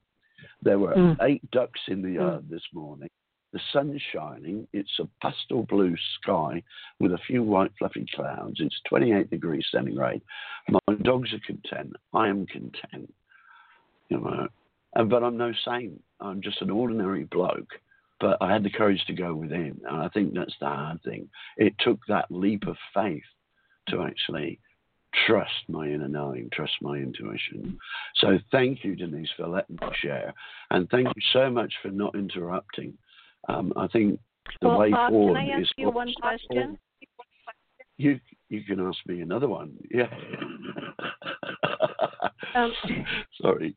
[0.62, 1.18] There were mm.
[1.24, 2.50] eight ducks in the yard mm.
[2.50, 3.10] this morning.
[3.54, 4.68] The sun's shining.
[4.74, 6.62] It's a pastel blue sky
[7.00, 8.58] with a few white fluffy clouds.
[8.60, 10.22] It's 28 degrees centigrade.
[10.70, 11.96] My dogs are content.
[12.14, 13.14] I am content.
[14.10, 14.48] You know,
[14.96, 16.02] uh, but I'm no saint.
[16.20, 17.74] I'm just an ordinary bloke
[18.20, 19.80] but I had the courage to go within.
[19.88, 21.30] And I think that's the hard thing.
[21.58, 23.24] It took that leap of faith
[23.90, 24.60] to actually
[25.26, 27.78] trust my inner knowing, trust my intuition.
[28.16, 30.34] So thank you, Denise, for letting me share.
[30.70, 32.98] And thank you so much for not interrupting.
[33.48, 34.20] Um, I think
[34.62, 35.74] the well, way Bob, forward can I ask is.
[35.78, 36.78] you one question?
[37.98, 38.20] You,
[38.50, 39.74] you can ask me another one.
[39.92, 40.08] Yeah.
[42.56, 42.74] Um,
[43.42, 43.76] Sorry.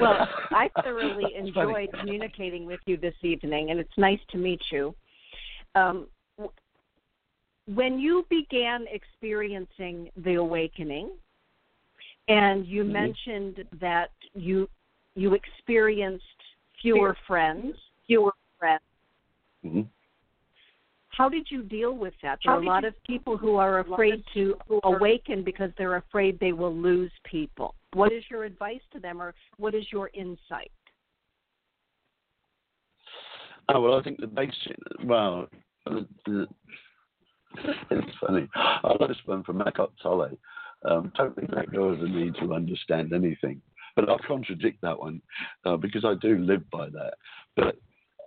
[0.00, 4.94] Well, I thoroughly enjoyed communicating with you this evening, and it's nice to meet you.
[5.74, 6.06] Um,
[7.66, 11.10] when you began experiencing the awakening,
[12.28, 12.92] and you mm-hmm.
[12.92, 14.68] mentioned that you
[15.14, 16.24] you experienced
[16.80, 17.74] fewer friends,
[18.06, 18.32] fewer
[18.62, 18.80] friends.
[19.66, 19.80] Mm-hmm.
[21.08, 22.38] How did you deal with that?
[22.44, 26.52] There are a lot of people who are afraid to awaken because they're afraid they
[26.52, 27.74] will lose people.
[27.92, 30.70] What is your advice to them, or what is your insight?
[33.68, 34.76] Oh well, I think the basic.
[35.04, 35.48] Well,
[35.84, 36.46] the, the,
[37.90, 38.48] it's funny.
[38.54, 40.30] I love this one from Eckhart Tolle.
[40.88, 43.60] Um, totally let go of the need to understand anything.
[43.94, 45.20] But I'll contradict that one
[45.66, 47.14] uh, because I do live by that.
[47.54, 47.76] But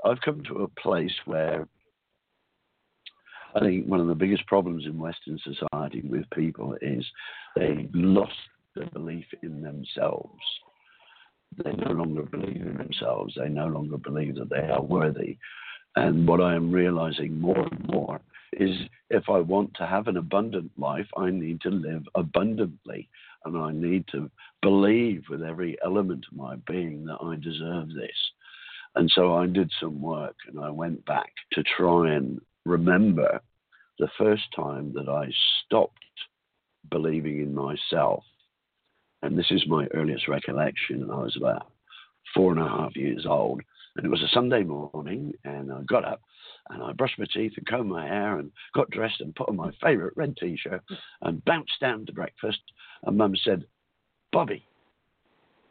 [0.03, 1.67] I've come to a place where
[3.55, 7.05] I think one of the biggest problems in Western society with people is
[7.55, 8.33] they've lost
[8.75, 10.41] the belief in themselves.
[11.63, 13.35] They no longer believe in themselves.
[13.37, 15.37] They no longer believe that they are worthy.
[15.95, 18.19] And what I am realizing more and more
[18.53, 18.75] is
[19.09, 23.07] if I want to have an abundant life, I need to live abundantly.
[23.45, 24.29] And I need to
[24.61, 28.31] believe with every element of my being that I deserve this.
[28.95, 33.41] And so I did some work and I went back to try and remember
[33.99, 35.27] the first time that I
[35.65, 35.99] stopped
[36.89, 38.23] believing in myself.
[39.21, 41.09] And this is my earliest recollection.
[41.11, 41.67] I was about
[42.33, 43.61] four and a half years old.
[43.95, 46.21] And it was a Sunday morning, and I got up
[46.69, 49.55] and I brushed my teeth and combed my hair and got dressed and put on
[49.55, 50.81] my favourite red t shirt
[51.21, 52.59] and bounced down to breakfast.
[53.03, 53.65] And Mum said,
[54.31, 54.65] Bobby,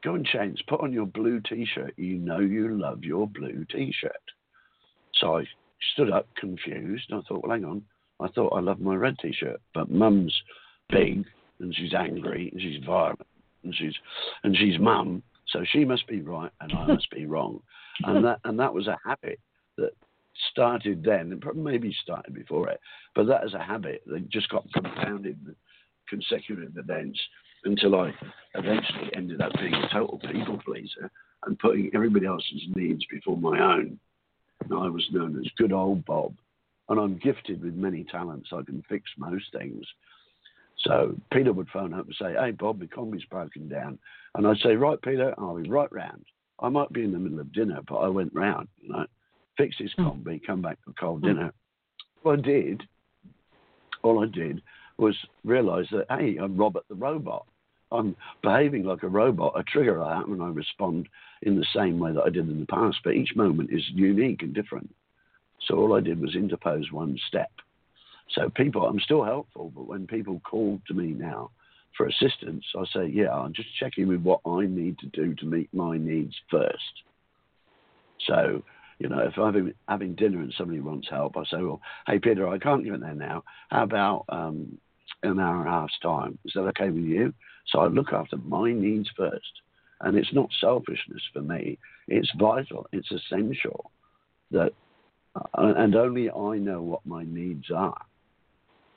[0.05, 1.95] go and change, put on your blue t shirt.
[1.97, 4.13] You know you love your blue t shirt.
[5.15, 5.45] So I
[5.93, 7.11] stood up confused.
[7.13, 7.83] I thought, well, hang on.
[8.21, 10.35] I thought I loved my red t-shirt, but Mum's
[10.89, 11.25] big
[11.61, 13.27] and she's angry and she's violent
[13.63, 13.95] and she's
[14.45, 17.61] and she's Mum, so she must be right and I must be wrong,
[18.05, 19.41] and that and that was a habit
[19.79, 19.91] that
[20.51, 22.81] started then and probably maybe started before it,
[23.15, 25.39] but that is a habit that just got compounded
[26.09, 27.21] consecutive events
[27.65, 28.13] until I
[28.55, 31.11] eventually ended up being a total people pleaser
[31.45, 33.99] and putting everybody else's needs before my own.
[34.63, 36.35] And I was known as good old Bob
[36.89, 38.51] and I'm gifted with many talents.
[38.53, 39.85] I can fix most things.
[40.79, 43.99] So Peter would phone up and say, "Hey Bob, the combi's broken down,"
[44.35, 46.25] and I'd say, "Right, Peter, I'll be right round."
[46.61, 49.07] I might be in the middle of dinner, but I went round, you know,
[49.57, 50.03] fix his hmm.
[50.03, 51.27] combi, come back for cold mm.
[51.27, 51.53] dinner.
[52.23, 52.83] What I did,
[54.03, 54.63] all I did
[54.97, 57.47] was realise that hey, I'm Robert the robot.
[57.93, 59.53] I'm behaving like a robot.
[59.57, 61.09] A trigger I happen, and I respond
[61.43, 62.99] in the same way that I did in the past.
[63.05, 64.93] But each moment is unique and different.
[65.67, 67.51] So all I did was interpose one step.
[68.31, 71.51] So people, I'm still helpful, but when people call to me now
[71.97, 75.47] for assistance, I say, yeah, I'm just checking with what I need to do to
[75.47, 77.03] meet my needs first.
[78.27, 78.63] So,
[78.99, 82.49] you know, if I'm having dinner and somebody wants help, I say, well, hey, Peter,
[82.49, 83.45] I can't get there now.
[83.71, 84.79] How about um,
[85.23, 86.39] an hour and a half's time?
[86.45, 87.33] Is that okay with you?
[87.67, 89.61] So I look after my needs first.
[90.01, 91.79] And it's not selfishness for me,
[92.09, 93.91] it's vital, it's essential
[94.51, 94.73] that
[95.55, 98.01] and only I know what my needs are.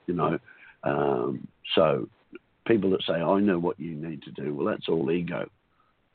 [0.06, 0.40] You know,
[0.84, 2.08] um, so
[2.66, 5.50] people that say I know what you need to do, well, that's all ego.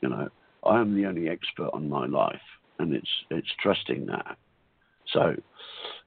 [0.01, 0.29] You know,
[0.65, 2.41] I am the only expert on my life,
[2.79, 4.37] and it's it's trusting that.
[5.11, 5.35] So,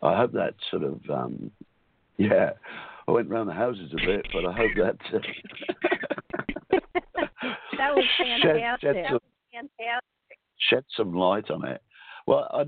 [0.02, 1.51] I hope that sort of um,
[2.16, 2.52] yeah.
[3.09, 4.97] I went round the houses a bit, but I hope that.
[5.15, 5.19] Uh,
[7.78, 8.81] that was fantastic.
[8.81, 9.20] Shed, shed, some,
[9.53, 10.39] fantastic.
[10.59, 11.83] shed some light on it.
[12.27, 12.65] Well, I,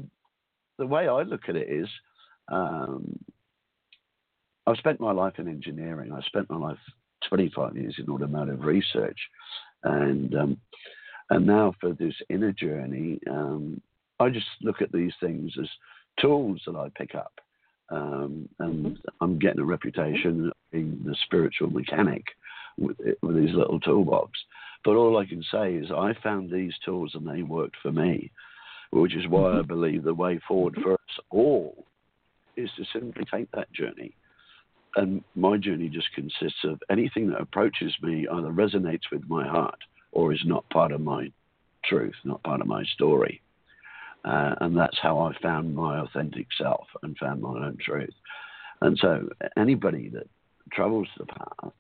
[0.78, 1.88] the way I look at it is,
[2.52, 3.18] um,
[4.66, 6.12] I've spent my life in engineering.
[6.12, 6.78] I spent my life
[7.28, 9.18] 25 years in automotive research,
[9.82, 10.58] and um,
[11.30, 13.80] and now for this inner journey, um,
[14.20, 15.68] I just look at these things as
[16.20, 17.32] tools that I pick up.
[17.90, 18.94] Um, and mm-hmm.
[19.20, 22.24] I'm getting a reputation of being the spiritual mechanic
[22.76, 24.38] with, with these little toolbox.
[24.84, 28.30] But all I can say is I found these tools and they worked for me,
[28.90, 29.58] which is why mm-hmm.
[29.58, 31.84] I believe the way forward for us all
[32.56, 34.14] is to simply take that journey.
[34.96, 39.78] And my journey just consists of anything that approaches me either resonates with my heart
[40.12, 41.30] or is not part of my
[41.84, 43.40] truth, not part of my story.
[44.28, 48.12] Uh, and that's how I found my authentic self and found my own truth.
[48.82, 50.28] And so anybody that
[50.70, 51.72] travels the path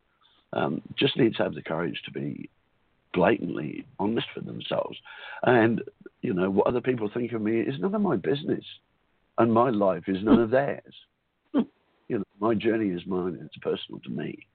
[0.54, 2.48] um, just needs to have the courage to be
[3.12, 4.96] blatantly honest with themselves.
[5.42, 5.82] And,
[6.22, 8.64] you know, what other people think of me is none of my business.
[9.36, 10.94] And my life is none of theirs.
[12.10, 13.38] You know, my journey is mine.
[13.44, 14.46] It's personal to me.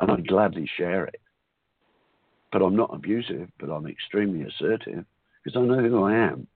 [0.00, 1.20] And I gladly share it.
[2.50, 5.04] But I'm not abusive, but I'm extremely assertive
[5.44, 6.46] because I know who I am.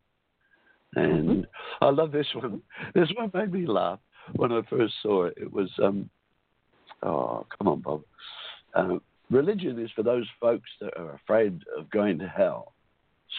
[0.94, 1.40] And mm-hmm.
[1.84, 2.62] I love this one.
[2.94, 4.00] This one made me laugh
[4.36, 5.34] when I first saw it.
[5.36, 6.08] It was, um,
[7.02, 8.02] oh, come on, Bob.
[8.74, 8.98] Uh,
[9.30, 12.72] religion is for those folks that are afraid of going to hell.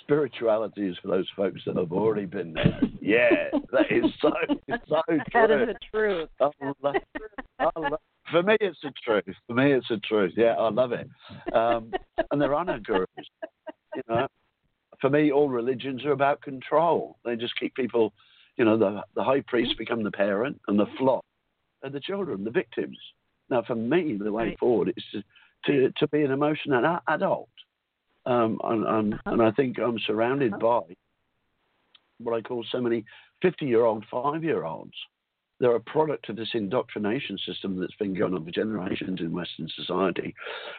[0.03, 2.80] Spirituality is for those folks that have already been there.
[3.01, 4.31] Yeah, that is so,
[4.88, 5.19] so true.
[5.34, 6.30] That is the truth.
[6.39, 6.49] I
[6.81, 6.95] love,
[7.59, 7.99] I love,
[8.31, 9.23] for me, it's the truth.
[9.47, 10.34] For me, it's the truth.
[10.38, 11.09] Yeah, I love it.
[11.53, 11.91] Um,
[12.30, 13.07] and there are no gurus.
[13.95, 14.27] You know,
[15.01, 17.17] for me, all religions are about control.
[17.23, 18.13] They just keep people,
[18.57, 21.23] you know, the, the high priest become the parent and the flock
[21.84, 22.97] are the children, the victims.
[23.49, 24.59] Now, for me, the way right.
[24.59, 25.23] forward is to,
[25.65, 27.49] to, to be an emotional adult.
[28.26, 29.31] Um, and, and, uh-huh.
[29.31, 30.81] and I think I'm surrounded uh-huh.
[30.81, 30.95] by
[32.19, 33.05] what I call so many
[33.41, 34.93] 50 year old, five year olds.
[35.59, 39.67] They're a product of this indoctrination system that's been going on for generations in Western
[39.76, 40.34] society,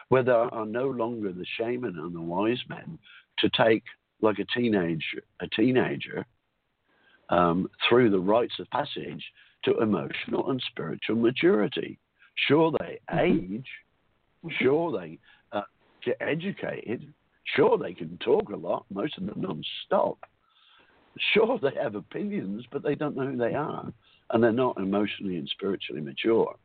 [0.09, 2.97] where there are no longer the shaman and the wise men
[3.39, 3.83] to take
[4.21, 5.03] like a teenage
[5.39, 6.25] a teenager
[7.29, 9.23] um, through the rites of passage
[9.63, 11.97] to emotional and spiritual maturity.
[12.47, 13.67] Sure, they age.
[14.59, 15.17] Sure, they
[15.51, 15.61] uh,
[16.03, 17.13] get educated.
[17.55, 18.85] Sure, they can talk a lot.
[18.91, 20.17] Most of them non-stop.
[21.33, 23.91] Sure, they have opinions, but they don't know who they are,
[24.31, 26.55] and they're not emotionally and spiritually mature.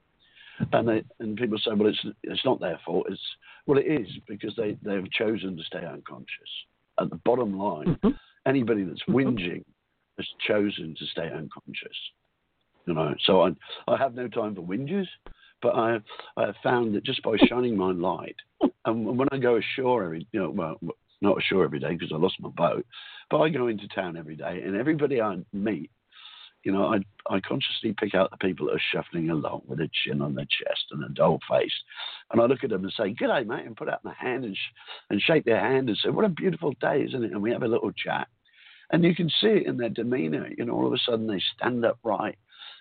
[0.73, 3.07] And they, and people say, well, it's it's not their fault.
[3.11, 3.21] It's
[3.67, 6.51] well, it is because they they've chosen to stay unconscious
[7.01, 8.11] at the bottom line, mm-hmm.
[8.47, 9.17] anybody that's mm-hmm.
[9.17, 9.65] whinging
[10.17, 11.97] has chosen to stay unconscious.
[12.87, 13.51] You know, so I
[13.89, 15.09] I have no time for whinges,
[15.61, 15.99] but I
[16.37, 18.37] I have found that just by shining my light,
[18.85, 20.79] and when I go ashore every you know well
[21.21, 22.87] not ashore every day because I lost my boat,
[23.31, 25.91] but I go into town every day, and everybody I meet
[26.67, 26.99] you know, I
[27.33, 30.47] I consciously pick out the people that are shuffling along with a chin on their
[30.47, 31.73] chest and a dull face,
[32.33, 34.57] and I look at them and say, "G'day, mate," and put out my hand and
[34.57, 34.75] sh-
[35.09, 37.63] and shake their hand and say, "What a beautiful day, isn't it?" And we have
[37.63, 38.27] a little chat,
[38.91, 40.49] and you can see it in their demeanour.
[40.59, 42.37] You know, all of a sudden they stand upright,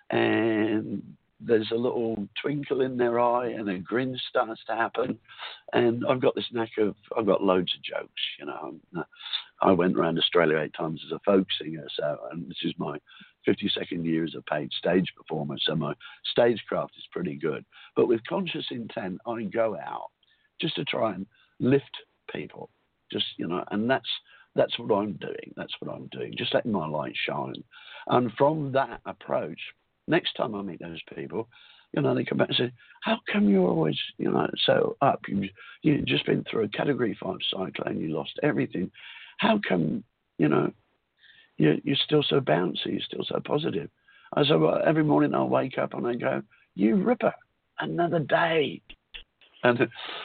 [0.09, 1.03] and
[1.39, 5.19] there's a little twinkle in their eye and a grin starts to happen.
[5.73, 8.79] And I've got this knack of, I've got loads of jokes, you know.
[9.61, 12.97] I went around Australia eight times as a folk singer, so, and this is my
[13.47, 15.93] 52nd year as a paid stage performer, so my
[16.31, 17.65] stagecraft is pretty good.
[17.95, 20.09] But with conscious intent, I go out
[20.59, 21.25] just to try and
[21.59, 21.97] lift
[22.31, 22.69] people,
[23.11, 24.09] just you know, and that's
[24.55, 25.53] that's what I'm doing.
[25.55, 27.63] That's what I'm doing, just letting my light shine.
[28.07, 29.59] And from that approach,
[30.07, 31.49] next time I meet those people,
[31.93, 35.21] you know, they come back and say, "How come you're always, you know, so up?
[35.27, 35.49] You
[35.81, 37.99] you've just been through a Category Five cyclone.
[37.99, 38.91] You lost everything.
[39.37, 40.03] How come,
[40.37, 40.71] you know,
[41.57, 43.89] you're, you're still so bouncy, you're still so positive.
[44.33, 46.41] I said, well, every morning I wake up and I go,
[46.75, 47.33] you ripper,
[47.79, 48.81] another day.
[49.63, 49.79] And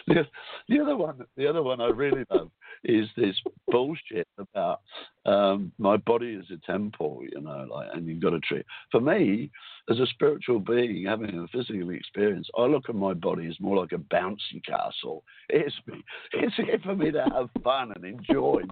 [0.06, 0.26] the,
[0.68, 2.50] the other one, the other one I really love
[2.84, 3.36] is this
[3.68, 4.80] bullshit about
[5.26, 8.64] um, my body is a temple, you know, like, and you've got to treat.
[8.90, 9.50] For me,
[9.90, 13.76] as a spiritual being having a physical experience, I look at my body as more
[13.76, 15.24] like a bouncy castle.
[15.48, 16.02] It's me,
[16.32, 18.62] it's here for me to have fun and enjoy,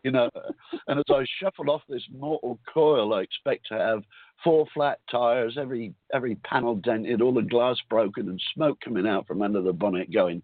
[0.04, 0.30] you know.
[0.86, 4.02] And as I shuffle off this mortal coil, I expect to have
[4.42, 9.26] four flat tires, every every panel dented, all the glass broken, and smoke coming out
[9.26, 10.42] from under the bonnet, going,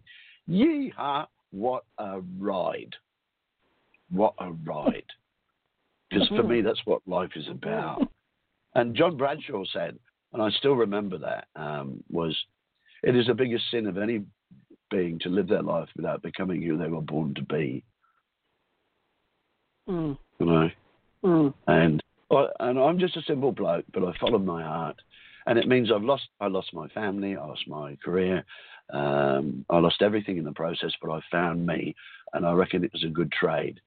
[0.48, 1.26] "Yeehaw!
[1.50, 2.94] What a ride!
[4.10, 5.04] What a ride!"
[6.08, 8.00] Because for me, that's what life is about.
[8.76, 9.98] And John Bradshaw said,
[10.32, 12.36] and I still remember that, um, was
[13.02, 14.22] it is the biggest sin of any
[14.90, 17.82] being to live their life without becoming who they were born to be.
[19.88, 20.18] Mm.
[20.38, 20.70] You know,
[21.24, 21.54] Mm.
[21.66, 25.00] and I- and I'm just a simple bloke, but I follow my heart,
[25.46, 28.44] and it means I've lost I lost my family, I lost my career,
[28.90, 31.94] um, I lost everything in the process, but I found me,
[32.32, 33.80] and I reckon it was a good trade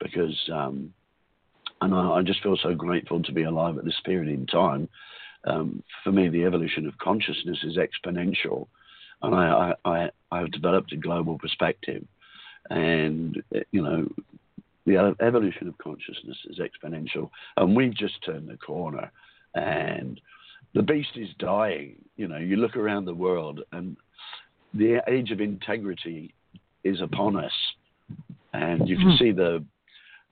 [0.00, 0.92] because, um,
[1.80, 4.88] and I, I just feel so grateful to be alive at this period in time.
[5.44, 8.68] Um, for me, the evolution of consciousness is exponential,
[9.22, 12.04] and I, I, I I've developed a global perspective,
[12.70, 14.08] and you know
[14.86, 19.10] the evolution of consciousness is exponential, and we've just turned the corner,
[19.54, 20.20] and
[20.74, 21.96] the beast is dying.
[22.16, 23.96] You know, you look around the world, and
[24.74, 26.34] the age of integrity
[26.82, 27.52] is upon us,
[28.52, 29.18] and you can Mhm.
[29.18, 29.64] see the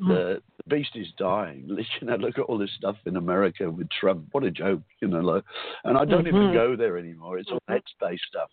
[0.03, 1.69] the, the beast is dying.
[2.01, 4.29] You know, look at all this stuff in America with Trump.
[4.33, 5.21] What a joke, you know.
[5.21, 5.45] Like,
[5.85, 6.55] and I don't even Mhm.
[6.55, 7.39] go there anymore.
[7.39, 8.51] It's all headspace stuff.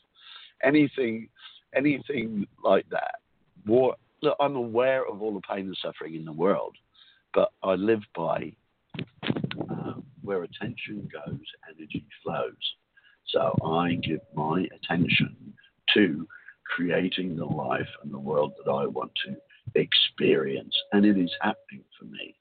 [0.61, 1.29] Anything,
[1.73, 3.21] anything like that.
[3.65, 3.95] War.
[4.21, 6.75] Look, I'm aware of all the pain and suffering in the world,
[7.33, 8.53] but I live by
[9.69, 11.39] um, where attention goes,
[11.69, 12.55] energy flows.
[13.27, 15.53] So I give my attention
[15.93, 16.27] to
[16.65, 19.35] creating the life and the world that I want to
[19.79, 22.35] experience, and it is happening for me.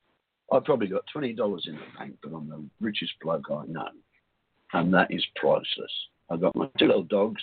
[0.52, 3.88] I've probably got twenty dollars in the bank, but I'm the richest bloke I know,
[4.72, 5.92] and that is priceless.
[6.30, 7.42] I've got my two little dogs.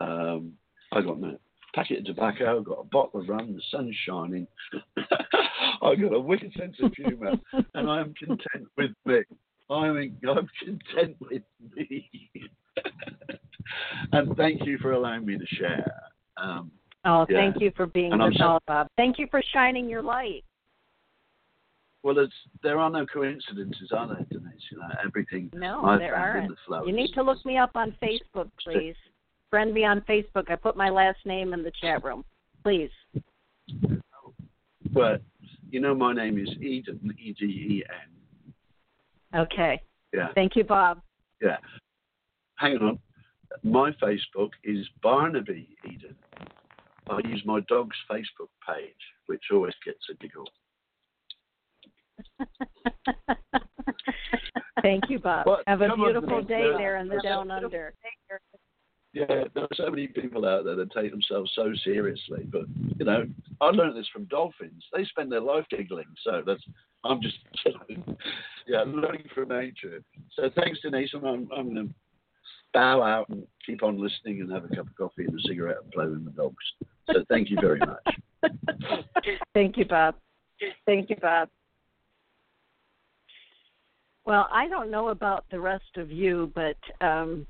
[0.00, 0.52] Um,
[0.92, 1.34] I got my
[1.74, 2.58] packet of tobacco.
[2.58, 3.54] I've got a bottle of rum.
[3.54, 4.46] The sun's shining.
[5.82, 7.32] I've got a wicked sense of humour,
[7.74, 9.20] and I am content with me.
[9.70, 9.96] I'm,
[10.28, 11.42] I'm content with
[11.76, 12.10] me.
[14.12, 15.92] and thank you for allowing me to share.
[16.36, 16.70] Um,
[17.04, 17.38] Oh, Yeah.
[17.38, 18.86] thank you for being And with so- us, Bob.
[18.96, 20.44] Thank you for shining your light.
[22.04, 22.32] well, it's,
[22.62, 24.62] there are no coincidences, are there, Denise?
[24.70, 26.48] You know, everything No, there aren't.
[26.48, 26.84] the flow.
[26.86, 28.94] You need to look me up on Facebook, please.
[29.52, 30.50] Friend me on Facebook.
[30.50, 32.24] I put my last name in the chat room.
[32.62, 32.88] Please.
[34.94, 35.20] But
[35.70, 37.84] you know, my name is Eden, E D E
[39.34, 39.42] N.
[39.42, 39.82] Okay.
[40.14, 41.02] Yeah, Thank you, Bob.
[41.42, 41.58] yeah.
[42.56, 42.98] Hang on.
[43.62, 46.16] My Facebook is Barnaby Eden.
[47.10, 48.94] I use my dog's Facebook page,
[49.26, 50.48] which always gets a giggle.
[54.82, 55.46] Thank you, Bob.
[55.46, 57.92] Well, Have a beautiful day There- there in the down under.
[59.12, 62.62] Yeah, there are so many people out there that take themselves so seriously, but
[62.96, 63.26] you know,
[63.60, 64.82] I learned this from dolphins.
[64.94, 66.62] They spend their life giggling, so that's
[67.04, 67.36] I'm just
[68.66, 70.02] yeah, learning from nature.
[70.34, 71.10] So thanks, Denise.
[71.14, 71.94] I'm I'm going to
[72.72, 75.78] bow out and keep on listening and have a cup of coffee and a cigarette
[75.82, 76.64] and play with the dogs.
[77.12, 78.16] So thank you very much.
[79.54, 80.16] Thank you, Bob.
[80.86, 81.48] Thank you, Bob.
[84.24, 87.46] Well, I don't know about the rest of you, but um,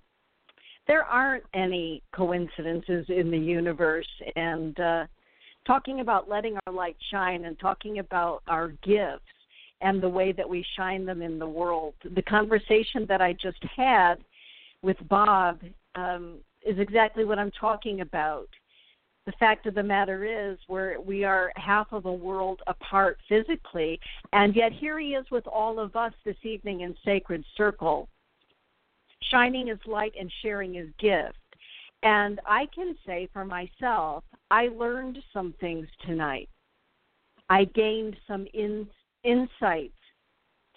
[0.87, 4.09] there aren't any coincidences in the universe.
[4.37, 5.07] And uh,
[5.67, 9.25] talking about letting our light shine and talking about our gifts
[9.81, 13.63] and the way that we shine them in the world, the conversation that I just
[13.77, 14.17] had
[14.83, 15.61] with Bob
[15.95, 18.49] um, is exactly what I'm talking about
[19.27, 24.01] the fact of the matter is we're we are half of a world apart physically
[24.33, 28.09] and yet here he is with all of us this evening in sacred circle
[29.31, 31.39] shining his light and sharing his gift
[32.03, 36.49] and i can say for myself i learned some things tonight
[37.49, 38.87] i gained some in,
[39.25, 39.95] insights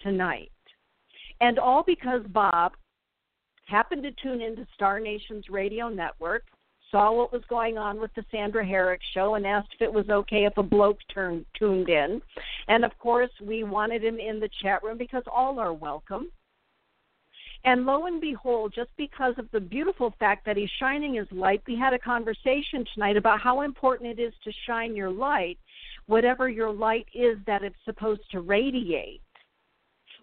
[0.00, 0.52] tonight
[1.40, 2.72] and all because bob
[3.66, 6.44] happened to tune into Star Nations radio network
[6.90, 10.08] saw what was going on with the Sandra Harrick show and asked if it was
[10.08, 12.22] okay if a bloke turned tuned in.
[12.68, 16.30] And of course, we wanted him in the chat room because all are welcome.
[17.66, 21.62] And lo and behold, just because of the beautiful fact that he's shining his light,
[21.66, 25.58] we had a conversation tonight about how important it is to shine your light,
[26.06, 29.20] whatever your light is that it's supposed to radiate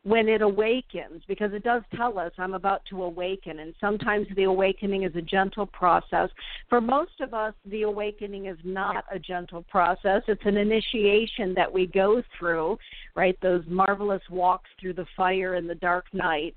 [0.03, 4.43] when it awakens because it does tell us I'm about to awaken and sometimes the
[4.43, 6.29] awakening is a gentle process.
[6.69, 10.21] For most of us the awakening is not a gentle process.
[10.27, 12.77] It's an initiation that we go through,
[13.15, 13.37] right?
[13.41, 16.55] Those marvelous walks through the fire in the dark night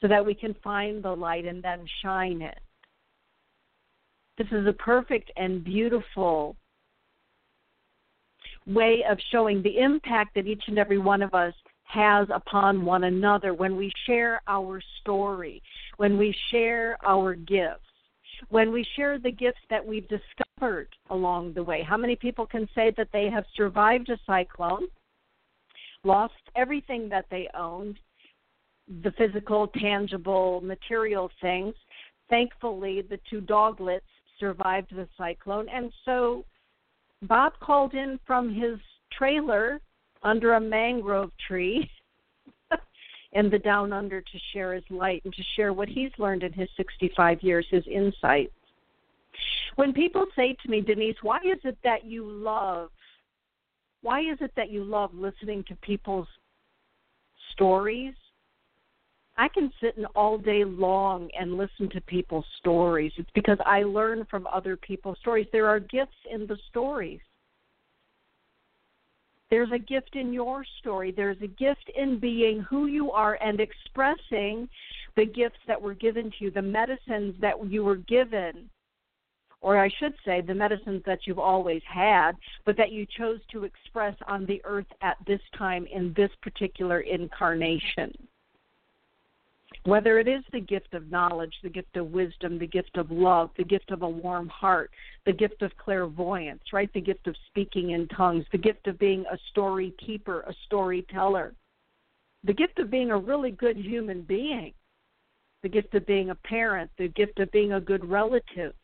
[0.00, 2.58] so that we can find the light and then shine it.
[4.36, 6.56] This is a perfect and beautiful
[8.66, 11.54] way of showing the impact that each and every one of us
[11.84, 15.62] has upon one another when we share our story,
[15.96, 17.80] when we share our gifts,
[18.50, 21.82] when we share the gifts that we've discovered along the way.
[21.82, 24.86] How many people can say that they have survived a cyclone,
[26.04, 27.98] lost everything that they owned,
[29.02, 31.74] the physical, tangible, material things?
[32.30, 34.00] Thankfully, the two doglets
[34.38, 36.44] survived the cyclone, and so
[37.22, 38.78] Bob called in from his
[39.12, 39.80] trailer
[40.22, 41.90] under a mangrove tree
[43.32, 46.52] in the down under to share his light and to share what he's learned in
[46.52, 48.52] his 65 years, his insights.
[49.76, 52.90] When people say to me, Denise, why is it that you love,
[54.02, 56.28] why is it that you love listening to people's
[57.52, 58.14] stories?
[59.40, 63.12] I can sit in all day long and listen to people's stories.
[63.16, 65.46] It's because I learn from other people's stories.
[65.52, 67.20] There are gifts in the stories.
[69.48, 71.12] There's a gift in your story.
[71.12, 74.68] There's a gift in being who you are and expressing
[75.16, 78.68] the gifts that were given to you, the medicines that you were given,
[79.60, 82.32] or I should say, the medicines that you've always had,
[82.66, 87.00] but that you chose to express on the earth at this time in this particular
[87.00, 88.12] incarnation
[89.88, 93.48] whether it is the gift of knowledge, the gift of wisdom, the gift of love,
[93.56, 94.90] the gift of a warm heart,
[95.24, 96.92] the gift of clairvoyance, right?
[96.92, 101.54] The gift of speaking in tongues, the gift of being a story keeper, a storyteller,
[102.44, 104.74] the gift of being a really good human being,
[105.62, 108.74] the gift of being a parent, the gift of being a good relative.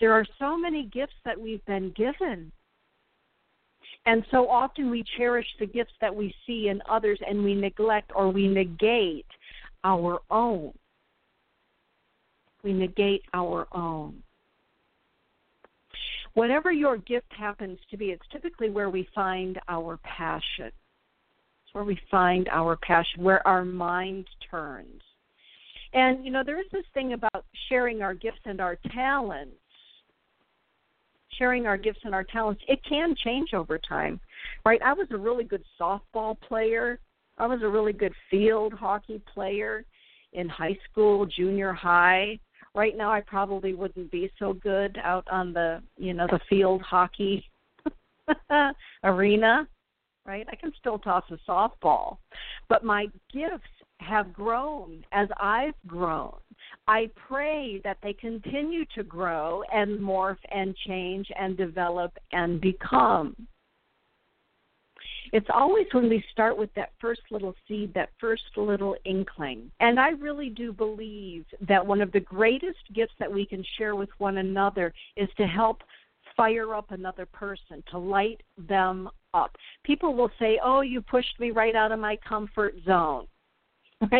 [0.00, 2.52] There are so many gifts that we've been given
[4.08, 8.10] and so often we cherish the gifts that we see in others and we neglect
[8.14, 9.26] or we negate
[9.84, 10.72] our own.
[12.64, 14.22] We negate our own.
[16.32, 20.72] Whatever your gift happens to be, it's typically where we find our passion.
[20.72, 25.02] It's where we find our passion, where our mind turns.
[25.92, 29.58] And, you know, there is this thing about sharing our gifts and our talents
[31.38, 34.20] sharing our gifts and our talents, it can change over time,
[34.64, 34.80] right?
[34.84, 36.98] I was a really good softball player.
[37.38, 39.84] I was a really good field hockey player
[40.32, 42.38] in high school, junior high.
[42.74, 46.82] Right now, I probably wouldn't be so good out on the, you know, the field
[46.82, 47.44] hockey
[49.04, 49.66] arena,
[50.26, 50.46] right?
[50.50, 52.18] I can still toss a softball,
[52.68, 53.64] but my gifts
[54.00, 56.34] have grown as I've grown.
[56.86, 63.36] I pray that they continue to grow and morph and change and develop and become.
[65.32, 69.70] It's always when we start with that first little seed, that first little inkling.
[69.80, 73.94] And I really do believe that one of the greatest gifts that we can share
[73.94, 75.82] with one another is to help
[76.36, 79.54] fire up another person, to light them up.
[79.84, 83.26] People will say, Oh, you pushed me right out of my comfort zone.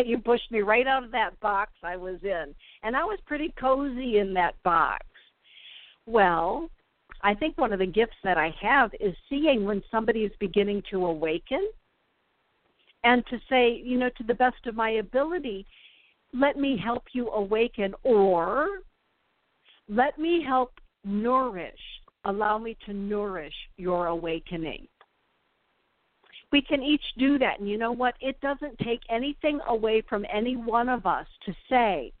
[0.05, 2.53] You pushed me right out of that box I was in.
[2.83, 5.05] And I was pretty cozy in that box.
[6.05, 6.69] Well,
[7.21, 10.83] I think one of the gifts that I have is seeing when somebody is beginning
[10.91, 11.69] to awaken
[13.03, 15.65] and to say, you know, to the best of my ability,
[16.33, 18.81] let me help you awaken or
[19.87, 20.73] let me help
[21.03, 21.79] nourish,
[22.25, 24.87] allow me to nourish your awakening
[26.51, 27.59] we can each do that.
[27.59, 28.15] And you know what?
[28.19, 32.11] It doesn't take anything away from any one of us to say,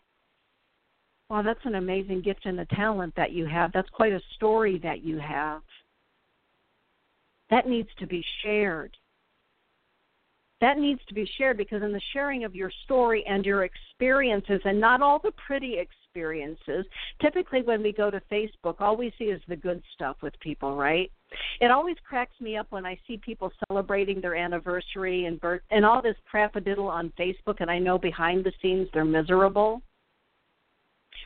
[1.29, 3.71] well, that's an amazing gift and a talent that you have.
[3.71, 5.61] That's quite a story that you have.
[7.49, 8.95] That needs to be shared.
[10.61, 14.59] That needs to be shared because in the sharing of your story and your experiences,
[14.65, 16.85] and not all the pretty experiences,
[17.21, 20.75] typically when we go to Facebook, all we see is the good stuff with people,
[20.75, 21.11] right?
[21.61, 25.85] It always cracks me up when I see people celebrating their anniversary and birth and
[25.85, 29.81] all this crapadiddle on Facebook, and I know behind the scenes they're miserable.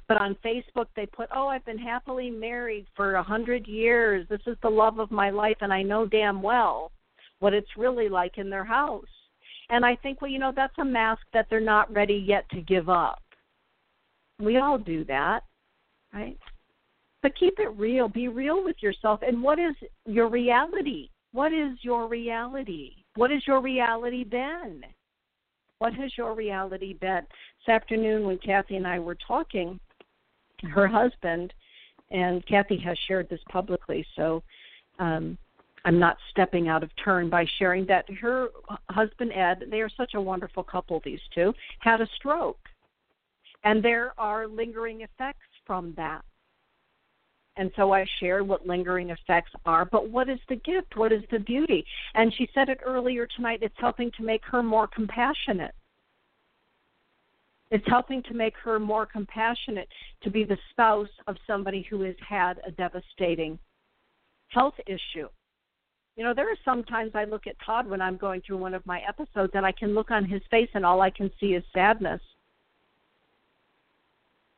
[0.08, 4.28] But on Facebook they put, "Oh, I've been happily married for a hundred years.
[4.28, 6.92] This is the love of my life, and I know damn well
[7.40, 9.08] what it's really like in their house."
[9.70, 12.62] And I think, well, you know, that's a mask that they're not ready yet to
[12.62, 13.24] give up.
[14.40, 15.44] We all do that,
[16.14, 16.38] right?
[17.24, 18.08] But keep it real.
[18.10, 19.22] Be real with yourself.
[19.26, 19.74] And what is
[20.06, 21.10] your reality?
[21.32, 22.92] What is your reality?
[23.16, 24.84] What is your reality been?
[25.80, 27.26] What has your reality been?
[27.66, 29.80] This afternoon, when Kathy and I were talking,
[30.70, 31.54] her husband,
[32.12, 34.44] and Kathy has shared this publicly, so
[35.00, 35.38] um,
[35.86, 38.50] I'm not stepping out of turn by sharing that her
[38.90, 42.60] husband Ed, they are such a wonderful couple, these two, had a stroke.
[43.64, 46.24] And there are lingering effects from that
[47.56, 50.98] And so I shared what lingering effects are, but what is the gift?
[50.98, 51.86] What is the beauty?
[52.16, 55.76] And she said it earlier tonight it's helping to make her more compassionate.
[57.70, 59.88] It's helping to make her more compassionate
[60.24, 63.60] to be the spouse of somebody who has had a devastating
[64.50, 65.28] health issue.
[66.16, 68.86] You know, there are sometimes I look at Todd when I'm going through one of
[68.86, 71.64] my episodes and I can look on his face and all I can see is
[71.74, 72.22] sadness.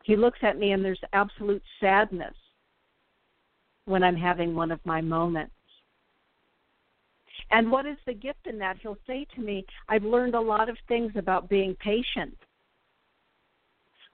[0.04, 2.36] He looks at me and there's absolute sadness
[3.86, 5.52] when I'm having one of my moments.
[7.52, 8.78] And what is the gift in that?
[8.82, 12.36] He'll say to me, I've learned a lot of things about being patient.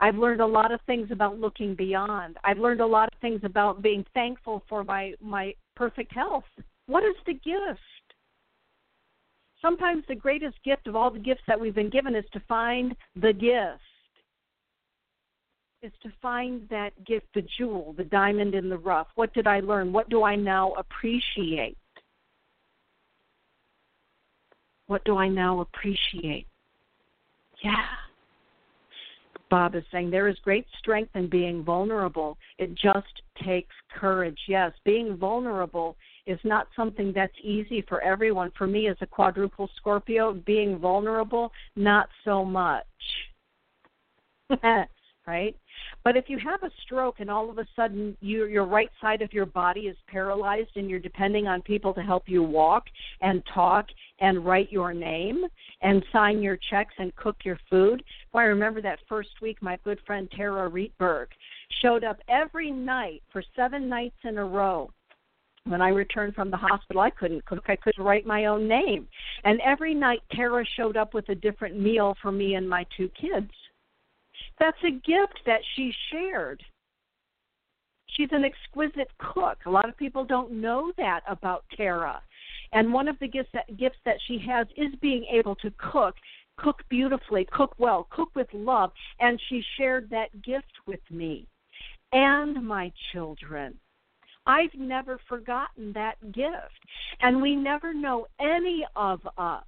[0.00, 2.36] I've learned a lot of things about looking beyond.
[2.44, 6.44] I've learned a lot of things about being thankful for my my perfect health.
[6.86, 7.80] What is the gift?
[9.62, 12.96] Sometimes the greatest gift of all the gifts that we've been given is to find
[13.14, 13.80] the gift.
[15.82, 19.08] Is to find that gift, the jewel, the diamond in the rough.
[19.16, 19.92] What did I learn?
[19.92, 21.76] What do I now appreciate?
[24.86, 26.46] What do I now appreciate?
[27.64, 27.86] Yeah.
[29.50, 32.38] Bob is saying there is great strength in being vulnerable.
[32.58, 34.38] It just takes courage.
[34.48, 35.96] Yes, being vulnerable
[36.26, 38.50] is not something that's easy for everyone.
[38.56, 42.86] For me, as a quadruple Scorpio, being vulnerable, not so much.
[45.26, 45.56] right?
[46.04, 49.22] But if you have a stroke and all of a sudden you, your right side
[49.22, 52.84] of your body is paralyzed and you're depending on people to help you walk
[53.20, 53.86] and talk
[54.20, 55.44] and write your name
[55.80, 58.02] and sign your checks and cook your food.
[58.32, 61.26] Well, I remember that first week my good friend Tara Rietberg
[61.80, 64.90] showed up every night for seven nights in a row
[65.64, 67.64] when I returned from the hospital, I couldn't cook.
[67.68, 69.06] I couldn't write my own name.
[69.44, 73.08] And every night, Tara showed up with a different meal for me and my two
[73.10, 73.50] kids.
[74.62, 76.62] That's a gift that she shared.
[78.06, 79.58] She's an exquisite cook.
[79.66, 82.22] A lot of people don't know that about Tara.
[82.72, 86.14] And one of the gifts that, gifts that she has is being able to cook,
[86.58, 88.92] cook beautifully, cook well, cook with love.
[89.18, 91.48] And she shared that gift with me
[92.12, 93.74] and my children.
[94.46, 96.78] I've never forgotten that gift.
[97.20, 99.64] And we never know any of us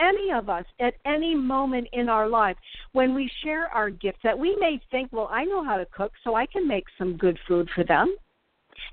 [0.00, 2.56] any of us at any moment in our life
[2.92, 6.12] when we share our gifts that we may think, well, I know how to cook,
[6.24, 8.14] so I can make some good food for them.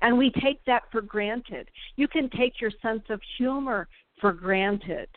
[0.02, 1.68] And we take that for granted.
[1.96, 3.88] You can take your sense of humor
[4.20, 5.08] for granted.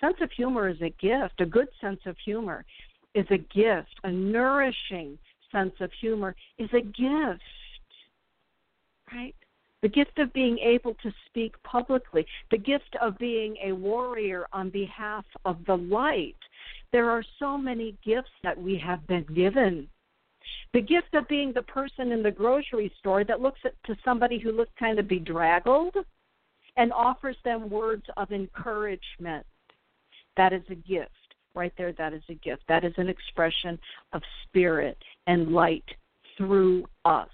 [0.00, 1.40] Sense of humor is a gift.
[1.40, 2.64] A good sense of humor
[3.14, 3.94] is a gift.
[4.04, 5.18] A nourishing
[5.52, 7.42] sense of humor is a gift.
[9.12, 9.34] Right?
[9.84, 14.70] The gift of being able to speak publicly, the gift of being a warrior on
[14.70, 16.38] behalf of the light.
[16.90, 19.86] There are so many gifts that we have been given.
[20.72, 24.38] The gift of being the person in the grocery store that looks at, to somebody
[24.38, 25.96] who looks kind of bedraggled
[26.78, 29.44] and offers them words of encouragement.
[30.38, 31.10] That is a gift.
[31.54, 32.62] Right there, that is a gift.
[32.68, 33.78] That is an expression
[34.14, 34.96] of spirit
[35.26, 35.84] and light
[36.38, 37.28] through us.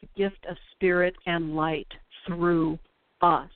[0.00, 1.88] The gift of spirit and light
[2.26, 2.78] through
[3.20, 3.50] us.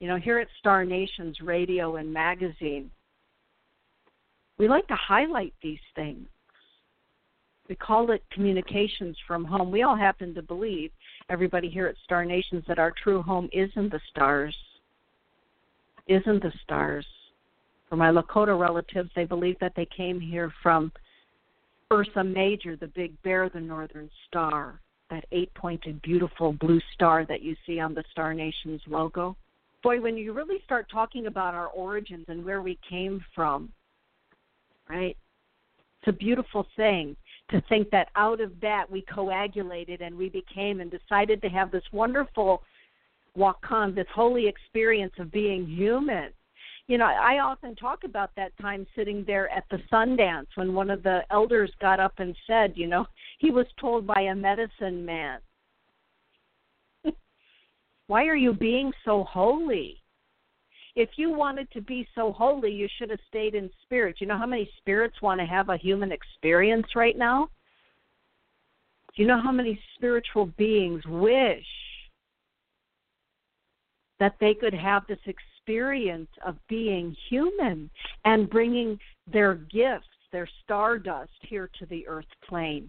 [0.00, 2.90] You know, here at Star Nations Radio and Magazine,
[4.58, 6.26] we like to highlight these things.
[7.68, 9.70] We call it communications from home.
[9.70, 10.92] We all happen to believe,
[11.28, 14.56] everybody here at Star Nations, that our true home is in the stars.
[16.06, 17.06] Isn't the stars.
[17.88, 20.92] For my Lakota relatives, they believe that they came here from
[21.92, 27.42] Ursa Major, the big bear, the northern star that eight pointed beautiful blue star that
[27.42, 29.36] you see on the Star Nations logo.
[29.82, 33.70] Boy, when you really start talking about our origins and where we came from,
[34.88, 35.16] right?
[36.00, 37.16] It's a beautiful thing
[37.50, 41.70] to think that out of that we coagulated and we became and decided to have
[41.70, 42.62] this wonderful
[43.38, 46.30] wakan, this holy experience of being human
[46.88, 50.88] you know, I often talk about that time sitting there at the Sundance when one
[50.88, 53.06] of the elders got up and said, you know,
[53.38, 55.40] he was told by a medicine man,
[58.06, 60.00] Why are you being so holy?
[60.94, 64.16] If you wanted to be so holy, you should have stayed in spirit.
[64.18, 67.48] You know how many spirits want to have a human experience right now?
[69.14, 71.66] Do you know how many spiritual beings wish
[74.20, 75.55] that they could have this experience?
[75.66, 77.90] Experience of being human
[78.24, 78.98] and bringing
[79.32, 82.88] their gifts, their stardust, here to the earth plane.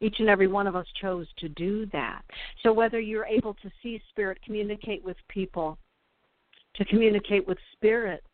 [0.00, 2.22] Each and every one of us chose to do that.
[2.62, 5.78] So, whether you're able to see spirit, communicate with people,
[6.76, 8.26] to communicate with spirits,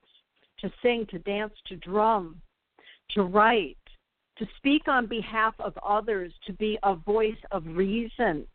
[0.61, 2.41] to sing, to dance, to drum,
[3.11, 3.77] to write,
[4.39, 8.47] to speak on behalf of others, to be a voice of reason,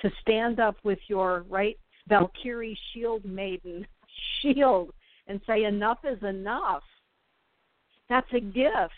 [0.00, 1.78] to stand up with your right
[2.08, 3.86] Valkyrie shield maiden
[4.40, 4.92] shield
[5.26, 6.82] and say enough is enough.
[8.08, 8.92] That's a gift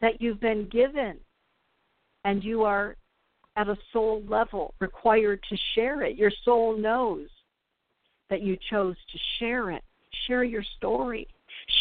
[0.00, 1.18] that you've been given
[2.24, 2.96] and you are
[3.56, 6.16] at a soul level required to share it.
[6.16, 7.28] Your soul knows
[8.30, 9.82] that you chose to share it.
[10.26, 11.26] Share your story.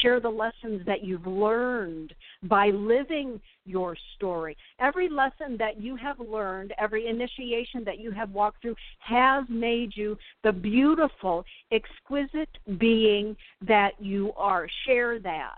[0.01, 2.13] Share the lessons that you've learned
[2.43, 4.57] by living your story.
[4.79, 9.95] Every lesson that you have learned, every initiation that you have walked through has made
[9.95, 13.35] you the beautiful, exquisite being
[13.67, 14.67] that you are.
[14.85, 15.55] Share that.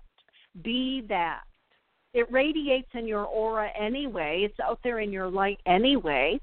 [0.63, 1.43] Be that.
[2.13, 6.39] It radiates in your aura anyway, it's out there in your light anyway.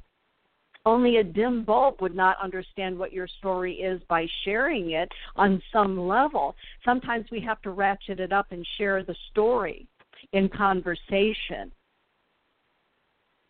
[0.87, 5.63] Only a dim bulb would not understand what your story is by sharing it on
[5.73, 6.55] some level.
[6.85, 9.87] Sometimes we have to ratchet it up and share the story
[10.33, 11.73] in conversation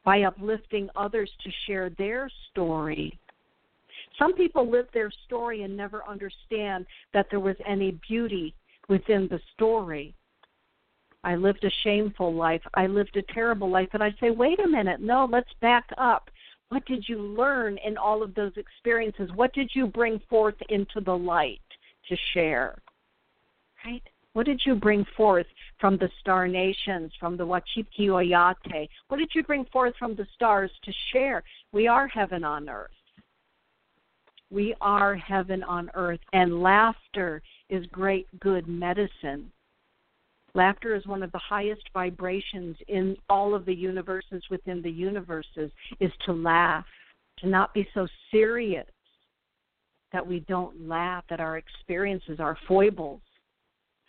[0.05, 3.19] by uplifting others to share their story.
[4.19, 8.55] Some people live their story and never understand that there was any beauty
[8.89, 10.15] within the story.
[11.24, 12.61] I lived a shameful life.
[12.74, 13.89] I lived a terrible life.
[13.93, 16.31] And I say, wait a minute, no, let's back up.
[16.74, 19.30] What did you learn in all of those experiences?
[19.36, 21.60] What did you bring forth into the light
[22.09, 22.76] to share?
[23.86, 24.02] Right?
[24.32, 25.46] What did you bring forth
[25.78, 28.88] from the star nations, from the Wachipki Oyate?
[29.06, 31.44] What did you bring forth from the stars to share?
[31.70, 32.90] We are heaven on earth.
[34.51, 39.52] We are heaven on earth, and laughter is great good medicine.
[40.55, 45.72] Laughter is one of the highest vibrations in all of the universes within the universes,
[45.98, 46.86] is to laugh,
[47.39, 48.86] to not be so serious
[50.12, 53.20] that we don't laugh at our experiences, our foibles,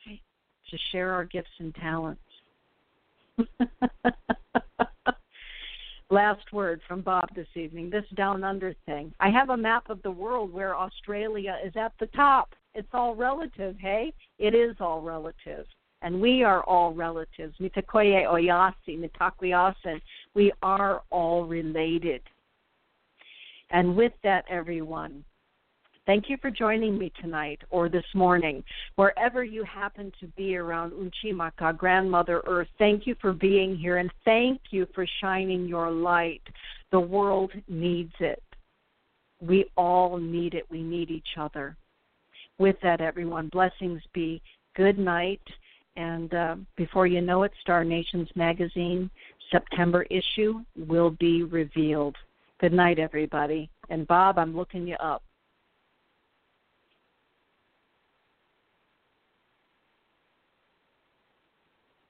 [0.05, 0.21] right?
[0.69, 2.21] to share our gifts and talents.
[6.11, 9.11] Last word from Bob this evening this down under thing.
[9.19, 12.53] I have a map of the world where Australia is at the top.
[12.75, 14.13] It's all relative, hey?
[14.37, 15.65] It is all relative
[16.05, 17.55] and we are all relatives.
[17.59, 19.99] Mitakoye oyasi, mitakwiasen.
[20.35, 22.21] We are all related.
[23.71, 25.25] And with that, everyone,
[26.05, 28.63] thank you for joining me tonight or this morning.
[28.97, 34.11] Wherever you happen to be around Unchimaka, Grandmother Earth, thank you for being here and
[34.25, 36.43] thank you for shining your light.
[36.91, 38.43] The world needs it.
[39.41, 40.67] We all need it.
[40.69, 41.75] We need each other.
[42.59, 44.39] With that, everyone, blessings be.
[44.75, 45.41] Good night
[45.95, 49.09] and uh, before you know it, Star Nations Magazine
[49.51, 52.15] September issue will be revealed.
[52.59, 53.69] Good night, everybody.
[53.89, 55.23] And Bob, I'm looking you up.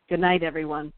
[0.07, 0.93] Good night, everyone.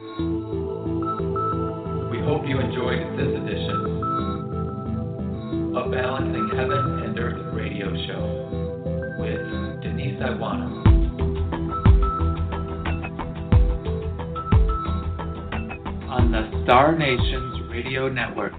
[0.00, 0.04] We
[2.22, 4.02] hope you enjoyed this edition
[5.76, 8.24] of Balancing Heaven and Earth radio show
[9.20, 9.40] with
[9.82, 10.84] Denise Iwaniw.
[16.10, 18.54] On the Star Nations Radio Network.